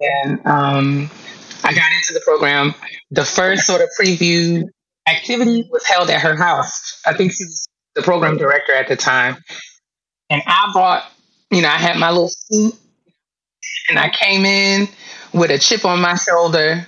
and 0.00 0.44
um, 0.46 1.10
I 1.64 1.72
got 1.72 1.92
into 1.92 2.14
the 2.14 2.22
program. 2.24 2.74
The 3.10 3.24
first 3.24 3.66
sort 3.66 3.82
of 3.82 3.88
preview 4.00 4.64
activity 5.08 5.68
was 5.70 5.86
held 5.86 6.10
at 6.10 6.20
her 6.20 6.36
house. 6.36 7.00
I 7.06 7.14
think 7.14 7.32
she's 7.32 7.68
the 7.94 8.02
program 8.02 8.36
director 8.36 8.74
at 8.74 8.88
the 8.88 8.96
time. 8.96 9.36
And 10.30 10.42
I 10.46 10.70
brought, 10.72 11.04
you 11.50 11.62
know, 11.62 11.68
I 11.68 11.78
had 11.78 11.96
my 11.96 12.10
little 12.10 12.28
suit 12.28 12.74
and 13.88 13.98
I 13.98 14.10
came 14.10 14.44
in 14.44 14.88
with 15.32 15.50
a 15.50 15.58
chip 15.58 15.84
on 15.84 16.00
my 16.00 16.16
shoulder 16.16 16.86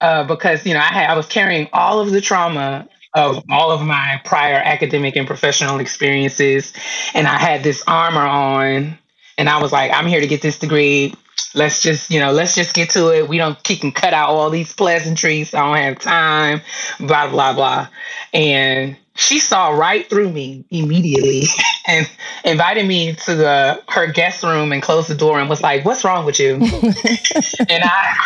uh, 0.00 0.24
because 0.24 0.66
you 0.66 0.74
know 0.74 0.80
I 0.80 0.92
had 0.92 1.10
I 1.10 1.16
was 1.16 1.26
carrying 1.26 1.68
all 1.72 2.00
of 2.00 2.10
the 2.10 2.20
trauma 2.20 2.88
of 3.14 3.44
all 3.50 3.70
of 3.70 3.82
my 3.82 4.20
prior 4.24 4.56
academic 4.56 5.16
and 5.16 5.26
professional 5.26 5.80
experiences, 5.80 6.72
and 7.14 7.26
I 7.26 7.38
had 7.38 7.62
this 7.62 7.82
armor 7.86 8.26
on, 8.26 8.98
and 9.38 9.48
I 9.48 9.60
was 9.62 9.70
like, 9.72 9.92
I'm 9.92 10.06
here 10.06 10.20
to 10.20 10.26
get 10.26 10.42
this 10.42 10.58
degree. 10.58 11.14
Let's 11.54 11.82
just 11.82 12.10
you 12.10 12.20
know 12.20 12.32
let's 12.32 12.54
just 12.54 12.74
get 12.74 12.90
to 12.90 13.10
it. 13.14 13.28
We 13.28 13.38
don't 13.38 13.62
keep 13.62 13.82
and 13.82 13.94
cut 13.94 14.14
out 14.14 14.30
all 14.30 14.50
these 14.50 14.72
pleasantries. 14.74 15.54
I 15.54 15.66
don't 15.66 15.76
have 15.76 15.98
time. 15.98 16.62
Blah 16.98 17.30
blah 17.30 17.52
blah, 17.52 17.88
and 18.32 18.96
she 19.14 19.38
saw 19.38 19.70
right 19.70 20.08
through 20.08 20.30
me 20.30 20.64
immediately 20.70 21.44
and 21.86 22.10
invited 22.44 22.86
me 22.86 23.14
to 23.14 23.34
the 23.34 23.82
her 23.88 24.06
guest 24.06 24.42
room 24.42 24.72
and 24.72 24.82
closed 24.82 25.08
the 25.08 25.14
door 25.14 25.38
and 25.38 25.48
was 25.48 25.62
like, 25.62 25.84
"What's 25.84 26.04
wrong 26.04 26.24
with 26.24 26.40
you?" 26.40 26.54
and 26.54 27.84
I 27.84 28.16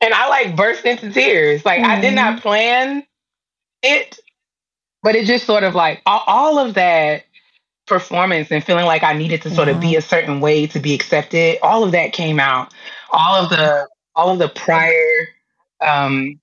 and 0.00 0.12
I 0.12 0.28
like 0.28 0.56
burst 0.56 0.84
into 0.84 1.10
tears. 1.10 1.64
Like 1.64 1.80
mm-hmm. 1.80 1.90
I 1.90 2.00
did 2.00 2.14
not 2.14 2.34
mm-hmm. 2.34 2.42
plan 2.42 3.06
it, 3.82 4.18
but 5.02 5.14
it 5.14 5.26
just 5.26 5.46
sort 5.46 5.64
of 5.64 5.74
like 5.74 6.02
all, 6.06 6.24
all, 6.26 6.58
of 6.58 6.74
that 6.74 7.24
performance 7.86 8.50
and 8.50 8.62
feeling 8.62 8.86
like 8.86 9.02
I 9.02 9.12
needed 9.12 9.42
to 9.42 9.50
sort 9.50 9.68
of 9.68 9.80
be 9.80 9.96
a 9.96 10.02
certain 10.02 10.40
way 10.40 10.66
to 10.68 10.80
be 10.80 10.94
accepted. 10.94 11.58
All 11.62 11.84
of 11.84 11.92
that 11.92 12.12
came 12.12 12.40
out. 12.40 12.72
All 13.12 13.42
of 13.42 13.50
the 13.50 13.88
all 14.14 14.30
of 14.30 14.38
the 14.38 14.48
prior 14.48 15.28
um 15.80 16.40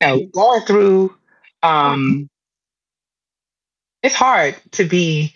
you 0.00 0.06
know, 0.06 0.26
going 0.32 0.60
through 0.62 1.14
um, 1.64 2.28
it's 4.02 4.14
hard 4.14 4.54
to 4.72 4.84
be 4.84 5.34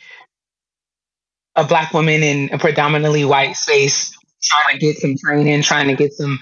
a 1.56 1.64
black 1.64 1.92
woman 1.92 2.22
in 2.22 2.50
a 2.52 2.58
predominantly 2.58 3.24
white 3.24 3.56
space 3.56 4.16
trying 4.42 4.74
to 4.74 4.78
get 4.78 4.98
some 4.98 5.16
training, 5.16 5.62
trying 5.62 5.88
to 5.88 5.94
get 5.94 6.12
some 6.12 6.38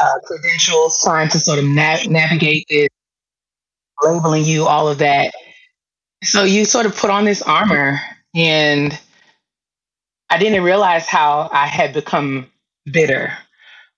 uh, 0.00 0.18
credentials, 0.24 1.02
trying 1.02 1.28
to 1.30 1.40
sort 1.40 1.58
of 1.58 1.64
na- 1.64 2.02
navigate 2.08 2.66
this 2.68 2.88
labeling 4.02 4.44
you, 4.44 4.66
all 4.66 4.88
of 4.88 4.98
that. 4.98 5.32
So 6.24 6.42
you 6.44 6.64
sort 6.64 6.86
of 6.86 6.96
put 6.96 7.10
on 7.10 7.24
this 7.24 7.42
armor, 7.42 8.00
and 8.34 8.98
I 10.28 10.38
didn't 10.38 10.62
realize 10.64 11.06
how 11.06 11.48
I 11.52 11.66
had 11.66 11.94
become 11.94 12.50
bitter. 12.84 13.32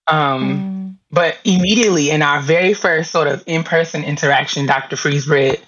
Um, 0.06 0.48
mm. 0.48 0.79
But 1.10 1.38
immediately 1.44 2.10
in 2.10 2.22
our 2.22 2.40
very 2.40 2.74
first 2.74 3.10
sort 3.10 3.26
of 3.26 3.42
in 3.46 3.64
person 3.64 4.04
interaction, 4.04 4.66
Dr. 4.66 4.96
Fries-Britt 4.96 5.60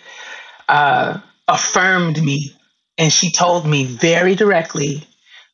uh, 0.68 1.18
affirmed 1.48 2.22
me 2.22 2.54
and 2.96 3.12
she 3.12 3.32
told 3.32 3.66
me 3.66 3.84
very 3.84 4.34
directly 4.34 5.06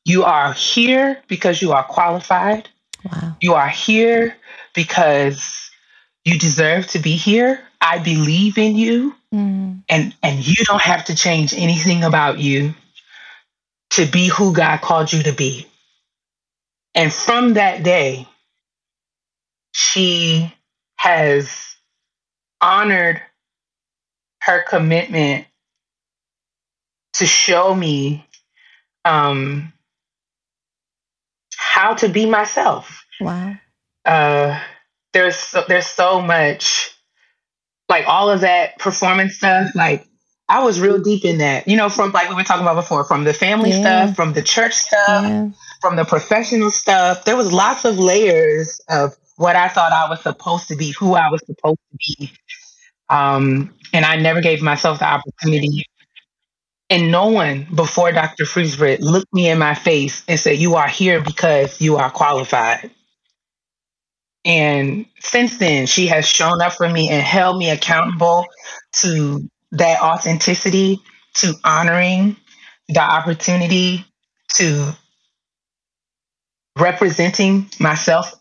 you 0.08 0.24
are 0.24 0.54
here 0.54 1.22
because 1.28 1.60
you 1.60 1.72
are 1.72 1.84
qualified. 1.84 2.68
Wow. 3.04 3.36
You 3.42 3.54
are 3.54 3.68
here 3.68 4.34
because 4.74 5.70
you 6.24 6.38
deserve 6.38 6.86
to 6.88 6.98
be 6.98 7.12
here. 7.12 7.60
I 7.80 7.98
believe 7.98 8.56
in 8.56 8.74
you. 8.76 9.14
Mm. 9.34 9.82
And 9.88 10.14
and 10.22 10.46
you 10.46 10.64
don't 10.64 10.80
have 10.80 11.04
to 11.06 11.14
change 11.14 11.52
anything 11.52 12.04
about 12.04 12.38
you 12.38 12.74
to 13.90 14.06
be 14.06 14.28
who 14.28 14.54
God 14.54 14.80
called 14.80 15.12
you 15.12 15.22
to 15.24 15.32
be. 15.32 15.66
And 16.94 17.12
from 17.12 17.54
that 17.54 17.82
day, 17.82 18.26
she 19.78 20.52
has 20.96 21.76
honored 22.60 23.22
her 24.42 24.64
commitment 24.68 25.46
to 27.12 27.26
show 27.26 27.72
me 27.72 28.26
um, 29.04 29.72
how 31.56 31.94
to 31.94 32.08
be 32.08 32.26
myself. 32.26 33.04
Wow. 33.20 33.54
Uh, 34.04 34.60
there's 35.12 35.36
so, 35.36 35.64
there's 35.68 35.86
so 35.86 36.20
much, 36.20 36.90
like 37.88 38.08
all 38.08 38.30
of 38.30 38.40
that 38.40 38.80
performance 38.80 39.36
stuff. 39.36 39.76
Like 39.76 40.08
I 40.48 40.64
was 40.64 40.80
real 40.80 41.00
deep 41.00 41.24
in 41.24 41.38
that, 41.38 41.68
you 41.68 41.76
know, 41.76 41.88
from 41.88 42.10
like 42.10 42.28
we 42.28 42.34
were 42.34 42.42
talking 42.42 42.62
about 42.62 42.74
before, 42.74 43.04
from 43.04 43.22
the 43.22 43.32
family 43.32 43.70
yeah. 43.70 44.06
stuff, 44.06 44.16
from 44.16 44.32
the 44.32 44.42
church 44.42 44.74
stuff, 44.74 45.22
yeah. 45.22 45.50
from 45.80 45.94
the 45.94 46.04
professional 46.04 46.72
stuff. 46.72 47.24
There 47.24 47.36
was 47.36 47.52
lots 47.52 47.84
of 47.84 47.96
layers 47.96 48.80
of 48.88 49.16
what 49.38 49.54
I 49.54 49.68
thought 49.68 49.92
I 49.92 50.10
was 50.10 50.20
supposed 50.20 50.66
to 50.68 50.76
be, 50.76 50.90
who 50.90 51.14
I 51.14 51.30
was 51.30 51.40
supposed 51.46 51.78
to 51.92 51.96
be. 51.96 52.32
Um, 53.08 53.72
and 53.92 54.04
I 54.04 54.16
never 54.16 54.40
gave 54.40 54.60
myself 54.60 54.98
the 54.98 55.06
opportunity. 55.06 55.86
And 56.90 57.12
no 57.12 57.28
one 57.28 57.68
before 57.72 58.10
Dr. 58.10 58.44
Fries-Britt 58.44 59.00
looked 59.00 59.32
me 59.32 59.48
in 59.48 59.58
my 59.58 59.74
face 59.74 60.24
and 60.26 60.40
said, 60.40 60.58
You 60.58 60.74
are 60.74 60.88
here 60.88 61.22
because 61.22 61.80
you 61.80 61.96
are 61.96 62.10
qualified. 62.10 62.90
And 64.44 65.06
since 65.20 65.58
then, 65.58 65.86
she 65.86 66.08
has 66.08 66.26
shown 66.26 66.60
up 66.60 66.72
for 66.72 66.88
me 66.88 67.08
and 67.08 67.22
held 67.22 67.58
me 67.58 67.70
accountable 67.70 68.44
to 68.94 69.48
that 69.72 70.02
authenticity, 70.02 71.00
to 71.34 71.54
honoring 71.64 72.36
the 72.88 73.00
opportunity, 73.02 74.04
to 74.54 74.96
representing 76.76 77.70
myself 77.78 78.32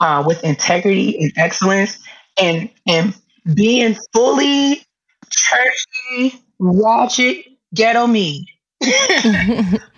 uh, 0.00 0.22
with 0.26 0.42
integrity 0.44 1.22
and 1.22 1.32
excellence, 1.36 1.98
and 2.40 2.70
and 2.86 3.14
being 3.54 3.96
fully 4.12 4.82
churchy, 5.30 6.42
ratchet, 6.58 7.46
ghetto 7.74 8.06
me. 8.06 8.46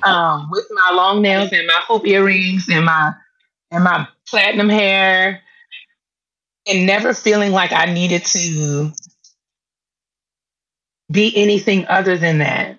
um, 0.02 0.48
with 0.50 0.66
my 0.72 0.90
long 0.92 1.22
nails 1.22 1.52
and 1.52 1.66
my 1.68 1.80
hoop 1.86 2.04
earrings 2.04 2.68
and 2.68 2.84
my 2.84 3.12
and 3.70 3.84
my 3.84 4.08
platinum 4.28 4.68
hair 4.68 5.40
and 6.66 6.86
never 6.86 7.14
feeling 7.14 7.52
like 7.52 7.72
I 7.72 7.86
needed 7.86 8.24
to 8.26 8.92
be 11.10 11.36
anything 11.36 11.86
other 11.88 12.16
than 12.16 12.38
that. 12.38 12.78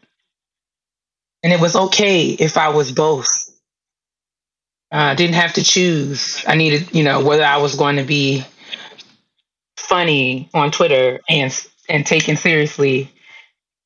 And 1.44 1.52
it 1.52 1.60
was 1.60 1.76
okay 1.76 2.30
if 2.30 2.58
I 2.58 2.70
was 2.70 2.92
both. 2.92 3.43
I 4.94 5.12
uh, 5.12 5.16
didn't 5.16 5.34
have 5.34 5.54
to 5.54 5.64
choose. 5.64 6.44
I 6.48 6.54
needed, 6.54 6.94
you 6.94 7.04
know, 7.04 7.24
whether 7.26 7.44
I 7.44 7.58
was 7.58 7.74
going 7.74 7.96
to 7.96 8.04
be 8.04 8.46
funny 9.76 10.50
on 10.54 10.70
Twitter 10.70 11.20
and 11.28 11.52
and 11.90 12.06
taken 12.06 12.38
seriously 12.38 13.12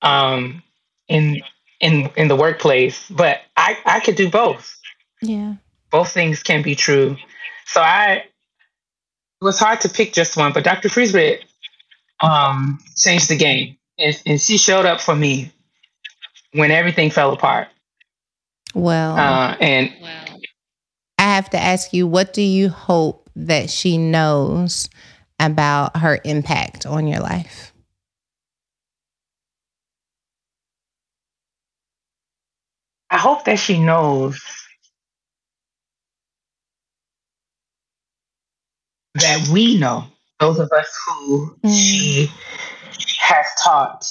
um, 0.02 0.62
in 1.08 1.42
in 1.80 2.10
in 2.18 2.28
the 2.28 2.36
workplace. 2.36 3.08
But 3.10 3.40
I 3.56 3.78
I 3.86 4.02
could 4.02 4.16
do 4.16 4.30
both. 4.30 4.78
Yeah, 5.22 5.56
both 5.92 6.12
things 6.12 6.44
can 6.44 6.62
be 6.62 6.76
true. 6.76 7.16
So 7.68 7.80
I 7.80 8.26
it 9.40 9.46
was 9.46 9.60
hard 9.60 9.80
to 9.82 9.90
pick 9.90 10.12
just 10.12 10.36
one, 10.36 10.52
but 10.52 10.66
Dr. 10.66 10.90
Fries-Britt 10.90 11.46
um, 12.22 12.80
changed 12.98 13.30
the 13.30 13.38
game, 13.38 13.78
and, 13.98 14.22
and 14.26 14.42
she 14.42 14.58
showed 14.58 14.86
up 14.86 15.00
for 15.00 15.16
me 15.16 15.54
when 16.52 16.72
everything 16.72 17.12
fell 17.12 17.32
apart. 17.32 17.70
Well, 18.74 19.16
uh, 19.16 19.56
and 19.62 19.94
I 20.04 20.27
have 21.36 21.50
to 21.52 21.60
ask 21.60 21.94
you, 21.94 22.08
what 22.08 22.34
do 22.34 22.42
you 22.42 22.70
hope 22.70 23.30
that 23.36 23.70
she 23.70 23.98
knows 23.98 24.90
about 25.40 25.98
her 25.98 26.20
impact 26.24 26.86
on 26.86 27.08
your 27.08 27.20
life? 27.20 27.72
I 33.10 33.18
hope 33.18 33.46
that 33.46 33.58
she 33.58 33.80
knows 33.80 34.42
that 39.16 39.48
we 39.48 39.78
know, 39.78 40.06
those 40.40 40.60
of 40.60 40.72
us 40.72 40.88
who 41.08 41.56
mm. 41.64 41.74
she 41.74 42.30
has 43.20 43.46
taught 43.64 44.06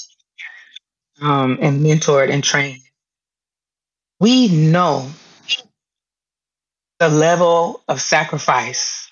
um, 1.21 1.59
and 1.61 1.85
mentored 1.85 2.31
and 2.31 2.43
trained, 2.43 2.81
we 4.19 4.49
know 4.49 5.09
the 6.99 7.09
level 7.09 7.83
of 7.89 8.01
sacrifice 8.01 9.07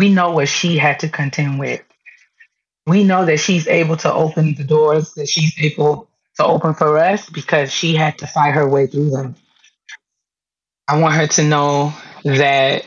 we 0.00 0.08
know 0.08 0.30
what 0.30 0.48
she 0.48 0.78
had 0.78 1.00
to 1.00 1.10
contend 1.10 1.58
with. 1.58 1.82
We 2.86 3.04
know 3.04 3.26
that 3.26 3.38
she's 3.38 3.68
able 3.68 3.98
to 3.98 4.10
open 4.10 4.54
the 4.54 4.64
doors 4.64 5.12
that 5.12 5.28
she's 5.28 5.52
able 5.58 6.08
to 6.36 6.44
open 6.44 6.72
for 6.72 6.96
us 6.96 7.28
because 7.28 7.70
she 7.70 7.94
had 7.94 8.16
to 8.18 8.26
fight 8.26 8.52
her 8.54 8.66
way 8.66 8.86
through 8.86 9.10
them. 9.10 9.34
I 10.88 10.98
want 10.98 11.14
her 11.16 11.26
to 11.26 11.44
know 11.44 11.92
that 12.24 12.86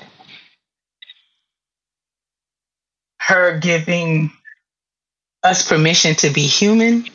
her 3.19 3.59
giving 3.59 4.31
us 5.43 5.69
permission 5.69 6.15
to 6.15 6.31
be 6.31 6.47
human 6.47 7.05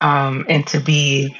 um, 0.00 0.46
and 0.48 0.66
to 0.66 0.80
be 0.80 1.36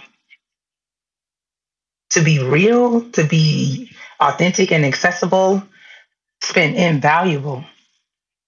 to 2.10 2.22
be 2.22 2.42
real, 2.42 3.10
to 3.12 3.24
be 3.24 3.90
authentic 4.20 4.72
and 4.72 4.84
accessible 4.84 5.62
it's 6.40 6.52
been 6.52 6.74
invaluable. 6.74 7.64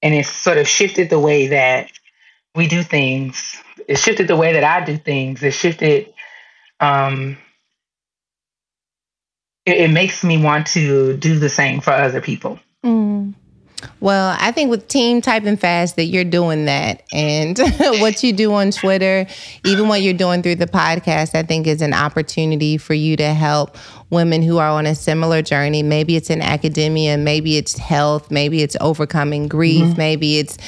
And 0.00 0.14
it's 0.14 0.30
sort 0.30 0.58
of 0.58 0.66
shifted 0.66 1.10
the 1.10 1.18
way 1.18 1.48
that 1.48 1.90
we 2.54 2.66
do 2.66 2.82
things. 2.82 3.56
It 3.86 3.98
shifted 3.98 4.28
the 4.28 4.36
way 4.36 4.54
that 4.54 4.64
I 4.64 4.84
do 4.84 4.96
things. 4.96 5.42
It 5.42 5.52
shifted 5.52 6.12
um 6.80 7.38
it, 9.64 9.76
it 9.76 9.90
makes 9.90 10.24
me 10.24 10.42
want 10.42 10.68
to 10.68 11.16
do 11.16 11.38
the 11.38 11.48
same 11.48 11.80
for 11.80 11.92
other 11.92 12.20
people. 12.20 12.58
Mm. 12.84 13.34
Well, 14.00 14.36
I 14.38 14.52
think 14.52 14.70
with 14.70 14.88
Team 14.88 15.20
Typing 15.20 15.56
Fast 15.56 15.96
that 15.96 16.04
you're 16.04 16.24
doing 16.24 16.66
that. 16.66 17.02
And 17.12 17.58
what 17.78 18.22
you 18.22 18.32
do 18.32 18.52
on 18.52 18.70
Twitter, 18.70 19.26
even 19.64 19.88
what 19.88 20.02
you're 20.02 20.14
doing 20.14 20.42
through 20.42 20.56
the 20.56 20.66
podcast, 20.66 21.34
I 21.34 21.42
think 21.42 21.66
is 21.66 21.82
an 21.82 21.94
opportunity 21.94 22.78
for 22.78 22.94
you 22.94 23.16
to 23.16 23.34
help 23.34 23.76
women 24.10 24.42
who 24.42 24.58
are 24.58 24.68
on 24.68 24.86
a 24.86 24.94
similar 24.94 25.42
journey. 25.42 25.82
Maybe 25.82 26.16
it's 26.16 26.30
in 26.30 26.42
academia, 26.42 27.16
maybe 27.16 27.56
it's 27.56 27.78
health, 27.78 28.30
maybe 28.30 28.62
it's 28.62 28.76
overcoming 28.80 29.48
grief, 29.48 29.84
mm-hmm. 29.84 29.98
maybe 29.98 30.38
it's 30.38 30.58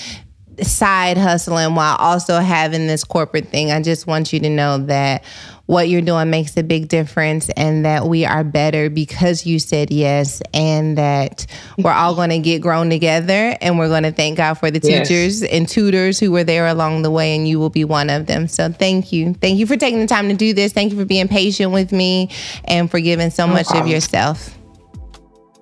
side 0.63 1.19
hustling 1.19 1.75
while 1.75 1.97
also 1.97 2.39
having 2.39 2.87
this 2.87 3.05
corporate 3.05 3.49
thing. 3.49 3.73
I 3.73 3.83
just 3.83 4.07
want 4.07 4.33
you 4.33 4.41
to 4.41 4.49
know 4.49 4.79
that 4.79 5.25
what 5.67 5.89
you're 5.89 6.03
doing 6.03 6.29
makes 6.29 6.57
a 6.57 6.63
big 6.63 6.89
difference 6.89 7.49
and 7.51 7.87
that 7.87 8.07
we 8.07 8.25
are 8.27 8.45
better 8.45 8.91
because 8.91 9.47
you 9.47 9.59
said 9.59 9.91
yes 9.91 10.43
and 10.53 10.99
that 10.99 11.47
we're 11.79 11.93
all 11.93 12.15
going 12.15 12.31
to 12.31 12.39
get 12.39 12.61
grown 12.61 12.91
together 12.91 13.57
and 13.63 13.79
we're 13.79 13.89
going 13.89 14.03
to 14.03 14.13
thank 14.13 14.37
God 14.37 14.55
for 14.55 14.71
the 14.71 14.81
yes. 14.83 15.09
teachers 15.09 15.43
and 15.43 15.67
tutors 15.67 16.19
who 16.19 16.31
were 16.31 16.45
there 16.45 16.67
along 16.67 17.03
the 17.03 17.11
way 17.11 17.35
and 17.35 17.49
you 17.49 17.59
will 17.59 17.71
be 17.71 17.85
one 17.85 18.11
of 18.11 18.27
them. 18.27 18.47
So 18.47 18.71
thank 18.71 19.11
you. 19.11 19.33
Thank 19.35 19.59
you 19.59 19.67
for 19.67 19.77
taking 19.77 20.01
the 20.01 20.07
time 20.07 20.29
to 20.29 20.35
do 20.35 20.53
this. 20.53 20.73
Thank 20.73 20.93
you 20.93 20.99
for 20.99 21.07
being 21.07 21.29
patient 21.29 21.73
with 21.73 21.93
me 21.93 22.31
and 22.65 22.91
for 22.91 23.01
giving 23.01 23.31
so 23.31 23.47
no 23.47 23.55
much 23.55 23.67
problem. 23.67 23.87
of 23.87 23.93
yourself. 23.93 24.57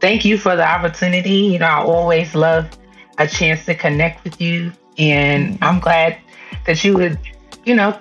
Thank 0.01 0.25
you 0.25 0.37
for 0.37 0.57
the 0.57 0.69
opportunity. 0.69 1.31
You 1.31 1.61
know, 1.61 1.67
I 1.67 1.81
always 1.81 2.35
love 2.35 2.69
a 3.19 3.29
chance 3.29 3.65
to 3.67 3.75
connect 3.77 4.25
with 4.25 4.41
you 4.41 4.73
and 4.99 5.55
mm-hmm. 5.55 5.65
I'm 5.65 5.79
glad 5.79 6.19
that 6.67 6.83
you 6.83 6.95
would, 6.95 7.19
you 7.65 7.77
know, 7.77 7.97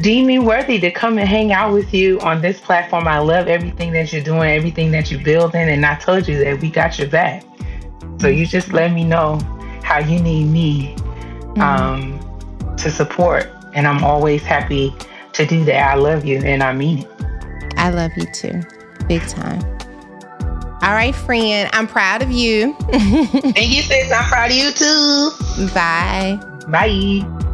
deem 0.00 0.26
me 0.26 0.38
worthy 0.38 0.78
to 0.80 0.90
come 0.90 1.18
and 1.18 1.28
hang 1.28 1.52
out 1.52 1.72
with 1.72 1.92
you 1.92 2.18
on 2.20 2.40
this 2.40 2.60
platform. 2.60 3.06
I 3.06 3.18
love 3.18 3.48
everything 3.48 3.92
that 3.92 4.12
you're 4.12 4.22
doing, 4.22 4.50
everything 4.50 4.90
that 4.92 5.10
you're 5.10 5.22
building, 5.22 5.68
and 5.68 5.84
I 5.84 5.96
told 5.96 6.26
you 6.26 6.42
that 6.44 6.60
we 6.60 6.70
got 6.70 6.98
your 6.98 7.08
back. 7.08 7.44
So 8.20 8.28
you 8.28 8.46
just 8.46 8.72
let 8.72 8.92
me 8.92 9.04
know 9.04 9.38
how 9.82 9.98
you 9.98 10.20
need 10.20 10.44
me 10.44 10.94
um, 11.56 12.18
to 12.78 12.90
support. 12.90 13.50
And 13.74 13.86
I'm 13.86 14.04
always 14.04 14.42
happy 14.42 14.94
to 15.32 15.46
do 15.46 15.64
that. 15.64 15.92
I 15.92 15.94
love 15.94 16.24
you 16.24 16.38
and 16.38 16.62
I 16.62 16.72
mean 16.72 17.00
it. 17.00 17.08
I 17.76 17.90
love 17.90 18.10
you 18.16 18.26
too. 18.32 18.60
Big 19.08 19.22
time. 19.28 19.62
All 20.82 20.92
right, 20.92 21.14
friend. 21.14 21.68
I'm 21.72 21.86
proud 21.86 22.22
of 22.22 22.30
you. 22.30 22.74
Thank 22.90 23.70
you, 23.70 23.82
sis. 23.82 24.12
I'm 24.12 24.24
proud 24.24 24.50
of 24.50 24.56
you 24.56 24.70
too. 24.72 25.72
Bye. 25.74 26.38
Bye. 26.68 27.46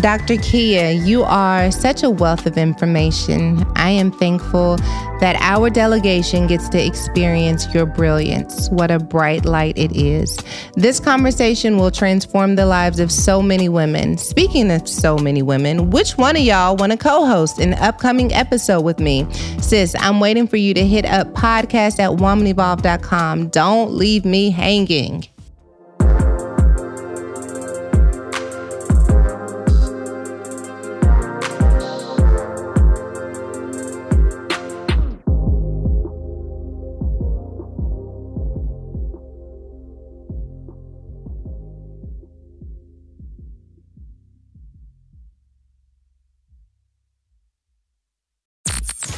Dr. 0.00 0.36
Kia, 0.36 0.90
you 0.90 1.24
are 1.24 1.70
such 1.70 2.02
a 2.02 2.10
wealth 2.10 2.46
of 2.46 2.56
information. 2.56 3.64
I 3.76 3.90
am 3.90 4.12
thankful 4.12 4.76
that 5.20 5.36
our 5.40 5.70
delegation 5.70 6.46
gets 6.46 6.68
to 6.70 6.84
experience 6.84 7.72
your 7.74 7.86
brilliance. 7.86 8.68
What 8.70 8.90
a 8.90 8.98
bright 8.98 9.44
light 9.44 9.76
it 9.76 9.96
is. 9.96 10.38
This 10.74 11.00
conversation 11.00 11.76
will 11.76 11.90
transform 11.90 12.54
the 12.54 12.66
lives 12.66 13.00
of 13.00 13.10
so 13.10 13.42
many 13.42 13.68
women. 13.68 14.18
Speaking 14.18 14.70
of 14.70 14.88
so 14.88 15.18
many 15.18 15.42
women, 15.42 15.90
which 15.90 16.16
one 16.16 16.36
of 16.36 16.42
y'all 16.42 16.76
want 16.76 16.92
to 16.92 16.98
co 16.98 17.26
host 17.26 17.58
an 17.58 17.74
upcoming 17.74 18.32
episode 18.32 18.82
with 18.82 19.00
me? 19.00 19.26
Sis, 19.60 19.94
I'm 19.98 20.20
waiting 20.20 20.46
for 20.46 20.56
you 20.56 20.74
to 20.74 20.86
hit 20.86 21.04
up 21.06 21.28
podcast 21.34 21.98
at 21.98 22.10
womanevolve.com. 22.18 23.48
Don't 23.48 23.92
leave 23.92 24.24
me 24.24 24.50
hanging. 24.50 25.24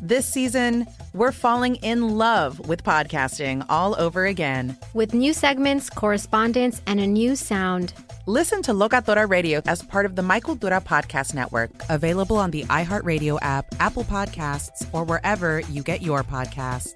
This 0.00 0.26
season, 0.26 0.86
we're 1.14 1.32
falling 1.32 1.76
in 1.76 2.18
love 2.18 2.68
with 2.68 2.84
podcasting 2.84 3.64
all 3.70 3.98
over 3.98 4.26
again. 4.26 4.76
With 4.92 5.14
new 5.14 5.32
segments, 5.32 5.88
correspondence, 5.88 6.82
and 6.86 7.00
a 7.00 7.06
new 7.06 7.34
sound. 7.34 7.94
Listen 8.26 8.60
to 8.64 8.72
Locatora 8.72 9.26
Radio 9.28 9.62
as 9.66 9.80
part 9.82 10.04
of 10.04 10.14
the 10.14 10.22
My 10.22 10.38
Cultura 10.38 10.84
Podcast 10.84 11.32
Network, 11.32 11.70
available 11.88 12.36
on 12.36 12.50
the 12.50 12.64
iHeartRadio 12.64 13.38
app, 13.40 13.74
Apple 13.80 14.04
Podcasts, 14.04 14.86
or 14.92 15.02
wherever 15.02 15.60
you 15.60 15.82
get 15.82 16.02
your 16.02 16.22
podcasts. 16.22 16.92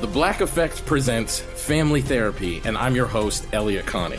The 0.00 0.08
Black 0.08 0.40
Effect 0.40 0.84
presents 0.84 1.38
Family 1.38 2.02
Therapy, 2.02 2.60
and 2.64 2.76
I'm 2.76 2.96
your 2.96 3.06
host, 3.06 3.46
Elliott 3.52 3.86
Connie. 3.86 4.18